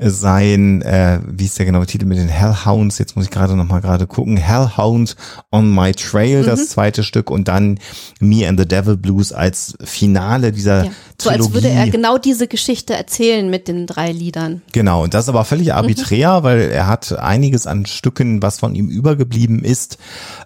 sein, 0.00 0.82
äh, 0.82 1.20
wie 1.24 1.44
ist 1.44 1.58
der 1.58 1.66
genaue 1.66 1.86
Titel 1.86 2.06
mit 2.06 2.18
den 2.18 2.28
Hellhounds, 2.28 2.98
jetzt 2.98 3.14
muss 3.14 3.26
ich 3.26 3.30
gerade 3.30 3.54
nochmal 3.54 3.80
gerade 3.80 4.08
gucken, 4.08 4.36
Hellhound 4.36 5.14
on 5.52 5.72
My 5.72 5.92
Trail, 5.92 6.42
mhm. 6.42 6.46
das 6.46 6.68
zweite 6.70 7.04
Stück 7.04 7.30
und 7.30 7.46
dann 7.46 7.78
Me 8.20 8.48
and 8.48 8.58
the 8.58 8.66
Devil 8.66 8.96
Blues 8.96 9.32
als 9.32 9.74
Finale 9.82 10.52
dieser 10.52 10.84
ja. 10.84 10.90
So 11.22 11.30
Trilogie. 11.30 11.44
als 11.44 11.54
würde 11.54 11.68
er 11.68 11.88
genau 11.88 12.18
diese 12.18 12.48
Geschichte 12.48 12.94
erzählen 12.94 13.48
mit 13.48 13.68
den 13.68 13.86
drei 13.86 14.10
Liedern. 14.10 14.62
Genau, 14.72 15.04
und 15.04 15.14
das 15.14 15.26
ist 15.26 15.28
aber 15.28 15.44
völlig 15.44 15.68
mhm. 15.68 15.74
arbiträr, 15.74 16.40
mhm. 16.40 16.44
weil 16.44 16.60
er 16.62 16.88
hat 16.88 17.16
einiges 17.18 17.66
an 17.66 17.86
Stücken, 17.86 18.42
was 18.42 18.58
von 18.58 18.74
ihm 18.74 18.88
übergeblieben 18.88 19.62
ist, 19.62 19.98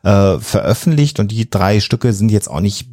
äh, 0.03 0.38
veröffentlicht 0.38 1.18
und 1.18 1.30
die 1.30 1.49
drei 1.49 1.80
Stücke 1.80 2.12
sind 2.12 2.30
jetzt 2.30 2.51
auch 2.51 2.61
nicht 2.61 2.88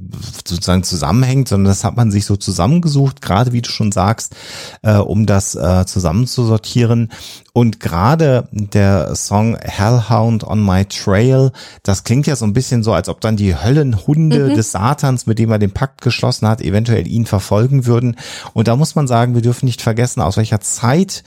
sozusagen 0.48 0.84
zusammenhängend, 0.84 1.50
sondern 1.50 1.72
das 1.72 1.84
hat 1.84 1.98
man 1.98 2.12
sich 2.12 2.26
so 2.26 2.36
zusammengesucht, 2.36 3.22
gerade 3.22 3.52
wie 3.52 3.62
du 3.62 3.70
schon 3.70 3.92
sagst, 3.92 4.36
äh, 4.82 4.96
um 4.96 5.26
das 5.26 5.56
äh, 5.56 5.86
zusammenzusortieren. 5.86 7.12
Und 7.54 7.80
gerade 7.80 8.48
der 8.52 9.16
Song 9.16 9.58
Hellhound 9.62 10.44
on 10.44 10.66
My 10.66 10.86
Trail, 10.86 11.52
das 11.84 12.04
klingt 12.04 12.28
ja 12.28 12.36
so 12.36 12.46
ein 12.46 12.54
bisschen 12.54 12.82
so, 12.82 12.94
als 12.94 13.10
ob 13.10 13.22
dann 13.22 13.38
die 13.38 13.56
Höllenhunde 13.56 14.43
mhm. 14.50 14.56
des 14.56 14.72
Satans, 14.72 15.26
mit 15.26 15.40
dem 15.40 15.52
er 15.52 15.60
den 15.60 15.72
Pakt 15.72 16.02
geschlossen 16.02 16.48
hat, 16.48 16.62
eventuell 16.62 17.08
ihn 17.08 17.26
verfolgen 17.26 17.86
würden. 17.86 18.18
Und 18.54 18.68
da 18.68 18.76
muss 18.76 18.96
man 18.96 19.08
sagen, 19.08 19.36
wir 19.36 19.42
dürfen 19.42 19.66
nicht 19.66 19.82
vergessen, 19.82 20.22
aus 20.22 20.38
welcher 20.38 20.62
Zeit 20.62 21.24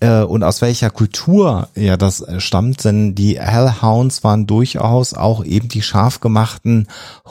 äh, 0.00 0.22
und 0.22 0.42
aus 0.42 0.62
welcher 0.62 0.90
Kultur 0.90 1.68
ja 1.74 1.96
das 1.96 2.20
äh, 2.20 2.40
stammt, 2.40 2.84
denn 2.84 3.14
die 3.14 3.40
Hellhounds 3.40 4.24
waren 4.24 4.46
durchaus 4.46 5.14
auch 5.14 5.44
eben 5.44 5.68
die 5.68 5.82
scharf 5.82 6.20
gemachten 6.20 6.86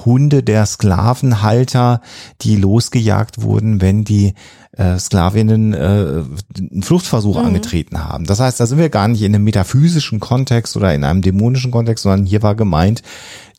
Hunde 0.05 0.43
der 0.43 0.65
Sklavenhalter, 0.65 2.01
die 2.41 2.55
losgejagt 2.55 3.41
wurden, 3.41 3.81
wenn 3.81 4.03
die 4.03 4.33
äh, 4.77 4.97
Sklavinnen 4.97 5.73
äh, 5.73 5.77
einen 5.77 6.83
Fluchtversuch 6.83 7.39
mhm. 7.39 7.45
angetreten 7.45 8.03
haben. 8.03 8.25
Das 8.25 8.39
heißt, 8.39 8.59
da 8.59 8.65
sind 8.65 8.77
wir 8.77 8.89
gar 8.89 9.07
nicht 9.07 9.21
in 9.21 9.33
einem 9.33 9.43
metaphysischen 9.43 10.19
Kontext 10.19 10.75
oder 10.75 10.93
in 10.93 11.03
einem 11.03 11.21
dämonischen 11.21 11.71
Kontext, 11.71 12.03
sondern 12.03 12.25
hier 12.25 12.43
war 12.43 12.55
gemeint, 12.55 13.01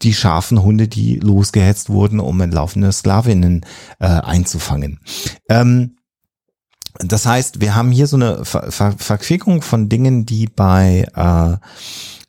die 0.02 0.14
scharfen 0.14 0.62
Hunde, 0.62 0.88
die 0.88 1.16
losgehetzt 1.16 1.90
wurden, 1.90 2.20
um 2.20 2.40
entlaufene 2.40 2.92
Sklavinnen 2.92 3.64
äh, 3.98 4.06
einzufangen. 4.06 5.00
Ähm, 5.48 5.96
das 6.98 7.26
heißt, 7.26 7.60
wir 7.60 7.74
haben 7.74 7.90
hier 7.90 8.06
so 8.06 8.16
eine 8.16 8.44
Ver 8.44 8.70
Ver 8.70 8.94
Verquickung 8.96 9.62
von 9.62 9.88
Dingen, 9.88 10.24
die 10.24 10.46
bei 10.46 11.06
äh, 11.14 11.56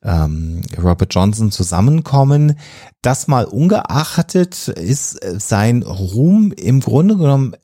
ähm, 0.03 0.61
Robert 0.81 1.13
Johnson 1.13 1.51
zusammenkommen. 1.51 2.57
Das 3.01 3.27
mal 3.27 3.45
ungeachtet 3.45 4.67
ist 4.67 5.19
sein 5.39 5.83
Ruhm 5.83 6.51
im 6.51 6.81
Grunde 6.81 7.17
genommen 7.17 7.55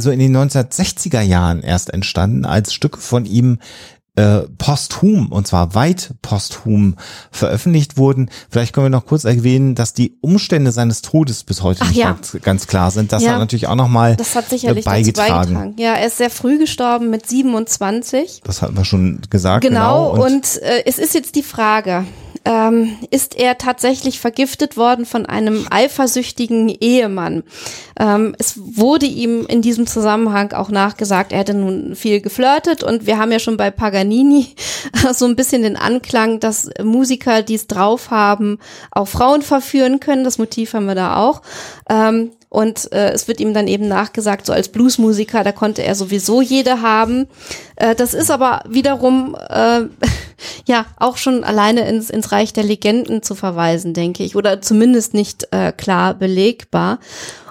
so 0.00 0.10
in 0.10 0.20
den 0.20 0.36
1960er 0.36 1.20
Jahren 1.20 1.62
erst 1.62 1.90
entstanden, 1.90 2.44
als 2.44 2.72
Stücke 2.72 3.00
von 3.00 3.24
ihm 3.24 3.58
äh, 4.18 4.48
posthum, 4.58 5.30
und 5.30 5.46
zwar 5.46 5.76
weit 5.76 6.14
posthum 6.22 6.96
veröffentlicht 7.30 7.96
wurden. 7.96 8.30
Vielleicht 8.50 8.72
können 8.72 8.86
wir 8.86 8.90
noch 8.90 9.06
kurz 9.06 9.22
erwähnen, 9.22 9.76
dass 9.76 9.94
die 9.94 10.18
Umstände 10.20 10.72
seines 10.72 11.02
Todes 11.02 11.44
bis 11.44 11.62
heute 11.62 11.82
Ach, 11.82 11.88
nicht 11.88 11.98
ja. 11.98 12.12
ganz, 12.12 12.36
ganz, 12.42 12.66
klar 12.66 12.90
sind. 12.90 13.12
Das 13.12 13.22
ja. 13.22 13.32
hat 13.32 13.38
natürlich 13.38 13.68
auch 13.68 13.76
nochmal 13.76 14.16
das 14.16 14.34
hat 14.34 14.48
sicherlich 14.48 14.84
beigetragen. 14.84 15.54
beigetragen. 15.54 15.74
Ja, 15.78 15.94
er 15.94 16.08
ist 16.08 16.18
sehr 16.18 16.30
früh 16.30 16.58
gestorben 16.58 17.10
mit 17.10 17.28
27. 17.28 18.40
Das 18.42 18.60
hatten 18.60 18.76
wir 18.76 18.84
schon 18.84 19.20
gesagt. 19.30 19.62
Genau, 19.62 20.10
genau. 20.10 20.24
und, 20.24 20.32
und 20.32 20.62
äh, 20.62 20.82
es 20.84 20.98
ist 20.98 21.14
jetzt 21.14 21.36
die 21.36 21.44
Frage, 21.44 22.04
ähm, 22.44 22.96
ist 23.10 23.36
er 23.36 23.58
tatsächlich 23.58 24.20
vergiftet 24.20 24.76
worden 24.76 25.06
von 25.06 25.26
einem 25.26 25.66
eifersüchtigen 25.70 26.68
Ehemann. 26.68 27.42
Ähm, 27.98 28.34
es 28.38 28.54
wurde 28.56 29.06
ihm 29.06 29.46
in 29.46 29.62
diesem 29.62 29.86
Zusammenhang 29.86 30.52
auch 30.52 30.70
nachgesagt, 30.70 31.32
er 31.32 31.40
hätte 31.40 31.54
nun 31.54 31.96
viel 31.96 32.20
geflirtet 32.20 32.82
und 32.82 33.06
wir 33.06 33.18
haben 33.18 33.32
ja 33.32 33.38
schon 33.38 33.56
bei 33.56 33.70
Paganini 33.70 34.54
so 35.12 35.26
ein 35.26 35.36
bisschen 35.36 35.62
den 35.62 35.76
Anklang, 35.76 36.40
dass 36.40 36.70
Musiker, 36.82 37.42
die 37.42 37.54
es 37.54 37.66
drauf 37.66 38.10
haben, 38.10 38.58
auch 38.90 39.08
Frauen 39.08 39.42
verführen 39.42 40.00
können. 40.00 40.24
Das 40.24 40.38
Motiv 40.38 40.74
haben 40.74 40.86
wir 40.86 40.94
da 40.94 41.16
auch. 41.16 41.42
Ähm, 41.88 42.30
und 42.48 42.90
äh, 42.92 43.10
es 43.10 43.28
wird 43.28 43.40
ihm 43.40 43.52
dann 43.52 43.68
eben 43.68 43.88
nachgesagt, 43.88 44.46
so 44.46 44.52
als 44.52 44.70
Bluesmusiker, 44.70 45.44
da 45.44 45.52
konnte 45.52 45.82
er 45.82 45.94
sowieso 45.94 46.40
jede 46.40 46.80
haben. 46.80 47.26
Äh, 47.76 47.94
das 47.94 48.14
ist 48.14 48.30
aber 48.30 48.62
wiederum 48.66 49.36
äh, 49.48 49.82
ja 50.66 50.86
auch 50.96 51.18
schon 51.18 51.44
alleine 51.44 51.86
ins, 51.88 52.08
ins 52.08 52.32
Reich 52.32 52.52
der 52.54 52.64
Legenden 52.64 53.22
zu 53.22 53.34
verweisen, 53.34 53.92
denke 53.92 54.22
ich, 54.22 54.34
oder 54.34 54.62
zumindest 54.62 55.12
nicht 55.12 55.48
äh, 55.50 55.72
klar 55.72 56.14
belegbar. 56.14 57.00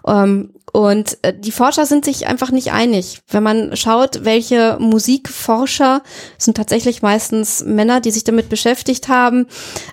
Ähm, 0.06 0.52
und 0.78 1.18
äh, 1.24 1.34
die 1.34 1.52
Forscher 1.52 1.88
sind 1.88 2.06
sich 2.06 2.28
einfach 2.28 2.52
nicht 2.52 2.72
einig. 2.72 3.22
Wenn 3.28 3.42
man 3.42 3.76
schaut, 3.76 4.26
welche 4.26 4.78
Musikforscher 4.80 6.04
sind 6.38 6.56
tatsächlich 6.56 7.02
meistens 7.02 7.64
Männer, 7.66 8.00
die 8.00 8.12
sich 8.12 8.26
damit 8.26 8.48
beschäftigt 8.48 9.08
haben, 9.08 9.48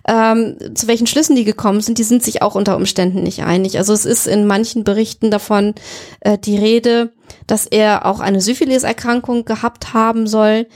ähm, 0.07 0.59
zu 0.74 0.87
welchen 0.87 1.07
Schlüssen 1.07 1.37
die 1.37 1.45
gekommen 1.45 1.80
sind, 1.80 1.97
die 1.97 2.05
sind 2.05 2.22
sich 2.22 2.43
auch 2.43 2.55
unter 2.55 2.76
Umständen 2.76 3.22
nicht 3.22 3.45
einig. 3.45 3.78
Also 3.78 3.95
es 3.95 4.05
ist 4.05 4.26
in 4.26 4.47
manchen 4.47 4.85
Berichten 4.85 5.30
davon 5.30 5.74
äh, 6.20 6.37
die 6.37 6.59
Rede, 6.59 7.14
dass 7.47 7.64
er 7.64 8.05
auch 8.05 8.20
eine 8.20 8.43
Syphilis-Erkrankung 8.43 9.47
gehabt 9.47 9.95
haben 9.95 10.26
soll. 10.26 10.66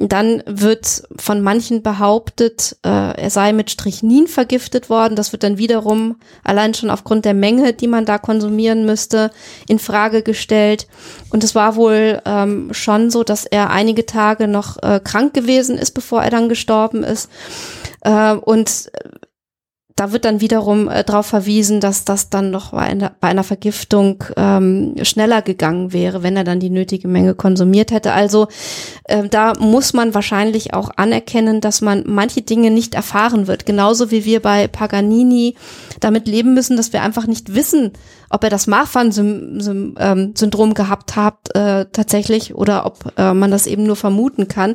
Dann 0.00 0.44
wird 0.46 1.02
von 1.16 1.40
manchen 1.40 1.82
behauptet, 1.82 2.76
äh, 2.84 3.20
er 3.20 3.30
sei 3.30 3.52
mit 3.52 3.68
Strychnin 3.68 4.28
vergiftet 4.28 4.90
worden. 4.90 5.16
Das 5.16 5.32
wird 5.32 5.42
dann 5.42 5.58
wiederum 5.58 6.16
allein 6.44 6.72
schon 6.72 6.90
aufgrund 6.90 7.24
der 7.24 7.34
Menge, 7.34 7.72
die 7.72 7.88
man 7.88 8.04
da 8.04 8.18
konsumieren 8.18 8.86
müsste, 8.86 9.32
in 9.66 9.80
Frage 9.80 10.22
gestellt. 10.22 10.86
Und 11.30 11.42
es 11.42 11.56
war 11.56 11.74
wohl 11.74 12.22
ähm, 12.26 12.68
schon 12.72 13.10
so, 13.10 13.24
dass 13.24 13.44
er 13.44 13.70
einige 13.70 14.06
Tage 14.06 14.46
noch 14.46 14.80
äh, 14.84 15.00
krank 15.02 15.34
gewesen 15.34 15.76
ist, 15.76 15.90
bevor 15.92 16.22
er 16.22 16.30
dann 16.30 16.48
gestorben 16.48 17.02
ist. 17.02 17.28
Äh, 18.02 18.34
und 18.34 18.92
da 19.98 20.12
wird 20.12 20.24
dann 20.24 20.40
wiederum 20.40 20.88
äh, 20.88 21.02
darauf 21.02 21.26
verwiesen, 21.26 21.80
dass 21.80 22.04
das 22.04 22.30
dann 22.30 22.52
noch 22.52 22.70
bei 22.70 22.78
einer, 22.78 23.10
bei 23.20 23.26
einer 23.28 23.42
Vergiftung 23.42 24.22
ähm, 24.36 24.94
schneller 25.02 25.42
gegangen 25.42 25.92
wäre, 25.92 26.22
wenn 26.22 26.36
er 26.36 26.44
dann 26.44 26.60
die 26.60 26.70
nötige 26.70 27.08
Menge 27.08 27.34
konsumiert 27.34 27.90
hätte. 27.90 28.12
Also 28.12 28.46
äh, 29.04 29.28
da 29.28 29.54
muss 29.58 29.94
man 29.94 30.14
wahrscheinlich 30.14 30.72
auch 30.72 30.90
anerkennen, 30.96 31.60
dass 31.60 31.80
man 31.80 32.04
manche 32.06 32.42
Dinge 32.42 32.70
nicht 32.70 32.94
erfahren 32.94 33.48
wird. 33.48 33.66
Genauso 33.66 34.12
wie 34.12 34.24
wir 34.24 34.40
bei 34.40 34.68
Paganini 34.68 35.56
damit 35.98 36.28
leben 36.28 36.54
müssen, 36.54 36.76
dass 36.76 36.92
wir 36.92 37.02
einfach 37.02 37.26
nicht 37.26 37.56
wissen, 37.56 37.90
ob 38.30 38.44
er 38.44 38.50
das 38.50 38.68
Marfan-Syndrom 38.68 39.94
ähm, 39.98 40.74
gehabt 40.74 41.16
hat 41.16 41.54
äh, 41.56 41.86
tatsächlich 41.92 42.54
oder 42.54 42.86
ob 42.86 43.12
äh, 43.16 43.34
man 43.34 43.50
das 43.50 43.66
eben 43.66 43.82
nur 43.82 43.96
vermuten 43.96 44.46
kann. 44.46 44.74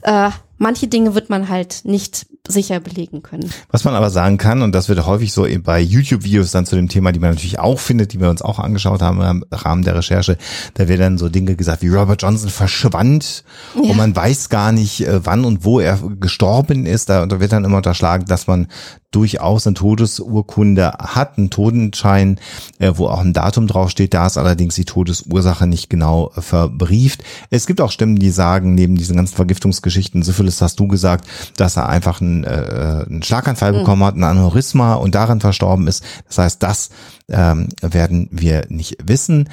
Äh, 0.00 0.30
manche 0.56 0.88
Dinge 0.88 1.14
wird 1.14 1.28
man 1.28 1.50
halt 1.50 1.80
nicht 1.84 2.26
sicher 2.48 2.80
belegen 2.80 3.22
können. 3.22 3.50
Was 3.70 3.84
man 3.84 3.94
aber 3.94 4.10
sagen 4.10 4.36
kann, 4.36 4.62
und 4.62 4.74
das 4.74 4.88
wird 4.88 5.06
häufig 5.06 5.32
so 5.32 5.46
bei 5.62 5.80
YouTube-Videos 5.80 6.50
dann 6.50 6.66
zu 6.66 6.74
dem 6.74 6.88
Thema, 6.88 7.12
die 7.12 7.20
man 7.20 7.30
natürlich 7.30 7.60
auch 7.60 7.78
findet, 7.78 8.12
die 8.12 8.20
wir 8.20 8.30
uns 8.30 8.42
auch 8.42 8.58
angeschaut 8.58 9.00
haben 9.00 9.20
im 9.20 9.44
Rahmen 9.52 9.84
der 9.84 9.94
Recherche, 9.94 10.36
da 10.74 10.88
werden 10.88 11.00
dann 11.00 11.18
so 11.18 11.28
Dinge 11.28 11.54
gesagt 11.54 11.82
wie 11.82 11.88
Robert 11.88 12.20
Johnson 12.20 12.50
verschwand 12.50 13.44
ja. 13.76 13.82
und 13.82 13.96
man 13.96 14.16
weiß 14.16 14.48
gar 14.48 14.72
nicht, 14.72 15.06
äh, 15.06 15.24
wann 15.24 15.44
und 15.44 15.64
wo 15.64 15.78
er 15.78 15.98
gestorben 16.18 16.84
ist. 16.84 17.08
Da, 17.08 17.26
da 17.26 17.38
wird 17.38 17.52
dann 17.52 17.64
immer 17.64 17.76
unterschlagen, 17.76 18.24
dass 18.26 18.48
man 18.48 18.66
durchaus 19.12 19.66
eine 19.66 19.74
Todesurkunde 19.74 20.90
hat, 20.98 21.38
einen 21.38 21.50
Totenschein, 21.50 22.40
äh, 22.78 22.92
wo 22.94 23.06
auch 23.06 23.20
ein 23.20 23.34
Datum 23.34 23.66
draufsteht. 23.68 24.14
Da 24.14 24.26
ist 24.26 24.38
allerdings 24.38 24.74
die 24.74 24.84
Todesursache 24.84 25.66
nicht 25.66 25.88
genau 25.90 26.32
verbrieft. 26.36 27.22
Es 27.50 27.66
gibt 27.66 27.80
auch 27.80 27.92
Stimmen, 27.92 28.16
die 28.16 28.30
sagen, 28.30 28.74
neben 28.74 28.96
diesen 28.96 29.16
ganzen 29.16 29.36
Vergiftungsgeschichten, 29.36 30.22
Syphilis 30.22 30.60
hast 30.60 30.80
du 30.80 30.88
gesagt, 30.88 31.26
dass 31.56 31.76
er 31.76 31.88
einfach 31.88 32.20
einen, 32.32 32.44
äh, 32.44 33.04
einen 33.08 33.22
Schlaganfall 33.22 33.72
mhm. 33.72 33.78
bekommen 33.78 34.04
hat, 34.04 34.16
ein 34.16 34.24
Aneurysma 34.24 34.94
und 34.94 35.14
daran 35.14 35.40
verstorben 35.40 35.86
ist. 35.86 36.04
Das 36.28 36.38
heißt, 36.38 36.62
das 36.62 36.90
ähm, 37.28 37.68
werden 37.80 38.28
wir 38.30 38.66
nicht 38.68 38.96
wissen. 39.02 39.48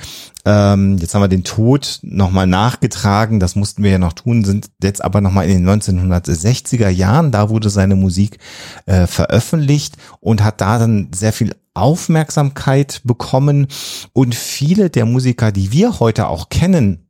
Ähm, 0.45 0.97
jetzt 0.97 1.13
haben 1.13 1.21
wir 1.21 1.27
den 1.27 1.43
Tod 1.43 1.99
nochmal 2.01 2.47
nachgetragen, 2.47 3.39
das 3.39 3.55
mussten 3.55 3.83
wir 3.83 3.91
ja 3.91 3.99
noch 3.99 4.13
tun, 4.13 4.43
sind 4.43 4.69
jetzt 4.81 5.03
aber 5.03 5.21
nochmal 5.21 5.49
in 5.49 5.65
den 5.65 5.81
1960er 5.81 6.89
Jahren, 6.89 7.31
da 7.31 7.49
wurde 7.49 7.69
seine 7.69 7.95
Musik 7.95 8.39
äh, 8.85 9.05
veröffentlicht 9.07 9.97
und 10.19 10.43
hat 10.43 10.61
da 10.61 10.79
dann 10.79 11.09
sehr 11.13 11.33
viel 11.33 11.55
Aufmerksamkeit 11.73 13.01
bekommen 13.03 13.67
und 14.13 14.35
viele 14.35 14.89
der 14.89 15.05
Musiker, 15.05 15.51
die 15.51 15.71
wir 15.71 15.99
heute 15.99 16.27
auch 16.27 16.49
kennen, 16.49 17.08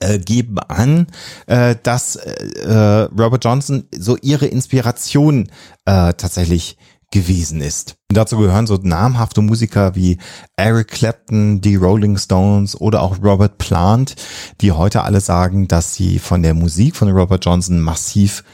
äh, 0.00 0.18
geben 0.18 0.58
an, 0.58 1.06
äh, 1.46 1.76
dass 1.82 2.16
äh, 2.16 3.08
Robert 3.18 3.44
Johnson 3.44 3.84
so 3.90 4.16
ihre 4.20 4.46
Inspiration 4.46 5.48
äh, 5.84 6.14
tatsächlich 6.14 6.76
gewesen 7.10 7.60
ist. 7.60 7.96
Und 8.08 8.16
dazu 8.16 8.38
gehören 8.38 8.66
so 8.66 8.78
namhafte 8.80 9.42
Musiker 9.42 9.94
wie 9.96 10.18
Eric 10.56 10.88
Clapton, 10.88 11.60
die 11.60 11.74
Rolling 11.76 12.16
Stones 12.16 12.80
oder 12.80 13.02
auch 13.02 13.22
Robert 13.22 13.58
Plant, 13.58 14.14
die 14.60 14.72
heute 14.72 15.02
alle 15.02 15.20
sagen, 15.20 15.66
dass 15.66 15.94
sie 15.94 16.18
von 16.18 16.42
der 16.42 16.54
Musik 16.54 16.96
von 16.96 17.10
Robert 17.10 17.44
Johnson 17.44 17.80
massiv 17.80 18.44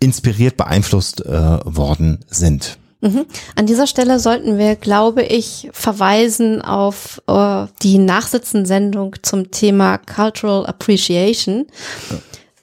inspiriert, 0.00 0.56
beeinflusst 0.56 1.24
äh, 1.24 1.30
worden 1.64 2.24
sind. 2.26 2.78
Mhm. 3.00 3.26
An 3.54 3.66
dieser 3.66 3.86
Stelle 3.86 4.18
sollten 4.18 4.58
wir, 4.58 4.74
glaube 4.74 5.22
ich, 5.22 5.68
verweisen 5.72 6.62
auf 6.62 7.22
äh, 7.28 7.66
die 7.82 7.98
Nachsitzensendung 7.98 9.16
zum 9.22 9.50
Thema 9.50 9.98
Cultural 9.98 10.66
Appreciation. 10.66 11.66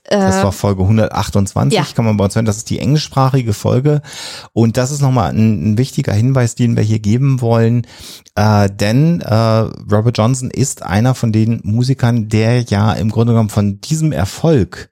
Das 0.07 0.43
war 0.43 0.51
Folge 0.51 0.83
128, 0.83 1.75
ja. 1.75 1.83
kann 1.95 2.05
man 2.05 2.15
bei 2.17 2.25
uns 2.25 2.35
hören. 2.35 2.45
Das 2.45 2.57
ist 2.57 2.69
die 2.69 2.79
englischsprachige 2.79 3.53
Folge. 3.53 4.01
Und 4.53 4.77
das 4.77 4.91
ist 4.91 5.01
nochmal 5.01 5.31
ein, 5.31 5.71
ein 5.71 5.77
wichtiger 5.79 6.13
Hinweis, 6.13 6.53
den 6.53 6.75
wir 6.75 6.83
hier 6.83 6.99
geben 6.99 7.41
wollen. 7.41 7.87
Äh, 8.35 8.69
denn 8.69 9.21
äh, 9.21 9.33
Robert 9.33 10.17
Johnson 10.17 10.51
ist 10.51 10.83
einer 10.83 11.15
von 11.15 11.31
den 11.31 11.59
Musikern, 11.63 12.29
der 12.29 12.61
ja 12.61 12.93
im 12.93 13.09
Grunde 13.09 13.33
genommen 13.33 13.49
von 13.49 13.81
diesem 13.81 14.11
Erfolg 14.11 14.91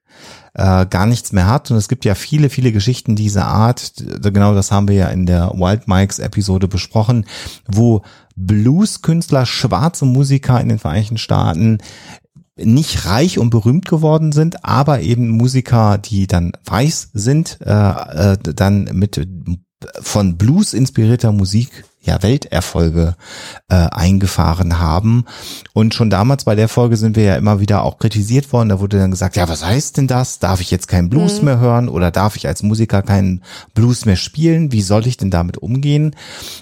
äh, 0.54 0.86
gar 0.86 1.06
nichts 1.06 1.32
mehr 1.32 1.48
hat. 1.48 1.72
Und 1.72 1.78
es 1.78 1.88
gibt 1.88 2.06
ja 2.06 2.16
viele, 2.16 2.50
viele 2.50 2.72
Geschichten 2.72 3.16
dieser 3.16 3.46
Art. 3.46 3.94
Genau 4.22 4.54
das 4.54 4.72
haben 4.72 4.88
wir 4.88 4.96
ja 4.96 5.08
in 5.08 5.26
der 5.26 5.52
Wild 5.52 5.88
Mikes 5.88 6.20
Episode 6.20 6.68
besprochen, 6.68 7.26
wo 7.68 8.04
Blueskünstler, 8.36 9.46
schwarze 9.46 10.06
Musiker 10.06 10.60
in 10.60 10.70
den 10.70 10.80
Vereinigten 10.80 11.18
Staaten 11.18 11.80
nicht 12.56 13.06
reich 13.06 13.40
und 13.40 13.50
berühmt 13.50 13.88
geworden 13.88 14.32
sind, 14.32 14.64
aber 14.64 15.02
eben 15.02 15.30
Musiker, 15.30 15.98
die 15.98 16.28
dann 16.28 16.52
weiß 16.66 17.10
sind, 17.14 17.58
äh, 17.66 18.34
äh, 18.34 18.38
dann 18.38 18.84
mit 18.94 19.28
von 20.02 20.38
Blues 20.38 20.74
inspirierter 20.74 21.32
Musik 21.32 21.84
ja, 22.04 22.22
Welterfolge 22.22 23.16
äh, 23.70 23.76
eingefahren 23.76 24.80
haben. 24.80 25.26
Und 25.74 25.94
schon 25.94 26.10
damals 26.10 26.44
bei 26.44 26.56
der 26.56 26.68
Folge 26.68 26.98
sind 26.98 27.16
wir 27.16 27.24
ja 27.24 27.36
immer 27.36 27.60
wieder 27.60 27.84
auch 27.84 27.98
kritisiert 27.98 28.52
worden. 28.52 28.70
Da 28.70 28.80
wurde 28.80 29.00
dann 29.00 29.12
gesagt, 29.12 29.36
ja, 29.38 29.48
was 29.48 29.66
heißt 29.66 29.98
denn 29.98 30.08
das? 30.08 30.40
Darf 30.40 30.60
ich 30.60 30.70
jetzt 30.70 30.88
keinen 30.88 31.10
Blues 31.10 31.40
mhm. 31.40 31.46
mehr 31.46 31.60
hören 31.60 31.90
oder 31.90 32.12
darf 32.12 32.36
ich 32.36 32.48
als 32.48 32.62
Musiker 32.62 33.02
keinen 33.02 33.42
Blues 33.74 34.06
mehr 34.06 34.18
spielen? 34.18 34.72
Wie 34.72 34.82
soll 34.82 35.08
ich 35.08 35.18
denn 35.18 35.32
damit 35.32 35.58
umgehen? 35.58 36.16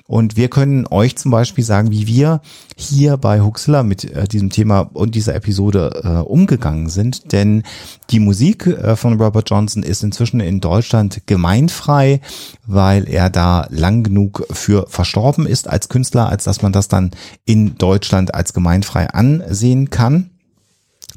Und 0.08 0.38
wir 0.38 0.50
können 0.50 0.86
euch 0.88 1.18
zum 1.18 1.32
Beispiel 1.32 1.64
sagen, 1.64 1.92
wie 1.92 2.08
wir 2.08 2.42
hier 2.82 3.18
bei 3.18 3.42
Huxilla 3.42 3.84
mit 3.84 4.04
äh, 4.04 4.28
diesem 4.28 4.50
Thema 4.50 4.82
und 4.94 5.16
dieser 5.16 5.36
Episode 5.36 6.02
äh, 6.04 6.08
umgegangen 6.20 6.90
sind. 6.90 7.32
Denn 7.32 7.64
die 8.10 8.20
Musik 8.20 8.68
äh, 8.68 8.96
von 8.96 9.22
Robert 9.22 9.50
Johnson 9.50 9.84
ist 9.84 10.04
inzwischen 10.04 10.40
in 10.40 10.60
Deutschland 10.60 11.22
gemeinfrei, 11.28 12.22
weil 12.66 13.08
er 13.08 13.30
da 13.30 13.68
lang 13.70 14.04
genug 14.04 14.46
für 14.52 14.88
verstorben 14.90 15.46
ist 15.46 15.68
als 15.68 15.90
Künstler, 15.90 16.30
als 16.30 16.44
dass 16.44 16.62
man 16.62 16.72
das 16.72 16.88
dann 16.88 17.12
in 17.46 17.78
Deutschland 17.78 18.34
als 18.34 18.54
gemeinfrei 18.54 19.10
ansehen 19.10 19.90
kann. 19.90 20.32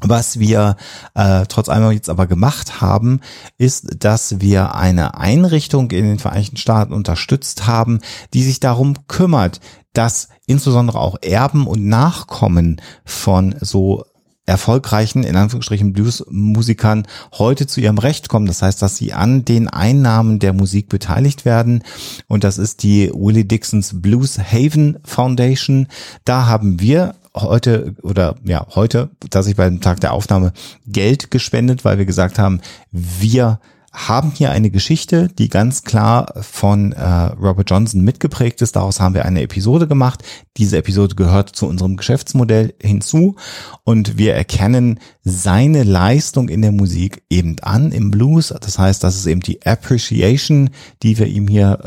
Was 0.01 0.39
wir 0.39 0.75
äh, 1.13 1.45
trotz 1.47 1.69
allem 1.69 1.91
jetzt 1.91 2.09
aber 2.09 2.27
gemacht 2.27 2.81
haben, 2.81 3.21
ist, 3.57 4.03
dass 4.03 4.41
wir 4.41 4.75
eine 4.75 5.17
Einrichtung 5.17 5.89
in 5.91 6.05
den 6.05 6.19
Vereinigten 6.19 6.57
Staaten 6.57 6.93
unterstützt 6.93 7.65
haben, 7.65 8.01
die 8.33 8.43
sich 8.43 8.59
darum 8.59 9.07
kümmert, 9.07 9.61
dass 9.97 10.29
insbesondere 10.45 10.99
auch 10.99 11.17
Erben 11.21 11.67
und 11.67 11.85
Nachkommen 11.85 12.81
von 13.03 13.55
so 13.61 14.05
erfolgreichen, 14.45 15.23
in 15.23 15.35
Anführungsstrichen 15.35 15.93
Blues-Musikern 15.93 17.07
heute 17.33 17.65
zu 17.65 17.81
ihrem 17.81 17.97
Recht 17.97 18.29
kommen. 18.29 18.45
Das 18.45 18.61
heißt, 18.61 18.81
dass 18.81 18.95
sie 18.95 19.13
an 19.13 19.43
den 19.43 19.67
Einnahmen 19.67 20.39
der 20.39 20.53
Musik 20.53 20.87
beteiligt 20.87 21.45
werden. 21.45 21.83
Und 22.27 22.43
das 22.43 22.57
ist 22.57 22.83
die 22.83 23.11
Willie 23.13 23.45
Dixons 23.45 24.01
Blues 24.01 24.37
Haven 24.37 24.99
Foundation. 25.03 25.87
Da 26.25 26.45
haben 26.45 26.79
wir 26.79 27.15
heute 27.35 27.95
oder 28.03 28.35
ja, 28.43 28.65
heute, 28.75 29.09
dass 29.29 29.47
ich 29.47 29.55
beim 29.55 29.81
Tag 29.81 29.99
der 29.99 30.13
Aufnahme 30.13 30.53
Geld 30.85 31.31
gespendet, 31.31 31.83
weil 31.83 31.97
wir 31.97 32.05
gesagt 32.05 32.37
haben, 32.37 32.61
wir 32.91 33.59
haben 33.95 34.31
hier 34.31 34.51
eine 34.51 34.69
Geschichte, 34.69 35.29
die 35.29 35.47
ganz 35.47 35.83
klar 35.83 36.33
von 36.41 36.91
äh, 36.91 37.03
Robert 37.03 37.69
Johnson 37.69 38.01
mitgeprägt 38.01 38.61
ist. 38.61 38.75
Daraus 38.75 38.99
haben 38.99 39.15
wir 39.15 39.25
eine 39.25 39.41
Episode 39.41 39.87
gemacht. 39.87 40.23
Diese 40.57 40.77
Episode 40.77 41.15
gehört 41.15 41.55
zu 41.55 41.65
unserem 41.67 41.95
Geschäftsmodell 41.95 42.73
hinzu 42.81 43.35
und 43.83 44.17
wir 44.17 44.35
erkennen 44.35 44.99
seine 45.23 45.83
Leistung 45.83 46.49
in 46.49 46.61
der 46.61 46.71
Musik 46.71 47.23
eben 47.29 47.55
an 47.61 47.91
im 47.91 48.11
Blues. 48.11 48.53
Das 48.61 48.77
heißt, 48.77 49.03
das 49.03 49.15
ist 49.15 49.25
eben 49.25 49.41
die 49.41 49.65
Appreciation, 49.65 50.69
die 51.01 51.17
wir 51.17 51.27
ihm 51.27 51.47
hier 51.47 51.79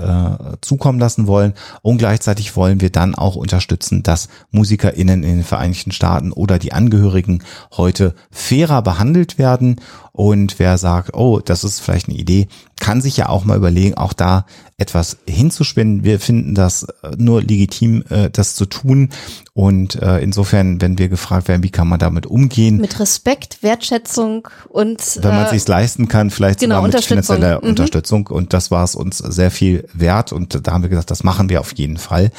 äh, 0.53 0.57
zukommen 0.61 0.99
lassen 0.99 1.27
wollen. 1.27 1.55
Und 1.83 1.99
gleichzeitig 1.99 2.57
wollen 2.57 2.81
wir 2.81 2.91
dann 2.91 3.15
auch 3.15 3.37
unterstützen, 3.37 4.03
dass 4.03 4.29
MusikerInnen 4.51 5.23
in 5.23 5.37
den 5.37 5.45
Vereinigten 5.45 5.93
Staaten 5.93 6.33
oder 6.33 6.59
die 6.59 6.73
Angehörigen 6.73 7.43
heute 7.77 8.15
fairer 8.31 8.83
behandelt 8.83 9.39
werden 9.39 9.77
und 10.19 10.59
wer 10.59 10.79
sagt, 10.79 11.15
oh, 11.15 11.39
das 11.39 11.63
ist 11.63 11.79
vielleicht 11.79 12.09
eine 12.09 12.19
Idee, 12.19 12.49
kann 12.81 13.01
sich 13.01 13.17
ja 13.17 13.29
auch 13.29 13.45
mal 13.45 13.57
überlegen, 13.57 13.95
auch 13.95 14.13
da 14.13 14.47
etwas 14.81 15.19
hinzuspinnen. 15.29 16.05
Wir 16.05 16.21
finden 16.21 16.55
das 16.55 16.85
äh, 16.85 17.11
nur 17.17 17.43
legitim, 17.43 18.05
äh, 18.11 18.31
das 18.31 18.55
zu 18.55 18.65
tun. 18.65 19.11
Und 19.53 20.01
äh, 20.01 20.19
insofern, 20.21 20.81
wenn 20.81 20.99
wir 20.99 21.09
gefragt 21.09 21.49
werden, 21.49 21.65
wie 21.65 21.71
kann 21.71 21.89
man 21.89 21.99
damit 21.99 22.27
umgehen? 22.27 22.77
Mit 22.77 23.01
Respekt, 23.01 23.61
Wertschätzung 23.65 24.47
und 24.69 25.19
wenn 25.21 25.35
man 25.35 25.47
äh, 25.47 25.51
sich 25.51 25.67
leisten 25.67 26.07
kann, 26.07 26.31
vielleicht 26.31 26.61
genau, 26.61 26.77
sogar 26.77 26.93
mit 26.93 27.05
finanzieller 27.05 27.61
mhm. 27.61 27.71
Unterstützung. 27.71 28.29
Und 28.29 28.53
das 28.53 28.71
war 28.71 28.85
es 28.85 28.95
uns 28.95 29.19
sehr 29.19 29.51
viel 29.51 29.89
wert. 29.93 30.33
Und 30.33 30.65
da 30.65 30.73
haben 30.73 30.83
wir 30.83 30.91
gesagt, 30.91 31.11
das 31.11 31.25
machen 31.25 31.49
wir 31.49 31.59
auf 31.59 31.75
jeden 31.75 31.97
Fall. 31.97 32.31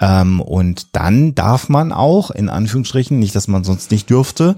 Ähm, 0.00 0.40
und 0.40 0.94
dann 0.94 1.34
darf 1.34 1.68
man 1.68 1.92
auch, 1.92 2.30
in 2.30 2.48
Anführungsstrichen, 2.48 3.18
nicht, 3.18 3.34
dass 3.34 3.48
man 3.48 3.64
sonst 3.64 3.90
nicht 3.90 4.08
dürfte, 4.08 4.56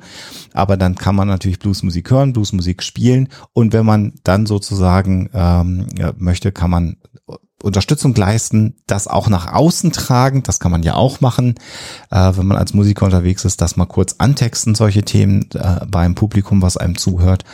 aber 0.52 0.76
dann 0.76 0.96
kann 0.96 1.16
man 1.16 1.28
natürlich 1.28 1.58
Bluesmusik 1.58 2.10
hören, 2.10 2.34
Bluesmusik 2.34 2.82
spielen. 2.82 3.28
Und 3.54 3.72
wenn 3.72 3.86
man 3.86 4.12
dann 4.24 4.44
sozusagen 4.44 5.13
ähm, 5.32 5.86
möchte, 6.18 6.52
kann 6.52 6.70
man 6.70 6.96
Unterstützung 7.64 8.14
leisten, 8.14 8.74
das 8.86 9.08
auch 9.08 9.28
nach 9.28 9.50
außen 9.52 9.90
tragen, 9.90 10.42
das 10.42 10.60
kann 10.60 10.70
man 10.70 10.82
ja 10.82 10.94
auch 10.94 11.22
machen, 11.22 11.54
äh, 12.10 12.32
wenn 12.36 12.46
man 12.46 12.58
als 12.58 12.74
Musiker 12.74 13.06
unterwegs 13.06 13.44
ist, 13.46 13.60
das 13.60 13.76
mal 13.76 13.86
kurz 13.86 14.16
antexten, 14.18 14.74
solche 14.74 15.02
Themen 15.02 15.48
äh, 15.54 15.86
beim 15.86 16.14
Publikum, 16.14 16.60
was 16.60 16.76
einem 16.76 16.98
zuhört 16.98 17.44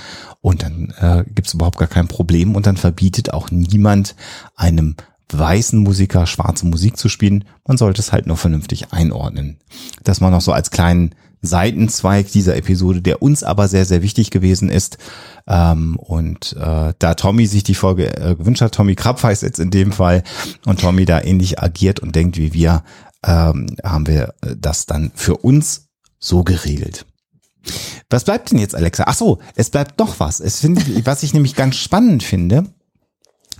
und 0.41 0.65
dann 0.65 0.93
äh, 0.99 1.25
gibt 1.33 1.53
überhaupt 1.55 1.79
gar 1.79 1.89
kein 1.89 2.09
Problem 2.09 2.57
und 2.57 2.67
dann 2.67 2.77
verbietet 2.77 3.33
auch 3.33 3.51
niemand 3.53 4.17
einem 4.57 4.97
weißen 5.33 5.79
Musiker 5.79 6.27
schwarze 6.27 6.67
Musik 6.67 6.97
zu 6.97 7.09
spielen. 7.09 7.45
Man 7.65 7.77
sollte 7.77 8.01
es 8.01 8.11
halt 8.11 8.27
nur 8.27 8.37
vernünftig 8.37 8.93
einordnen. 8.93 9.59
Das 10.03 10.21
mal 10.21 10.31
noch 10.31 10.41
so 10.41 10.53
als 10.53 10.73
kleinen 10.73 11.15
Seitenzweig 11.43 12.31
dieser 12.31 12.57
Episode, 12.57 13.03
der 13.03 13.23
uns 13.23 13.43
aber 13.43 13.69
sehr, 13.69 13.85
sehr 13.85 14.03
wichtig 14.03 14.31
gewesen 14.31 14.69
ist. 14.69 14.99
Ähm, 15.47 15.97
und 15.97 16.55
äh, 16.59 16.93
da 16.99 17.15
Tommy 17.15 17.47
sich 17.47 17.65
die 17.65 17.75
Folge 17.75 18.15
äh, 18.17 18.35
gewünscht 18.35 18.63
hat, 18.63 18.75
Tommy 18.75 18.95
Krabweis 18.95 19.41
jetzt 19.41 19.59
in 19.59 19.71
dem 19.71 19.93
Fall, 19.93 20.23
und 20.67 20.81
Tommy 20.81 21.05
da 21.05 21.21
ähnlich 21.23 21.61
agiert 21.61 22.01
und 22.01 22.15
denkt 22.15 22.37
wie 22.37 22.53
wir, 22.53 22.85
ähm, 23.25 23.77
haben 23.83 24.07
wir 24.07 24.35
äh, 24.43 24.57
das 24.59 24.87
dann 24.87 25.13
für 25.15 25.37
uns 25.37 25.89
so 26.19 26.45
geregelt. 26.45 27.07
Was 28.09 28.25
bleibt 28.25 28.51
denn 28.51 28.59
jetzt, 28.59 28.75
Alexa? 28.75 29.05
Ach 29.07 29.15
so, 29.15 29.39
es 29.55 29.71
bleibt 29.71 30.01
doch 30.01 30.19
was. 30.19 30.41
Es 30.41 30.61
finde, 30.61 30.83
was 31.05 31.23
ich 31.23 31.35
nämlich 31.35 31.55
ganz 31.55 31.77
spannend 31.77 32.23
finde, 32.23 32.65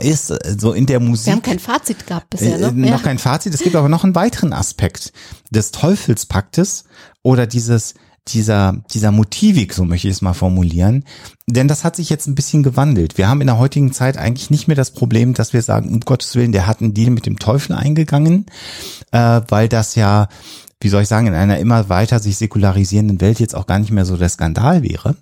ist 0.03 0.31
äh, 0.31 0.57
so 0.59 0.73
in 0.73 0.87
der 0.87 1.01
Musik. 1.01 1.27
Wir 1.27 1.33
haben 1.35 1.43
kein 1.43 1.59
Fazit 1.59 2.07
gehabt 2.07 2.31
bisher, 2.31 2.59
Äh, 2.61 2.73
ne? 2.73 2.91
noch 2.91 3.03
kein 3.03 3.19
Fazit. 3.19 3.55
Es 3.55 3.61
gibt 3.63 3.77
aber 3.77 3.89
noch 3.89 4.05
einen 4.05 4.15
weiteren 4.15 4.53
Aspekt 4.53 5.13
des 5.51 5.71
Teufelspaktes 5.71 6.85
oder 7.23 7.47
dieses 7.47 7.95
dieser, 8.29 8.77
dieser 8.93 9.11
Motivik, 9.13 9.73
so 9.73 9.85
möchte 9.85 10.07
ich 10.07 10.15
es 10.15 10.23
mal 10.23 10.35
formulieren. 10.35 11.05
Denn 11.47 11.69
das 11.69 11.85
hat 11.85 11.97
sich 11.97 12.11
jetzt 12.11 12.27
ein 12.27 12.35
bisschen 12.35 12.63
gewandelt. 12.63 13.19
Wir 13.19 13.29
haben 13.29 13.41
in 13.41 13.47
der 13.47 13.59
heutigen 13.59 13.93
Zeit 13.93 14.19
eigentlich 14.19 14.51
nicht 14.51 14.69
mehr 14.69 14.77
das 14.77 14.93
Problem, 14.93 15.35
dass 15.35 15.53
wir 15.53 15.63
sagen, 15.63 15.89
um 15.89 16.01
Gottes 16.01 16.35
Willen, 16.37 16.53
der 16.53 16.67
hat 16.67 16.81
einen 16.81 16.95
Deal 16.95 17.11
mit 17.11 17.27
dem 17.27 17.39
Teufel 17.39 17.75
eingegangen, 17.75 18.47
äh, 19.11 19.41
weil 19.49 19.69
das 19.69 19.95
ja 19.95 20.29
wie 20.81 20.89
soll 20.89 21.03
ich 21.03 21.09
sagen, 21.09 21.27
in 21.27 21.35
einer 21.35 21.59
immer 21.59 21.91
weiter 21.91 22.19
sich 22.21 22.39
säkularisierenden 22.39 23.21
Welt 23.21 23.39
jetzt 23.39 23.55
auch 23.55 23.67
gar 23.67 23.79
nicht 23.79 23.91
mehr 23.91 24.07
so 24.07 24.17
der 24.17 24.31
Skandal 24.31 24.83
wäre. 24.83 25.15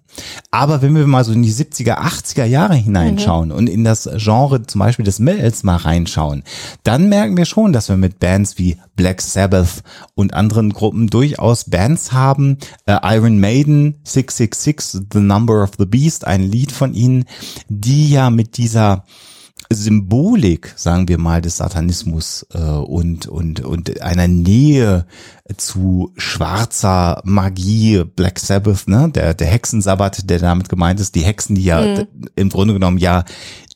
Aber 0.52 0.82
wenn 0.82 0.94
wir 0.94 1.06
mal 1.06 1.24
so 1.24 1.32
in 1.32 1.42
die 1.42 1.52
70er, 1.52 1.98
80er 1.98 2.44
Jahre 2.44 2.74
hineinschauen 2.74 3.50
und 3.50 3.68
in 3.68 3.82
das 3.82 4.08
Genre 4.16 4.62
zum 4.62 4.78
Beispiel 4.78 5.04
des 5.04 5.18
Metals 5.18 5.64
mal 5.64 5.76
reinschauen, 5.76 6.44
dann 6.84 7.08
merken 7.08 7.36
wir 7.36 7.44
schon, 7.44 7.72
dass 7.72 7.88
wir 7.88 7.96
mit 7.96 8.20
Bands 8.20 8.56
wie 8.58 8.76
Black 8.94 9.20
Sabbath 9.20 9.82
und 10.14 10.32
anderen 10.32 10.72
Gruppen 10.72 11.08
durchaus 11.08 11.64
Bands 11.64 12.12
haben. 12.12 12.58
Äh, 12.86 12.98
Iron 13.16 13.40
Maiden, 13.40 13.96
666, 14.04 15.02
The 15.12 15.20
Number 15.20 15.62
of 15.62 15.72
the 15.76 15.86
Beast, 15.86 16.24
ein 16.24 16.42
Lied 16.42 16.70
von 16.70 16.94
ihnen, 16.94 17.24
die 17.68 18.10
ja 18.10 18.30
mit 18.30 18.56
dieser 18.58 19.04
Symbolik, 19.70 20.72
sagen 20.76 21.08
wir 21.08 21.18
mal, 21.18 21.42
des 21.42 21.58
Satanismus 21.58 22.46
äh, 22.54 22.58
und 22.58 23.26
und 23.26 23.60
und 23.60 24.00
einer 24.00 24.26
Nähe 24.28 25.06
zu 25.56 26.12
schwarzer 26.16 27.20
Magie, 27.24 28.04
Black 28.04 28.38
Sabbath, 28.38 28.88
ne, 28.88 29.10
der 29.14 29.34
der 29.34 29.46
Hexensabbat, 29.46 30.28
der 30.30 30.38
damit 30.38 30.68
gemeint 30.68 31.00
ist, 31.00 31.14
die 31.14 31.22
Hexen, 31.22 31.54
die 31.54 31.64
ja 31.64 31.82
d- 31.96 32.06
im 32.36 32.48
Grunde 32.48 32.74
genommen 32.74 32.98
ja 32.98 33.24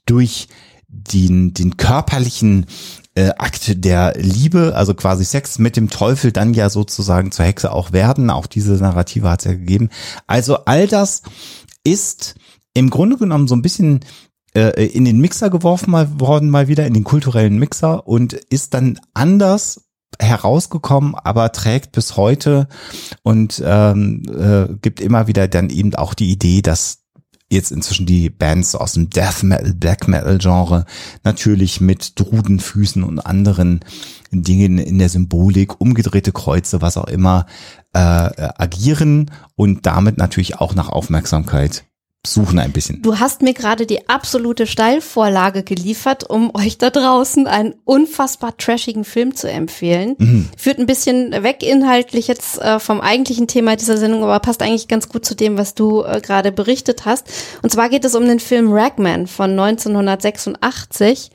durch 0.06 0.48
den 0.88 1.52
den 1.52 1.76
körperlichen 1.76 2.66
äh, 3.14 3.30
Akt 3.36 3.84
der 3.84 4.14
Liebe, 4.16 4.74
also 4.74 4.94
quasi 4.94 5.24
Sex 5.26 5.58
mit 5.58 5.76
dem 5.76 5.90
Teufel, 5.90 6.32
dann 6.32 6.54
ja 6.54 6.70
sozusagen 6.70 7.32
zur 7.32 7.44
Hexe 7.44 7.70
auch 7.70 7.92
werden. 7.92 8.30
Auch 8.30 8.46
diese 8.46 8.72
Narrative 8.72 9.28
hat 9.28 9.40
es 9.40 9.44
ja 9.44 9.52
gegeben. 9.52 9.90
Also 10.26 10.64
all 10.64 10.86
das 10.86 11.20
ist 11.84 12.34
im 12.72 12.88
Grunde 12.88 13.18
genommen 13.18 13.48
so 13.48 13.54
ein 13.54 13.60
bisschen 13.60 14.00
äh, 14.54 14.86
in 14.86 15.04
den 15.04 15.18
Mixer 15.20 15.50
geworfen 15.50 15.90
mal 15.90 16.20
worden, 16.20 16.50
mal 16.50 16.68
wieder 16.68 16.86
in 16.86 16.94
den 16.94 17.04
kulturellen 17.04 17.58
Mixer 17.58 18.06
und 18.06 18.32
ist 18.32 18.74
dann 18.74 18.98
anders 19.14 19.88
herausgekommen, 20.20 21.14
aber 21.14 21.52
trägt 21.52 21.92
bis 21.92 22.16
heute 22.16 22.68
und 23.22 23.62
ähm, 23.64 24.22
äh, 24.28 24.74
gibt 24.80 25.00
immer 25.00 25.26
wieder 25.26 25.48
dann 25.48 25.70
eben 25.70 25.94
auch 25.94 26.14
die 26.14 26.30
Idee, 26.30 26.62
dass 26.62 27.02
jetzt 27.52 27.70
inzwischen 27.70 28.06
die 28.06 28.30
Bands 28.30 28.74
aus 28.74 28.94
dem 28.94 29.10
Death 29.10 29.42
Metal, 29.42 29.74
Black 29.74 30.08
Metal 30.08 30.38
Genre 30.38 30.86
natürlich 31.22 31.80
mit 31.80 32.18
Drudenfüßen 32.18 33.02
und 33.02 33.20
anderen 33.20 33.80
Dingen 34.30 34.78
in 34.78 34.98
der 34.98 35.10
Symbolik, 35.10 35.80
umgedrehte 35.80 36.32
Kreuze, 36.32 36.80
was 36.80 36.96
auch 36.96 37.08
immer, 37.08 37.46
äh, 37.94 37.98
äh, 37.98 38.48
agieren 38.56 39.30
und 39.54 39.84
damit 39.84 40.16
natürlich 40.16 40.58
auch 40.58 40.74
nach 40.74 40.88
Aufmerksamkeit 40.88 41.84
suchen 42.24 42.60
ein 42.60 42.70
bisschen. 42.70 43.02
Du 43.02 43.18
hast 43.18 43.42
mir 43.42 43.52
gerade 43.52 43.84
die 43.84 44.08
absolute 44.08 44.68
Steilvorlage 44.68 45.64
geliefert, 45.64 46.30
um 46.30 46.54
euch 46.54 46.78
da 46.78 46.90
draußen 46.90 47.48
einen 47.48 47.74
unfassbar 47.84 48.56
trashigen 48.56 49.04
Film 49.04 49.34
zu 49.34 49.50
empfehlen. 49.50 50.14
Mhm. 50.18 50.48
Führt 50.56 50.78
ein 50.78 50.86
bisschen 50.86 51.32
weg 51.42 51.64
inhaltlich 51.64 52.28
jetzt 52.28 52.60
äh, 52.60 52.78
vom 52.78 53.00
eigentlichen 53.00 53.48
Thema 53.48 53.74
dieser 53.74 53.96
Sendung, 53.96 54.22
aber 54.22 54.38
passt 54.38 54.62
eigentlich 54.62 54.86
ganz 54.86 55.08
gut 55.08 55.24
zu 55.24 55.34
dem, 55.34 55.58
was 55.58 55.74
du 55.74 56.04
äh, 56.04 56.20
gerade 56.20 56.52
berichtet 56.52 57.06
hast. 57.06 57.26
Und 57.60 57.70
zwar 57.70 57.88
geht 57.88 58.04
es 58.04 58.14
um 58.14 58.24
den 58.24 58.38
Film 58.38 58.72
Ragman 58.72 59.26
von 59.26 59.58
1986. 59.58 61.32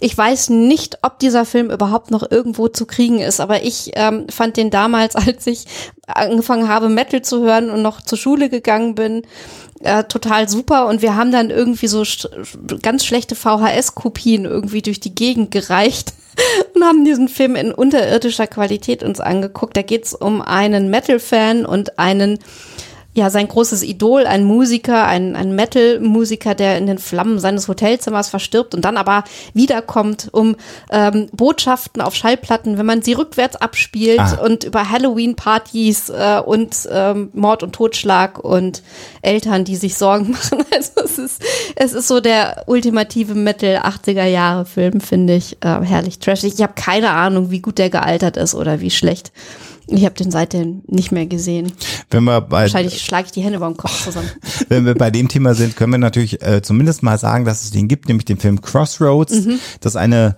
Ich 0.00 0.16
weiß 0.16 0.48
nicht, 0.48 1.00
ob 1.02 1.18
dieser 1.18 1.44
Film 1.44 1.70
überhaupt 1.70 2.10
noch 2.10 2.30
irgendwo 2.30 2.68
zu 2.68 2.86
kriegen 2.86 3.20
ist, 3.20 3.40
aber 3.40 3.62
ich 3.62 3.90
ähm, 3.94 4.24
fand 4.30 4.56
den 4.56 4.70
damals, 4.70 5.16
als 5.16 5.46
ich 5.46 5.66
angefangen 6.06 6.68
habe, 6.68 6.88
Metal 6.88 7.20
zu 7.20 7.42
hören 7.42 7.68
und 7.68 7.82
noch 7.82 8.00
zur 8.00 8.16
Schule 8.16 8.48
gegangen 8.48 8.94
bin, 8.94 9.22
äh, 9.82 10.04
total 10.04 10.48
super 10.48 10.86
und 10.86 11.02
wir 11.02 11.16
haben 11.16 11.32
dann 11.32 11.50
irgendwie 11.50 11.86
so 11.86 12.04
sch 12.04 12.28
ganz 12.82 13.04
schlechte 13.04 13.34
VHS-Kopien 13.34 14.44
irgendwie 14.44 14.82
durch 14.82 15.00
die 15.00 15.14
Gegend 15.14 15.50
gereicht 15.50 16.12
und 16.74 16.84
haben 16.84 17.04
diesen 17.04 17.28
Film 17.28 17.56
in 17.56 17.72
unterirdischer 17.72 18.46
Qualität 18.46 19.02
uns 19.02 19.20
angeguckt. 19.20 19.76
Da 19.76 19.82
geht's 19.82 20.14
um 20.14 20.42
einen 20.42 20.90
Metal-Fan 20.90 21.64
und 21.64 21.98
einen 21.98 22.38
ja, 23.12 23.28
sein 23.28 23.48
großes 23.48 23.82
Idol, 23.82 24.24
ein 24.24 24.44
Musiker, 24.44 25.04
ein, 25.06 25.34
ein 25.34 25.54
Metal-Musiker, 25.56 26.54
der 26.54 26.78
in 26.78 26.86
den 26.86 26.98
Flammen 26.98 27.40
seines 27.40 27.66
Hotelzimmers 27.66 28.28
verstirbt 28.28 28.72
und 28.72 28.84
dann 28.84 28.96
aber 28.96 29.24
wiederkommt, 29.52 30.28
um 30.30 30.54
ähm, 30.92 31.26
Botschaften 31.32 32.02
auf 32.02 32.14
Schallplatten, 32.14 32.78
wenn 32.78 32.86
man 32.86 33.02
sie 33.02 33.14
rückwärts 33.14 33.56
abspielt 33.56 34.20
Ah. 34.20 34.38
und 34.44 34.62
über 34.62 34.88
Halloween-Partys 34.90 36.10
äh, 36.10 36.40
und 36.44 36.88
ähm, 36.92 37.30
Mord 37.32 37.64
und 37.64 37.72
Totschlag 37.72 38.38
und 38.38 38.82
Eltern, 39.22 39.64
die 39.64 39.74
sich 39.76 39.96
Sorgen 39.96 40.30
machen. 40.52 40.64
Also 40.72 41.00
es 41.04 41.18
ist, 41.18 41.42
es 41.74 41.92
ist 41.92 42.06
so 42.06 42.20
der 42.20 42.62
ultimative 42.66 43.34
Metal-80er-Jahre-Film, 43.34 45.00
finde 45.00 45.34
ich. 45.34 45.56
Äh, 45.64 45.80
herrlich 45.82 46.18
trashig. 46.20 46.54
Ich 46.54 46.62
habe 46.62 46.74
keine 46.74 47.10
Ahnung, 47.10 47.50
wie 47.50 47.60
gut 47.60 47.78
der 47.78 47.90
gealtert 47.90 48.36
ist 48.36 48.54
oder 48.54 48.80
wie 48.80 48.90
schlecht. 48.90 49.32
Ich 49.92 50.04
habe 50.04 50.14
den 50.14 50.30
seitdem 50.30 50.82
nicht 50.86 51.10
mehr 51.10 51.26
gesehen. 51.26 51.72
Wenn 52.10 52.24
wir 52.24 52.40
bei, 52.40 52.62
Wahrscheinlich 52.62 53.02
schlage 53.02 53.26
ich 53.26 53.32
die 53.32 53.42
Hände 53.42 53.58
den 53.58 53.76
Kopf 53.76 54.04
zusammen. 54.04 54.30
wenn 54.68 54.84
wir 54.86 54.94
bei 54.94 55.10
dem 55.10 55.28
Thema 55.28 55.54
sind, 55.54 55.76
können 55.76 55.92
wir 55.92 55.98
natürlich 55.98 56.42
äh, 56.42 56.62
zumindest 56.62 57.02
mal 57.02 57.18
sagen, 57.18 57.44
dass 57.44 57.64
es 57.64 57.70
den 57.72 57.88
gibt, 57.88 58.08
nämlich 58.08 58.24
den 58.24 58.38
Film 58.38 58.60
Crossroads. 58.60 59.46
Das 59.80 59.92
ist 59.92 59.96
eine 59.96 60.36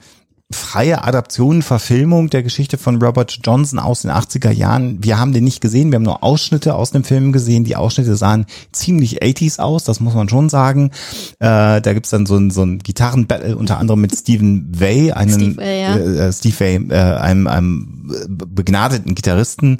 freie 0.52 1.04
Adaption, 1.04 1.62
Verfilmung 1.62 2.30
der 2.30 2.42
Geschichte 2.42 2.78
von 2.78 3.02
Robert 3.02 3.40
Johnson 3.42 3.78
aus 3.78 4.02
den 4.02 4.10
80er 4.10 4.50
Jahren. 4.50 5.02
Wir 5.02 5.18
haben 5.18 5.32
den 5.32 5.44
nicht 5.44 5.60
gesehen, 5.60 5.90
wir 5.90 5.96
haben 5.96 6.02
nur 6.04 6.22
Ausschnitte 6.22 6.74
aus 6.74 6.90
dem 6.90 7.04
Film 7.04 7.32
gesehen. 7.32 7.64
Die 7.64 7.76
Ausschnitte 7.76 8.16
sahen 8.16 8.46
ziemlich 8.72 9.22
80s 9.22 9.60
aus, 9.60 9.84
das 9.84 10.00
muss 10.00 10.14
man 10.14 10.28
schon 10.28 10.48
sagen. 10.48 10.90
Äh, 11.38 11.80
da 11.80 11.92
gibt's 11.92 12.10
dann 12.10 12.26
so 12.26 12.36
ein, 12.36 12.50
so 12.50 12.62
ein 12.62 12.78
Gitarrenbattle 12.78 13.56
unter 13.56 13.78
anderem 13.78 14.00
mit 14.00 14.16
Stephen 14.16 14.68
Way, 14.78 15.12
einen 15.12 15.32
Steve 15.32 15.56
Vai, 15.56 15.80
ja. 15.80 15.96
äh, 15.96 16.28
äh, 16.28 16.32
Steve 16.32 16.60
Vai, 16.60 16.94
äh, 16.94 17.16
einem, 17.18 17.46
einem 17.46 18.02
begnadeten 18.28 19.14
Gitarristen, 19.14 19.78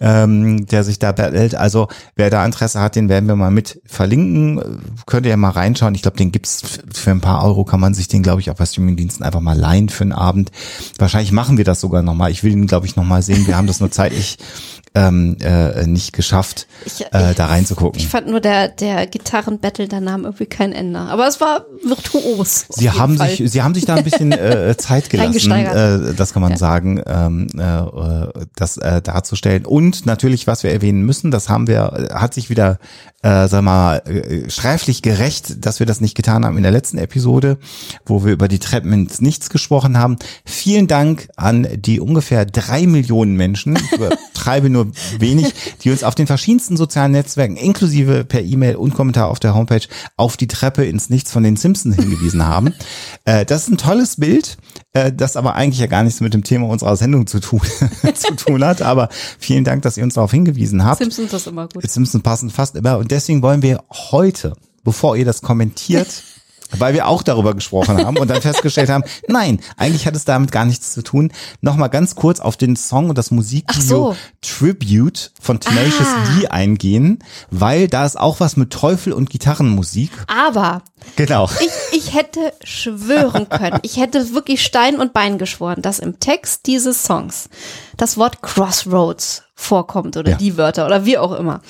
ähm, 0.00 0.66
der 0.66 0.84
sich 0.84 0.98
da 0.98 1.12
battelt. 1.12 1.54
Also 1.54 1.88
wer 2.16 2.30
da 2.30 2.44
Interesse 2.44 2.80
hat, 2.80 2.96
den 2.96 3.08
werden 3.08 3.26
wir 3.26 3.36
mal 3.36 3.50
mit 3.50 3.80
verlinken. 3.86 4.80
Könnt 5.06 5.26
ihr 5.26 5.30
ja 5.30 5.36
mal 5.36 5.50
reinschauen. 5.50 5.94
Ich 5.94 6.02
glaube, 6.02 6.16
den 6.16 6.32
gibt's 6.32 6.62
für 6.92 7.10
ein 7.10 7.20
paar 7.20 7.44
Euro 7.44 7.64
kann 7.64 7.80
man 7.80 7.94
sich 7.94 8.08
den, 8.08 8.22
glaube 8.22 8.40
ich, 8.40 8.50
auch 8.50 8.56
bei 8.56 8.66
Streamingdiensten 8.66 9.24
einfach 9.24 9.40
mal 9.40 9.56
leihen 9.56 9.88
für 9.88 10.09
Abend. 10.12 10.50
Wahrscheinlich 10.98 11.32
machen 11.32 11.58
wir 11.58 11.64
das 11.64 11.80
sogar 11.80 12.02
nochmal. 12.02 12.30
Ich 12.30 12.42
will 12.42 12.52
ihn, 12.52 12.66
glaube 12.66 12.86
ich, 12.86 12.96
nochmal 12.96 13.22
sehen. 13.22 13.46
Wir 13.46 13.56
haben 13.56 13.66
das 13.66 13.80
nur 13.80 13.90
zeitlich 13.90 14.38
ähm, 14.94 15.36
äh, 15.40 15.86
nicht 15.86 16.12
geschafft, 16.12 16.66
Ich- 16.84 17.02
äh, 17.12 17.34
da 17.34 17.46
reinzugucken. 17.46 18.00
Ich 18.00 18.08
fand 18.08 18.26
nur 18.26 18.40
der, 18.40 18.68
der 18.68 19.06
Gitarrenbattle, 19.06 19.86
der 19.86 20.00
nahm 20.00 20.24
irgendwie 20.24 20.46
kein 20.46 20.72
Ende. 20.72 20.98
Aber 20.98 21.28
es 21.28 21.40
war 21.40 21.64
virtuos. 21.84 22.66
Sie 22.70 22.90
haben 22.90 23.16
Fall. 23.16 23.30
sich, 23.30 23.50
sie 23.52 23.62
haben 23.62 23.74
sich 23.74 23.84
da 23.84 23.94
ein 23.94 24.04
bisschen 24.04 24.32
äh, 24.32 24.76
Zeit 24.78 25.08
gelassen, 25.10 25.52
äh, 25.52 26.14
das 26.14 26.32
kann 26.32 26.42
man 26.42 26.56
sagen, 26.56 27.00
ähm, 27.06 27.46
äh, 27.56 28.46
das 28.56 28.78
äh, 28.78 29.00
darzustellen. 29.00 29.64
Und 29.64 30.06
natürlich, 30.06 30.46
was 30.46 30.62
wir 30.64 30.72
erwähnen 30.72 31.02
müssen, 31.02 31.30
das 31.30 31.48
haben 31.48 31.68
wir, 31.68 32.08
äh, 32.10 32.14
hat 32.14 32.34
sich 32.34 32.50
wieder, 32.50 32.78
äh, 33.22 33.48
wir 33.50 33.62
mal, 33.62 33.98
äh, 34.06 34.50
sträflich 34.50 35.02
gerecht, 35.02 35.64
dass 35.64 35.78
wir 35.78 35.86
das 35.86 36.00
nicht 36.00 36.16
getan 36.16 36.44
haben 36.44 36.56
in 36.56 36.62
der 36.64 36.72
letzten 36.72 36.98
Episode, 36.98 37.58
wo 38.06 38.24
wir 38.24 38.32
über 38.32 38.48
die 38.48 38.58
Treppen 38.58 38.92
ins 38.92 39.20
Nichts 39.20 39.50
gesprochen 39.50 39.98
haben. 39.98 40.16
Vielen 40.44 40.88
Dank 40.88 41.28
an 41.36 41.68
die 41.76 42.00
ungefähr 42.00 42.44
drei 42.44 42.86
Millionen 42.86 43.36
Menschen, 43.36 43.76
ich 43.76 43.92
übertreibe 43.92 44.68
nur 44.70 44.79
wenig, 45.18 45.52
die 45.82 45.90
uns 45.90 46.04
auf 46.04 46.14
den 46.14 46.26
verschiedensten 46.26 46.76
sozialen 46.76 47.12
Netzwerken, 47.12 47.56
inklusive 47.56 48.24
per 48.24 48.42
E-Mail 48.42 48.76
und 48.76 48.94
Kommentar 48.94 49.28
auf 49.28 49.40
der 49.40 49.54
Homepage, 49.54 49.86
auf 50.16 50.36
die 50.36 50.46
Treppe 50.46 50.84
ins 50.84 51.10
Nichts 51.10 51.32
von 51.32 51.42
den 51.42 51.56
Simpsons 51.56 51.96
hingewiesen 51.96 52.46
haben. 52.46 52.74
Äh, 53.24 53.44
das 53.44 53.64
ist 53.64 53.68
ein 53.68 53.76
tolles 53.76 54.16
Bild, 54.16 54.56
äh, 54.92 55.12
das 55.12 55.36
aber 55.36 55.54
eigentlich 55.54 55.78
ja 55.78 55.86
gar 55.86 56.02
nichts 56.02 56.20
mit 56.20 56.32
dem 56.32 56.42
Thema 56.42 56.68
unserer 56.68 56.96
Sendung 56.96 57.26
zu 57.26 57.38
tun, 57.40 57.60
zu 58.14 58.34
tun 58.34 58.64
hat. 58.64 58.82
Aber 58.82 59.08
vielen 59.38 59.64
Dank, 59.64 59.82
dass 59.82 59.96
ihr 59.96 60.04
uns 60.04 60.14
darauf 60.14 60.30
hingewiesen 60.30 60.84
habt. 60.84 60.98
Simpsons 60.98 61.32
ist 61.32 61.46
immer 61.46 61.68
gut. 61.68 61.88
Simpsons 61.88 62.22
passen 62.22 62.50
fast 62.50 62.76
immer. 62.76 62.98
Und 62.98 63.10
deswegen 63.10 63.42
wollen 63.42 63.62
wir 63.62 63.82
heute, 63.90 64.54
bevor 64.84 65.16
ihr 65.16 65.24
das 65.24 65.42
kommentiert, 65.42 66.22
weil 66.78 66.94
wir 66.94 67.06
auch 67.08 67.22
darüber 67.22 67.54
gesprochen 67.54 68.04
haben 68.04 68.16
und 68.18 68.28
dann 68.28 68.40
festgestellt 68.42 68.88
haben, 68.90 69.04
nein, 69.28 69.60
eigentlich 69.76 70.06
hat 70.06 70.14
es 70.16 70.24
damit 70.24 70.52
gar 70.52 70.64
nichts 70.64 70.92
zu 70.92 71.02
tun. 71.02 71.32
Nochmal 71.60 71.90
ganz 71.90 72.14
kurz 72.14 72.40
auf 72.40 72.56
den 72.56 72.76
Song 72.76 73.08
und 73.08 73.18
das 73.18 73.30
Musikvideo 73.30 74.12
so. 74.12 74.16
Tribute 74.42 75.32
von 75.40 75.60
Tenacious 75.60 76.06
Ah. 76.06 76.24
D 76.40 76.48
eingehen, 76.48 77.18
weil 77.50 77.88
da 77.88 78.04
ist 78.04 78.18
auch 78.18 78.40
was 78.40 78.56
mit 78.56 78.70
Teufel 78.72 79.12
und 79.12 79.30
Gitarrenmusik. 79.30 80.10
Aber 80.26 80.82
Genau. 81.16 81.48
ich, 81.60 81.98
ich 81.98 82.14
hätte 82.14 82.52
schwören 82.62 83.48
können, 83.48 83.78
ich 83.82 83.96
hätte 83.96 84.34
wirklich 84.34 84.62
Stein 84.64 85.00
und 85.00 85.12
Bein 85.12 85.38
geschworen, 85.38 85.80
dass 85.82 85.98
im 85.98 86.20
Text 86.20 86.66
dieses 86.66 87.02
Songs 87.04 87.48
das 87.96 88.16
Wort 88.18 88.42
Crossroads 88.42 89.44
vorkommt 89.54 90.16
oder 90.16 90.32
Ja. 90.32 90.36
die 90.36 90.56
Wörter 90.56 90.84
oder 90.86 91.04
wie 91.06 91.16
auch 91.18 91.32
immer. 91.32 91.60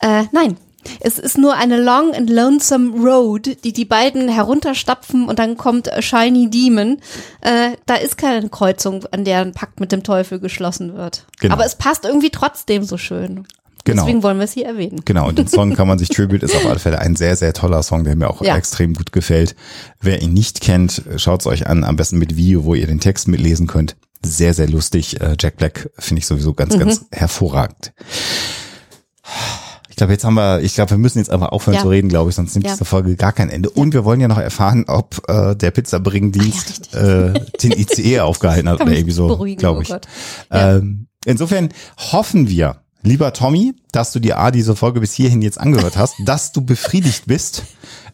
Äh, 0.00 0.24
nein. 0.32 0.56
Es 1.00 1.18
ist 1.18 1.38
nur 1.38 1.54
eine 1.54 1.80
long 1.80 2.14
and 2.14 2.30
lonesome 2.30 2.96
road, 2.98 3.58
die 3.64 3.72
die 3.72 3.84
beiden 3.84 4.28
herunterstapfen 4.28 5.28
und 5.28 5.38
dann 5.38 5.56
kommt 5.56 5.92
a 5.92 6.02
Shiny 6.02 6.50
Demon. 6.50 6.98
Äh, 7.40 7.70
da 7.86 7.96
ist 7.96 8.18
keine 8.18 8.48
Kreuzung, 8.48 9.04
an 9.10 9.24
der 9.24 9.40
ein 9.40 9.52
Pakt 9.52 9.80
mit 9.80 9.92
dem 9.92 10.02
Teufel 10.02 10.40
geschlossen 10.40 10.94
wird. 10.96 11.26
Genau. 11.40 11.54
Aber 11.54 11.64
es 11.66 11.74
passt 11.76 12.04
irgendwie 12.04 12.30
trotzdem 12.30 12.82
so 12.84 12.98
schön. 12.98 13.46
Genau. 13.84 14.02
Deswegen 14.02 14.24
wollen 14.24 14.38
wir 14.38 14.44
es 14.44 14.52
hier 14.52 14.66
erwähnen. 14.66 15.00
Genau, 15.04 15.28
und 15.28 15.38
den 15.38 15.46
Song 15.46 15.74
kann 15.76 15.86
man 15.86 15.96
sich 15.96 16.08
Tribute 16.08 16.42
ist 16.42 16.56
auf 16.56 16.66
alle 16.66 16.80
Fälle 16.80 16.98
ein 16.98 17.14
sehr, 17.14 17.36
sehr 17.36 17.52
toller 17.52 17.84
Song, 17.84 18.02
der 18.02 18.16
mir 18.16 18.28
auch 18.28 18.42
Ja. 18.42 18.56
extrem 18.56 18.94
gut 18.94 19.12
gefällt. 19.12 19.54
Wer 20.00 20.22
ihn 20.22 20.34
nicht 20.34 20.60
kennt, 20.60 21.02
schaut 21.18 21.42
es 21.42 21.46
euch 21.46 21.68
an, 21.68 21.84
am 21.84 21.94
besten 21.94 22.18
mit 22.18 22.36
Video, 22.36 22.64
wo 22.64 22.74
ihr 22.74 22.88
den 22.88 22.98
Text 22.98 23.28
mitlesen 23.28 23.68
könnt. 23.68 23.94
Sehr, 24.24 24.54
sehr 24.54 24.68
lustig. 24.68 25.20
Äh, 25.20 25.36
Jack 25.38 25.56
Black 25.58 25.88
finde 25.98 26.18
ich 26.18 26.26
sowieso 26.26 26.52
ganz, 26.52 26.76
ganz 26.76 27.02
Mhm. 27.02 27.06
hervorragend. 27.12 27.92
Ich 29.96 29.98
glaube, 29.98 30.12
jetzt 30.12 30.24
haben 30.26 30.34
wir, 30.34 30.60
ich 30.60 30.74
glaube, 30.74 30.90
wir 30.90 30.98
müssen 30.98 31.16
jetzt 31.20 31.30
einfach 31.30 31.48
aufhören 31.48 31.76
Ja. 31.76 31.80
zu 31.80 31.88
reden, 31.88 32.10
glaube 32.10 32.28
ich, 32.28 32.36
sonst 32.36 32.52
nimmt 32.54 32.66
Ja. 32.66 32.72
diese 32.72 32.84
Folge 32.84 33.16
gar 33.16 33.32
kein 33.32 33.48
Ende. 33.48 33.70
Und 33.70 33.94
wir 33.94 34.04
wollen 34.04 34.20
ja 34.20 34.28
noch 34.28 34.36
erfahren, 34.36 34.84
ob 34.88 35.22
äh, 35.26 35.56
der 35.56 35.70
Pizzabringdienst 35.70 36.90
Ah 36.92 36.98
ja, 36.98 37.26
äh, 37.28 37.40
den 37.62 37.72
ICE 37.72 38.20
aufgehalten 38.20 38.68
hat 38.68 38.82
oder 38.82 38.92
irgendwie 38.92 39.12
so, 39.14 39.28
glaube 39.56 39.78
oh 39.78 39.80
ich. 39.80 39.88
Ja. 39.88 39.98
Ähm, 40.50 41.06
insofern 41.24 41.70
hoffen 42.12 42.50
wir, 42.50 42.82
lieber 43.00 43.32
Tommy, 43.32 43.72
dass 43.90 44.12
du 44.12 44.20
dir 44.20 44.38
A, 44.38 44.50
diese 44.50 44.76
Folge 44.76 45.00
bis 45.00 45.14
hierhin 45.14 45.40
jetzt 45.40 45.58
angehört 45.58 45.96
hast, 45.96 46.16
dass 46.26 46.52
du 46.52 46.60
befriedigt 46.60 47.22
bist. 47.24 47.62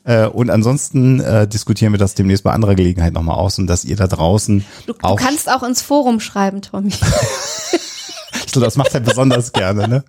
Äh, 0.05 0.27
und 0.29 0.51
ansonsten 0.51 1.19
äh, 1.19 1.49
diskutieren 1.49 1.93
wir 1.93 1.99
das 1.99 2.15
demnächst 2.15 2.45
bei 2.45 2.53
anderer 2.53 2.77
Gelegenheit 2.77 3.13
nochmal 3.13 3.35
aus 3.39 3.59
und 3.59 3.67
dass 3.67 3.85
ihr 3.85 3.97
da 3.97 4.07
draußen 4.07 4.65
Du, 4.87 4.93
du 4.93 4.99
auch, 5.03 5.17
kannst 5.17 5.51
auch 5.51 5.65
ins 5.65 5.83
Forum 5.83 6.21
schreiben, 6.21 6.63
Tommy. 6.63 6.93
so, 8.53 8.61
das 8.61 8.77
macht 8.77 8.95
er 8.95 9.01
besonders 9.01 9.53
gerne, 9.53 9.89
ne? 9.89 10.05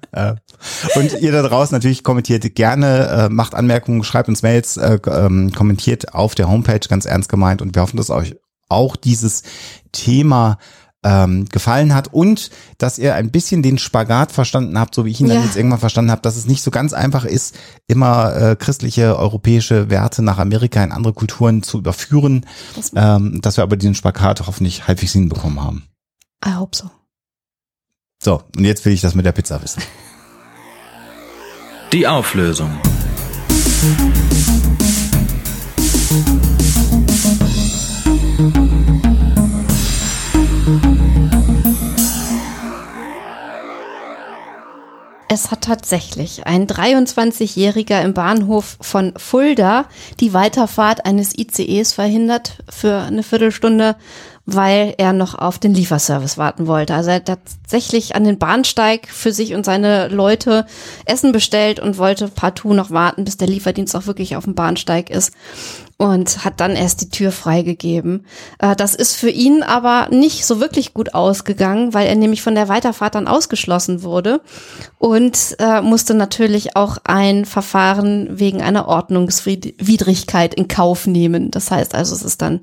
Und 0.96 1.20
ihr 1.22 1.32
da 1.32 1.42
draußen 1.42 1.74
natürlich 1.76 2.04
kommentiert 2.04 2.56
gerne, 2.56 3.08
äh, 3.08 3.30
macht 3.30 3.56
Anmerkungen, 3.56 4.04
schreibt 4.04 4.30
uns 4.30 4.42
Mails, 4.42 4.78
äh, 4.78 5.00
ähm, 5.08 5.52
kommentiert 5.54 6.14
auf 6.14 6.36
der 6.36 6.50
Homepage, 6.50 6.80
ganz 6.88 7.06
ernst 7.06 7.30
gemeint 7.30 7.62
und 7.62 7.76
wir 7.76 7.82
hoffen, 7.82 7.98
dass 7.98 8.10
euch 8.10 8.36
auch 8.70 8.96
dieses 8.96 9.44
Thema 9.92 10.58
ähm, 11.06 11.46
gefallen 11.50 11.94
hat 11.94 12.14
und 12.14 12.50
dass 12.78 12.98
ihr 12.98 13.14
ein 13.16 13.30
bisschen 13.30 13.62
den 13.62 13.78
Spagat 13.78 14.32
verstanden 14.32 14.80
habt, 14.80 14.96
so 14.96 15.04
wie 15.04 15.12
ich 15.12 15.20
ihn 15.20 15.28
dann 15.28 15.40
Ja. 15.40 15.44
jetzt 15.44 15.58
irgendwann 15.58 15.80
verstanden 15.80 16.12
habe, 16.12 16.22
dass 16.22 16.38
es 16.38 16.46
nicht 16.48 16.64
so 16.64 16.72
ganz 16.72 16.94
einfach 16.94 17.26
ist, 17.26 17.56
immer 17.88 18.34
äh, 18.36 18.56
christliche, 18.56 19.18
europäische 19.18 19.90
Werte 19.90 20.24
nach 20.24 20.38
Amerika 20.38 20.82
in 20.82 20.94
andere 20.94 21.12
Kulturen 21.12 21.62
zu 21.62 21.78
überführen, 21.80 22.46
Das- 22.78 22.94
ähm, 22.96 23.42
dass 23.42 23.58
wir 23.58 23.64
aber 23.64 23.76
diesen 23.76 23.96
Spagat 23.96 24.48
hoffentlich 24.48 24.88
halbwegs 24.88 25.12
hinbekommen 25.12 25.62
haben. 25.62 25.84
I 26.46 26.56
hope 26.56 26.76
so. 26.78 26.90
So, 28.24 28.42
und 28.56 28.64
jetzt 28.64 28.86
will 28.86 28.94
ich 28.94 29.02
das 29.02 29.16
mit 29.16 29.26
der 29.26 29.34
Pizza 29.34 29.62
wissen. 29.62 29.84
Die 31.92 32.08
Auflösung. 32.08 32.72
Es 45.28 45.52
hat 45.52 45.62
tatsächlich 45.62 46.46
ein 46.46 46.68
23-Jähriger 46.68 48.04
im 48.04 48.14
Bahnhof 48.14 48.78
von 48.80 49.14
Fulda 49.18 49.86
die 50.20 50.32
Weiterfahrt 50.32 51.06
eines 51.06 51.38
ICEs 51.38 51.92
verhindert 51.92 52.60
für 52.70 53.00
eine 53.00 53.24
Viertelstunde, 53.24 53.96
weil 54.46 54.94
er 54.98 55.14
noch 55.14 55.36
auf 55.36 55.58
den 55.58 55.74
Lieferservice 55.74 56.38
warten 56.38 56.68
wollte. 56.68 56.94
Also 56.94 57.12
er 57.12 57.16
hat 57.18 57.26
tatsächlich 57.26 58.16
an 58.16 58.26
den 58.26 58.40
Bahnsteig 58.40 59.08
für 59.08 59.32
sich 59.32 59.54
und 59.54 59.66
seine 59.66 60.10
Leute 60.10 60.66
Essen 61.06 61.32
bestellt 61.32 61.80
und 61.80 61.98
wollte 61.98 62.28
partout 62.28 62.74
noch 62.74 62.92
warten, 62.92 63.24
bis 63.24 63.38
der 63.38 63.48
Lieferdienst 63.48 63.96
auch 63.96 64.06
wirklich 64.06 64.36
auf 64.36 64.44
dem 64.44 64.56
Bahnsteig 64.56 65.10
ist 65.10 65.32
und 66.04 66.44
hat 66.46 66.60
dann 66.60 66.76
erst 66.76 67.02
die 67.02 67.10
Tür 67.10 67.32
freigegeben. 67.32 68.26
Äh, 68.60 68.76
Das 68.76 68.96
ist 68.96 69.16
für 69.16 69.30
ihn 69.30 69.64
aber 69.64 70.10
nicht 70.12 70.46
so 70.46 70.60
wirklich 70.60 70.94
gut 70.94 71.14
ausgegangen, 71.14 71.94
weil 71.94 72.08
er 72.08 72.16
nämlich 72.16 72.42
von 72.42 72.56
der 72.56 72.68
Weiterfahrt 72.70 73.16
dann 73.16 73.28
ausgeschlossen 73.28 74.04
wurde 74.04 74.42
und 75.00 75.56
äh, 75.60 75.82
musste 75.82 76.14
natürlich 76.14 76.76
auch 76.76 76.98
ein 77.04 77.46
Verfahren 77.46 78.28
wegen 78.40 78.62
einer 78.62 78.88
Ordnungswidrigkeit 78.88 80.54
in 80.54 80.68
Kauf 80.68 81.08
nehmen. 81.08 81.52
Das 81.52 81.72
heißt 81.72 81.96
also, 81.96 82.16
es 82.16 82.24
ist 82.24 82.42
dann 82.42 82.62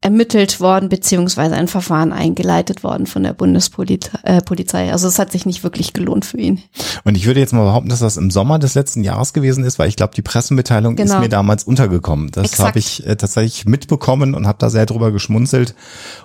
ermittelt 0.00 0.58
worden, 0.58 0.88
beziehungsweise 0.88 1.54
ein 1.54 1.68
Verfahren 1.68 2.12
eingeleitet 2.12 2.82
worden 2.82 3.06
von 3.06 3.22
der 3.22 3.32
Bundespolizei. 3.34 4.18
Äh, 4.24 4.90
also 4.90 5.06
es 5.06 5.18
hat 5.20 5.30
sich 5.30 5.46
nicht 5.46 5.62
wirklich 5.62 5.92
gelohnt 5.92 6.24
für 6.24 6.38
ihn. 6.38 6.60
Und 7.04 7.16
ich 7.16 7.24
würde 7.26 7.38
jetzt 7.38 7.52
mal 7.52 7.62
behaupten, 7.64 7.88
dass 7.88 8.00
das 8.00 8.16
im 8.16 8.30
Sommer 8.32 8.58
des 8.58 8.74
letzten 8.74 9.04
Jahres 9.04 9.32
gewesen 9.32 9.62
ist, 9.64 9.78
weil 9.78 9.88
ich 9.88 9.94
glaube, 9.94 10.14
die 10.16 10.22
Pressemitteilung 10.22 10.98
ist 10.98 11.10
Genau. 11.10 11.20
mir 11.20 11.28
damals 11.28 11.62
untergekommen. 11.64 12.30
Das 12.32 12.51
Exakt. 12.52 12.68
habe 12.68 12.78
ich 12.78 13.06
äh, 13.06 13.16
tatsächlich 13.16 13.66
mitbekommen 13.66 14.34
und 14.34 14.46
habe 14.46 14.58
da 14.58 14.70
sehr 14.70 14.86
drüber 14.86 15.12
geschmunzelt 15.12 15.74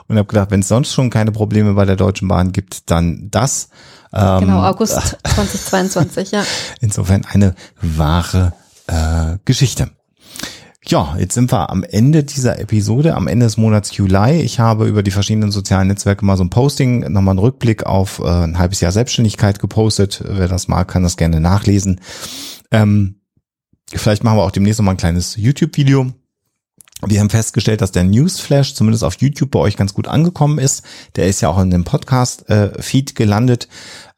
und 0.08 0.18
habe 0.18 0.28
gedacht, 0.28 0.52
wenn 0.52 0.62
es 0.62 0.68
sonst 0.68 0.94
schon 0.94 1.10
keine 1.10 1.32
Probleme 1.32 1.74
bei 1.74 1.86
der 1.86 1.96
Deutschen 1.96 2.28
Bahn 2.28 2.52
gibt, 2.52 2.90
dann 2.90 3.30
das. 3.32 3.70
Ähm, 4.14 4.42
Genau, 4.42 4.64
August 4.64 5.18
2022, 5.24 6.32
ja. 6.32 6.44
Insofern 6.80 7.26
eine 7.26 7.56
wahre 7.82 8.54
äh, 8.88 9.38
Geschichte. 9.46 9.90
Ja, 10.90 11.18
jetzt 11.20 11.34
sind 11.34 11.52
wir 11.52 11.70
am 11.70 11.84
Ende 11.84 12.24
dieser 12.24 12.60
Episode, 12.60 13.16
am 13.16 13.28
Ende 13.28 13.46
des 13.46 13.58
Monats 13.58 13.96
Juli. 13.98 14.40
Ich 14.40 14.62
habe 14.62 14.88
über 14.88 15.04
die 15.04 15.12
verschiedenen 15.12 15.52
sozialen 15.52 15.90
Netzwerke 15.90 16.24
mal 16.24 16.38
so 16.38 16.46
ein 16.46 16.50
Posting, 16.50 17.12
nochmal 17.12 17.34
einen 17.34 17.40
Rückblick 17.40 17.86
auf 17.86 18.20
äh, 18.20 18.24
ein 18.24 18.58
halbes 18.58 18.80
Jahr 18.80 18.94
Selbstständigkeit 18.94 19.60
gepostet. 19.60 20.24
Wer 20.26 20.48
das 20.48 20.70
mag, 20.70 20.88
kann 20.88 21.04
das 21.04 21.18
gerne 21.18 21.42
nachlesen. 21.42 22.00
Ähm, 22.72 23.17
vielleicht 23.94 24.24
machen 24.24 24.38
wir 24.38 24.44
auch 24.44 24.52
demnächst 24.52 24.80
nochmal 24.80 24.96
ein 24.96 25.00
kleines 25.00 25.36
YouTube-Video. 25.38 26.12
Wir 27.06 27.20
haben 27.20 27.30
festgestellt, 27.30 27.82
dass 27.82 27.92
der 27.92 28.04
Newsflash 28.04 28.74
zumindest 28.74 29.04
auf 29.04 29.22
YouTube 29.22 29.52
bei 29.52 29.60
euch 29.60 29.78
ganz 29.78 29.94
gut 29.94 30.08
angekommen 30.08 30.58
ist. 30.58 30.84
Der 31.16 31.28
ist 31.28 31.42
ja 31.42 31.50
auch 31.50 31.60
in 31.60 31.70
dem 31.70 31.84
Podcast-Feed 31.84 33.16
gelandet. 33.16 33.68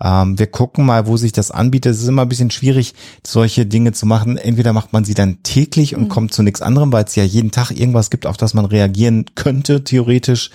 Ähm, 0.02 0.39
wir 0.39 0.47
gucken 0.47 0.86
mal, 0.86 1.08
wo 1.08 1.18
sich 1.18 1.32
das 1.32 1.52
anbietet. 1.52 1.93
Es 1.93 2.02
ist 2.02 2.08
immer 2.08 2.22
ein 2.24 2.30
bisschen 2.30 2.52
schwierig, 2.52 2.93
solche 3.26 3.66
Dinge 3.66 3.91
zu 3.91 4.06
machen. 4.06 4.38
Entweder 4.38 4.74
macht 4.74 4.93
man 4.93 5.04
sie 5.04 5.14
dann 5.14 5.43
täglich 5.43 5.95
und 5.95 6.10
kommt 6.10 6.34
zu 6.34 6.43
nichts 6.43 6.62
anderem, 6.62 6.91
weil 6.93 7.04
es 7.04 7.16
ja 7.16 7.24
jeden 7.24 7.52
Tag 7.52 7.72
irgendwas 7.72 8.10
gibt, 8.10 8.26
auf 8.26 8.38
das 8.38 8.54
man 8.54 8.66
reagieren 8.66 9.26
könnte, 9.36 9.84
theoretisch. 9.84 10.52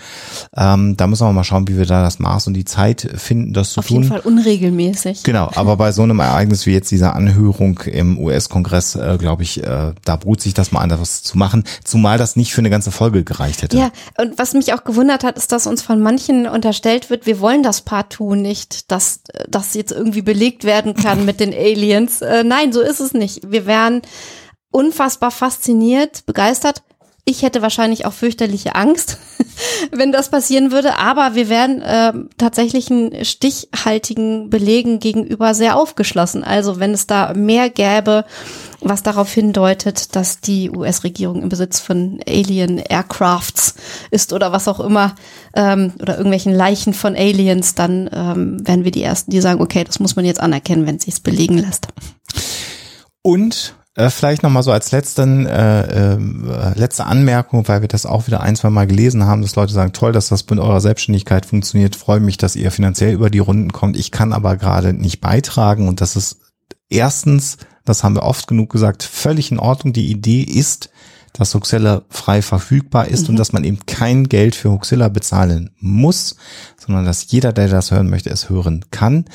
Ähm, 0.56 0.96
da 0.96 1.06
müssen 1.06 1.26
wir 1.26 1.32
mal 1.32 1.44
schauen, 1.44 1.68
wie 1.68 1.76
wir 1.76 1.86
da 1.86 2.02
das 2.02 2.18
Maß 2.18 2.46
und 2.46 2.54
die 2.54 2.64
Zeit 2.64 3.08
finden, 3.16 3.52
das 3.52 3.72
zu 3.72 3.80
Auf 3.80 3.86
tun. 3.86 4.02
jeden 4.02 4.08
Fall 4.08 4.20
unregelmäßig. 4.20 5.22
Genau, 5.22 5.50
aber 5.54 5.76
bei 5.76 5.92
so 5.92 6.02
einem 6.02 6.20
Ereignis 6.20 6.66
wie 6.66 6.72
jetzt 6.72 6.90
dieser 6.90 7.14
Anhörung 7.14 7.80
im 7.80 8.18
US-Kongress, 8.18 8.94
äh, 8.96 9.16
glaube 9.18 9.42
ich, 9.42 9.62
äh, 9.62 9.92
da 10.04 10.16
bot 10.16 10.40
sich 10.40 10.54
das 10.54 10.72
mal 10.72 10.80
an, 10.80 10.88
das 10.88 11.22
zu 11.22 11.36
machen, 11.36 11.64
zumal 11.84 12.18
das 12.18 12.36
nicht 12.36 12.54
für 12.54 12.60
eine 12.60 12.70
ganze 12.70 12.90
Folge 12.90 13.24
gereicht 13.24 13.62
hätte. 13.62 13.76
Ja, 13.76 13.90
und 14.18 14.38
was 14.38 14.54
mich 14.54 14.72
auch 14.72 14.84
gewundert 14.84 15.24
hat, 15.24 15.36
ist, 15.36 15.52
dass 15.52 15.66
uns 15.66 15.82
von 15.82 16.00
manchen 16.00 16.46
unterstellt 16.46 17.10
wird, 17.10 17.26
wir 17.26 17.40
wollen 17.40 17.62
das 17.62 17.82
partout 17.82 18.34
nicht, 18.34 18.90
dass 18.90 19.20
das 19.48 19.74
jetzt 19.74 19.92
irgendwie 19.92 20.22
belegt 20.22 20.64
werden 20.64 20.94
kann 20.94 21.24
mit 21.24 21.40
den 21.40 21.52
Aliens. 21.52 22.22
Äh, 22.22 22.44
nein, 22.44 22.72
so 22.72 22.80
ist 22.80 23.00
es 23.00 23.12
nicht. 23.12 23.50
Wir 23.50 23.66
wären 23.66 24.02
unfassbar 24.70 25.30
fasziniert, 25.30 26.26
begeistert. 26.26 26.82
Ich 27.26 27.42
hätte 27.42 27.62
wahrscheinlich 27.62 28.04
auch 28.04 28.12
fürchterliche 28.12 28.74
Angst, 28.74 29.18
wenn 29.90 30.12
das 30.12 30.28
passieren 30.28 30.72
würde, 30.72 30.98
aber 30.98 31.34
wir 31.34 31.48
wären 31.48 31.80
äh, 31.80 32.12
tatsächlichen 32.36 33.24
stichhaltigen 33.24 34.50
Belegen 34.50 35.00
gegenüber 35.00 35.54
sehr 35.54 35.76
aufgeschlossen. 35.76 36.44
Also 36.44 36.80
wenn 36.80 36.92
es 36.92 37.06
da 37.06 37.32
mehr 37.34 37.70
gäbe, 37.70 38.26
was 38.84 39.02
darauf 39.02 39.32
hindeutet, 39.32 40.14
dass 40.14 40.40
die 40.40 40.70
US-Regierung 40.70 41.42
im 41.42 41.48
Besitz 41.48 41.80
von 41.80 42.20
Alien-Aircrafts 42.26 43.74
ist 44.10 44.32
oder 44.32 44.52
was 44.52 44.68
auch 44.68 44.80
immer, 44.80 45.14
ähm, 45.54 45.92
oder 46.00 46.16
irgendwelchen 46.16 46.54
Leichen 46.54 46.94
von 46.94 47.16
Aliens, 47.16 47.74
dann 47.74 48.08
ähm, 48.12 48.66
wären 48.66 48.84
wir 48.84 48.90
die 48.90 49.02
Ersten, 49.02 49.30
die 49.30 49.40
sagen, 49.40 49.60
okay, 49.60 49.84
das 49.84 50.00
muss 50.00 50.16
man 50.16 50.24
jetzt 50.24 50.40
anerkennen, 50.40 50.86
wenn 50.86 50.96
es 50.96 51.04
sich 51.04 51.22
belegen 51.22 51.58
lässt. 51.58 51.88
Und 53.22 53.74
äh, 53.96 54.10
vielleicht 54.10 54.42
noch 54.42 54.50
mal 54.50 54.62
so 54.62 54.72
als 54.72 54.90
letzten, 54.90 55.46
äh, 55.46 56.14
äh, 56.14 56.18
letzte 56.74 57.06
Anmerkung, 57.06 57.66
weil 57.68 57.80
wir 57.80 57.88
das 57.88 58.06
auch 58.06 58.26
wieder 58.26 58.40
ein, 58.40 58.56
zwei 58.56 58.70
Mal 58.70 58.86
gelesen 58.88 59.24
haben, 59.24 59.42
dass 59.42 59.54
Leute 59.54 59.72
sagen, 59.72 59.92
toll, 59.92 60.12
dass 60.12 60.28
das 60.28 60.48
mit 60.50 60.58
eurer 60.58 60.80
Selbstständigkeit 60.80 61.46
funktioniert, 61.46 61.94
freue 61.94 62.20
mich, 62.20 62.36
dass 62.36 62.56
ihr 62.56 62.72
finanziell 62.72 63.12
über 63.12 63.30
die 63.30 63.38
Runden 63.38 63.72
kommt. 63.72 63.96
Ich 63.96 64.10
kann 64.10 64.32
aber 64.32 64.56
gerade 64.56 64.92
nicht 64.92 65.20
beitragen 65.20 65.86
und 65.86 66.00
das 66.00 66.16
ist 66.16 66.38
erstens, 66.90 67.58
das 67.84 68.04
haben 68.04 68.16
wir 68.16 68.22
oft 68.22 68.46
genug 68.46 68.70
gesagt, 68.70 69.02
völlig 69.02 69.50
in 69.50 69.58
Ordnung. 69.58 69.92
Die 69.92 70.10
Idee 70.10 70.42
ist, 70.42 70.90
dass 71.34 71.54
Huxilla 71.54 72.02
frei 72.08 72.42
verfügbar 72.42 73.08
ist 73.08 73.24
mhm. 73.24 73.30
und 73.30 73.36
dass 73.36 73.52
man 73.52 73.64
eben 73.64 73.80
kein 73.86 74.28
Geld 74.28 74.54
für 74.54 74.70
Huxilla 74.70 75.08
bezahlen 75.08 75.70
muss, 75.80 76.36
sondern 76.78 77.04
dass 77.04 77.30
jeder, 77.30 77.52
der 77.52 77.68
das 77.68 77.90
hören 77.90 78.08
möchte, 78.08 78.30
es 78.30 78.48
hören 78.48 78.84
kann. 78.90 79.26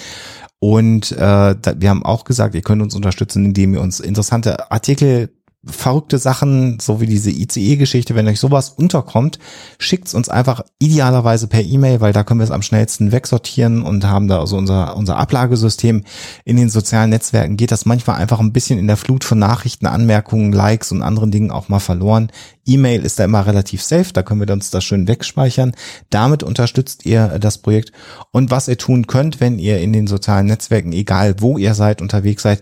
Und 0.59 1.11
äh, 1.11 1.15
da, 1.17 1.73
wir 1.77 1.89
haben 1.89 2.03
auch 2.03 2.23
gesagt, 2.25 2.55
ihr 2.55 2.61
könnt 2.61 2.81
uns 2.81 2.95
unterstützen, 2.95 3.45
indem 3.45 3.73
ihr 3.73 3.81
uns 3.81 3.99
interessante 3.99 4.71
Artikel 4.71 5.29
verrückte 5.65 6.17
Sachen, 6.17 6.79
so 6.79 7.01
wie 7.01 7.05
diese 7.05 7.31
ICE-Geschichte, 7.31 8.15
wenn 8.15 8.27
euch 8.29 8.39
sowas 8.39 8.69
unterkommt, 8.69 9.39
schickt's 9.77 10.13
uns 10.13 10.29
einfach 10.29 10.61
idealerweise 10.79 11.47
per 11.47 11.61
E-Mail, 11.61 11.99
weil 11.99 12.13
da 12.13 12.23
können 12.23 12.39
wir 12.39 12.45
es 12.45 12.51
am 12.51 12.61
schnellsten 12.61 13.11
wegsortieren 13.11 13.81
und 13.81 14.05
haben 14.05 14.29
da 14.29 14.39
also 14.39 14.55
unser, 14.55 14.95
unser 14.95 15.17
Ablagesystem 15.17 16.05
in 16.45 16.55
den 16.55 16.69
sozialen 16.69 17.09
Netzwerken 17.09 17.57
geht 17.57 17.73
das 17.73 17.85
manchmal 17.85 18.21
einfach 18.21 18.39
ein 18.39 18.53
bisschen 18.53 18.79
in 18.79 18.87
der 18.87 18.95
Flut 18.95 19.25
von 19.25 19.37
Nachrichten, 19.37 19.85
Anmerkungen, 19.85 20.53
Likes 20.53 20.93
und 20.93 21.01
anderen 21.01 21.29
Dingen 21.29 21.51
auch 21.51 21.67
mal 21.67 21.79
verloren. 21.79 22.31
E-Mail 22.65 23.03
ist 23.03 23.19
da 23.19 23.25
immer 23.25 23.45
relativ 23.45 23.83
safe, 23.83 24.13
da 24.13 24.23
können 24.23 24.39
wir 24.39 24.53
uns 24.53 24.71
das 24.71 24.85
schön 24.85 25.09
wegspeichern. 25.09 25.73
Damit 26.09 26.41
unterstützt 26.41 27.05
ihr 27.05 27.37
das 27.39 27.57
Projekt. 27.57 27.91
Und 28.31 28.49
was 28.49 28.69
ihr 28.69 28.77
tun 28.77 29.07
könnt, 29.07 29.41
wenn 29.41 29.59
ihr 29.59 29.79
in 29.79 29.91
den 29.91 30.07
sozialen 30.07 30.45
Netzwerken, 30.45 30.93
egal 30.93 31.35
wo 31.39 31.57
ihr 31.57 31.73
seid, 31.73 32.01
unterwegs 32.01 32.43
seid, 32.43 32.61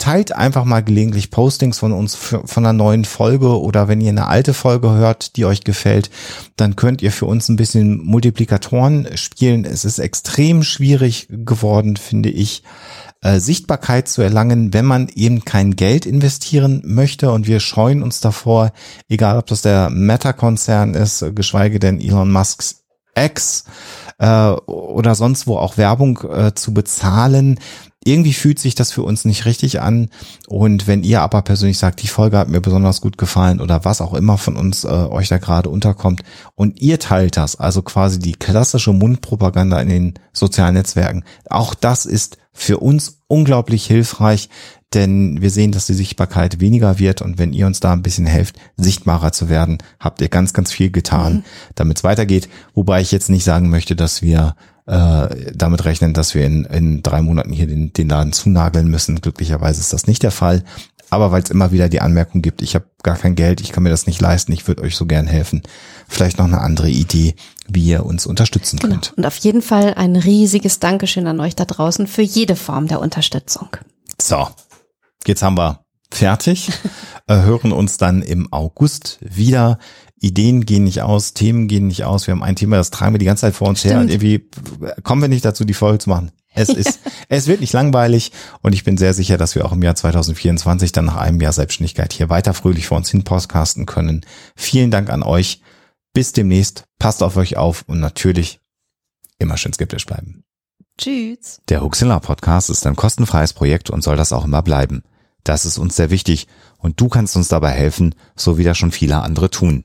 teilt 0.00 0.32
einfach 0.34 0.64
mal 0.64 0.82
gelegentlich 0.82 1.30
Postings 1.30 1.78
von 1.78 1.92
uns 1.92 2.16
von 2.16 2.42
einer 2.56 2.72
neuen 2.72 3.04
Folge 3.04 3.60
oder 3.60 3.86
wenn 3.86 4.00
ihr 4.00 4.08
eine 4.08 4.26
alte 4.26 4.54
Folge 4.54 4.90
hört, 4.90 5.36
die 5.36 5.44
euch 5.44 5.62
gefällt, 5.62 6.10
dann 6.56 6.74
könnt 6.74 7.02
ihr 7.02 7.12
für 7.12 7.26
uns 7.26 7.48
ein 7.48 7.56
bisschen 7.56 8.04
Multiplikatoren 8.04 9.16
spielen. 9.16 9.64
Es 9.64 9.84
ist 9.84 9.98
extrem 9.98 10.62
schwierig 10.62 11.28
geworden, 11.30 11.96
finde 11.96 12.30
ich, 12.30 12.64
äh, 13.22 13.38
Sichtbarkeit 13.38 14.08
zu 14.08 14.22
erlangen, 14.22 14.72
wenn 14.72 14.86
man 14.86 15.08
eben 15.14 15.44
kein 15.44 15.76
Geld 15.76 16.06
investieren 16.06 16.82
möchte 16.84 17.30
und 17.30 17.46
wir 17.46 17.60
scheuen 17.60 18.02
uns 18.02 18.20
davor, 18.20 18.72
egal 19.08 19.36
ob 19.36 19.46
das 19.46 19.60
der 19.60 19.90
Meta-Konzern 19.90 20.94
ist, 20.94 21.24
geschweige 21.34 21.78
denn 21.78 22.00
Elon 22.00 22.32
Musks 22.32 22.80
X 23.14 23.64
äh, 24.18 24.50
oder 24.50 25.14
sonst 25.14 25.46
wo 25.46 25.58
auch 25.58 25.76
Werbung 25.76 26.20
äh, 26.32 26.54
zu 26.54 26.72
bezahlen, 26.72 27.58
irgendwie 28.04 28.32
fühlt 28.32 28.58
sich 28.58 28.74
das 28.74 28.92
für 28.92 29.02
uns 29.02 29.24
nicht 29.24 29.44
richtig 29.44 29.80
an. 29.80 30.08
Und 30.48 30.86
wenn 30.86 31.02
ihr 31.02 31.20
aber 31.20 31.42
persönlich 31.42 31.78
sagt, 31.78 32.02
die 32.02 32.08
Folge 32.08 32.38
hat 32.38 32.48
mir 32.48 32.60
besonders 32.60 33.00
gut 33.00 33.18
gefallen 33.18 33.60
oder 33.60 33.84
was 33.84 34.00
auch 34.00 34.14
immer 34.14 34.38
von 34.38 34.56
uns 34.56 34.84
äh, 34.84 34.88
euch 34.88 35.28
da 35.28 35.38
gerade 35.38 35.68
unterkommt 35.68 36.22
und 36.54 36.80
ihr 36.80 36.98
teilt 36.98 37.36
das, 37.36 37.56
also 37.56 37.82
quasi 37.82 38.18
die 38.18 38.32
klassische 38.32 38.92
Mundpropaganda 38.92 39.80
in 39.80 39.88
den 39.88 40.14
sozialen 40.32 40.74
Netzwerken, 40.74 41.24
auch 41.48 41.74
das 41.74 42.06
ist 42.06 42.38
für 42.52 42.78
uns 42.78 43.20
unglaublich 43.28 43.86
hilfreich, 43.86 44.48
denn 44.92 45.40
wir 45.40 45.50
sehen, 45.50 45.70
dass 45.70 45.86
die 45.86 45.94
Sichtbarkeit 45.94 46.58
weniger 46.58 46.98
wird 46.98 47.22
und 47.22 47.38
wenn 47.38 47.52
ihr 47.52 47.66
uns 47.66 47.78
da 47.80 47.92
ein 47.92 48.02
bisschen 48.02 48.26
helft, 48.26 48.56
sichtbarer 48.76 49.30
zu 49.30 49.48
werden, 49.48 49.78
habt 50.00 50.20
ihr 50.20 50.28
ganz, 50.28 50.52
ganz 50.52 50.72
viel 50.72 50.90
getan, 50.90 51.34
mhm. 51.34 51.44
damit 51.76 51.98
es 51.98 52.04
weitergeht. 52.04 52.48
Wobei 52.74 53.00
ich 53.00 53.12
jetzt 53.12 53.30
nicht 53.30 53.44
sagen 53.44 53.70
möchte, 53.70 53.94
dass 53.94 54.20
wir 54.22 54.56
äh, 54.86 55.52
damit 55.54 55.84
rechnen, 55.84 56.14
dass 56.14 56.34
wir 56.34 56.44
in, 56.44 56.64
in 56.64 57.02
drei 57.02 57.22
Monaten 57.22 57.52
hier 57.52 57.66
den, 57.66 57.92
den 57.92 58.08
Laden 58.08 58.32
zunageln 58.32 58.88
müssen. 58.88 59.20
Glücklicherweise 59.20 59.80
ist 59.80 59.92
das 59.92 60.06
nicht 60.06 60.22
der 60.22 60.30
Fall. 60.30 60.64
Aber 61.10 61.32
weil 61.32 61.42
es 61.42 61.50
immer 61.50 61.72
wieder 61.72 61.88
die 61.88 62.00
Anmerkung 62.00 62.40
gibt, 62.40 62.62
ich 62.62 62.76
habe 62.76 62.86
gar 63.02 63.16
kein 63.16 63.34
Geld, 63.34 63.60
ich 63.60 63.72
kann 63.72 63.82
mir 63.82 63.90
das 63.90 64.06
nicht 64.06 64.20
leisten, 64.20 64.52
ich 64.52 64.68
würde 64.68 64.82
euch 64.82 64.94
so 64.94 65.06
gern 65.06 65.26
helfen. 65.26 65.62
Vielleicht 66.08 66.38
noch 66.38 66.44
eine 66.44 66.60
andere 66.60 66.88
Idee, 66.88 67.34
wie 67.68 67.84
ihr 67.84 68.06
uns 68.06 68.26
unterstützen 68.26 68.78
genau. 68.78 68.94
könnt. 68.94 69.12
Und 69.16 69.26
auf 69.26 69.36
jeden 69.36 69.60
Fall 69.60 69.94
ein 69.94 70.14
riesiges 70.14 70.78
Dankeschön 70.78 71.26
an 71.26 71.40
euch 71.40 71.56
da 71.56 71.64
draußen 71.64 72.06
für 72.06 72.22
jede 72.22 72.54
Form 72.54 72.86
der 72.86 73.00
Unterstützung. 73.00 73.68
So, 74.20 74.48
jetzt 75.26 75.42
haben 75.42 75.58
wir 75.58 75.80
fertig, 76.12 76.70
äh, 77.26 77.42
hören 77.42 77.72
uns 77.72 77.96
dann 77.96 78.22
im 78.22 78.52
August 78.52 79.18
wieder. 79.20 79.78
Ideen 80.20 80.66
gehen 80.66 80.84
nicht 80.84 81.02
aus, 81.02 81.32
Themen 81.32 81.66
gehen 81.66 81.88
nicht 81.88 82.04
aus. 82.04 82.26
Wir 82.26 82.32
haben 82.32 82.42
ein 82.42 82.56
Thema, 82.56 82.76
das 82.76 82.90
tragen 82.90 83.14
wir 83.14 83.18
die 83.18 83.24
ganze 83.24 83.42
Zeit 83.42 83.54
vor 83.54 83.68
uns 83.68 83.80
Stimmt. 83.80 83.94
her 83.94 84.00
und 84.00 84.10
irgendwie 84.10 84.48
kommen 85.02 85.22
wir 85.22 85.28
nicht 85.28 85.44
dazu, 85.44 85.64
die 85.64 85.74
Folge 85.74 85.98
zu 85.98 86.10
machen. 86.10 86.30
Es 86.52 86.68
ist, 86.68 87.00
es 87.28 87.46
wird 87.46 87.60
nicht 87.60 87.72
langweilig 87.72 88.32
und 88.60 88.74
ich 88.74 88.84
bin 88.84 88.96
sehr 88.96 89.14
sicher, 89.14 89.38
dass 89.38 89.54
wir 89.54 89.64
auch 89.64 89.72
im 89.72 89.82
Jahr 89.82 89.94
2024 89.94 90.92
dann 90.92 91.06
nach 91.06 91.16
einem 91.16 91.40
Jahr 91.40 91.52
Selbstständigkeit 91.52 92.12
hier 92.12 92.28
weiter 92.28 92.54
fröhlich 92.54 92.86
vor 92.86 92.98
uns 92.98 93.10
hin 93.10 93.24
podcasten 93.24 93.86
können. 93.86 94.26
Vielen 94.56 94.90
Dank 94.90 95.10
an 95.10 95.22
euch. 95.22 95.62
Bis 96.12 96.32
demnächst. 96.32 96.84
Passt 96.98 97.22
auf 97.22 97.36
euch 97.36 97.56
auf 97.56 97.84
und 97.86 98.00
natürlich 98.00 98.60
immer 99.38 99.56
schön 99.56 99.72
skeptisch 99.72 100.06
bleiben. 100.06 100.42
Tschüss. 100.98 101.60
Der 101.68 101.82
Huxilla 101.82 102.18
Podcast 102.18 102.68
ist 102.68 102.86
ein 102.86 102.96
kostenfreies 102.96 103.52
Projekt 103.52 103.88
und 103.88 104.02
soll 104.02 104.16
das 104.16 104.32
auch 104.32 104.44
immer 104.44 104.60
bleiben. 104.60 105.02
Das 105.44 105.64
ist 105.64 105.78
uns 105.78 105.96
sehr 105.96 106.10
wichtig 106.10 106.46
und 106.78 107.00
du 107.00 107.08
kannst 107.08 107.36
uns 107.36 107.48
dabei 107.48 107.70
helfen, 107.70 108.14
so 108.36 108.58
wie 108.58 108.64
das 108.64 108.76
schon 108.76 108.92
viele 108.92 109.22
andere 109.22 109.48
tun. 109.50 109.84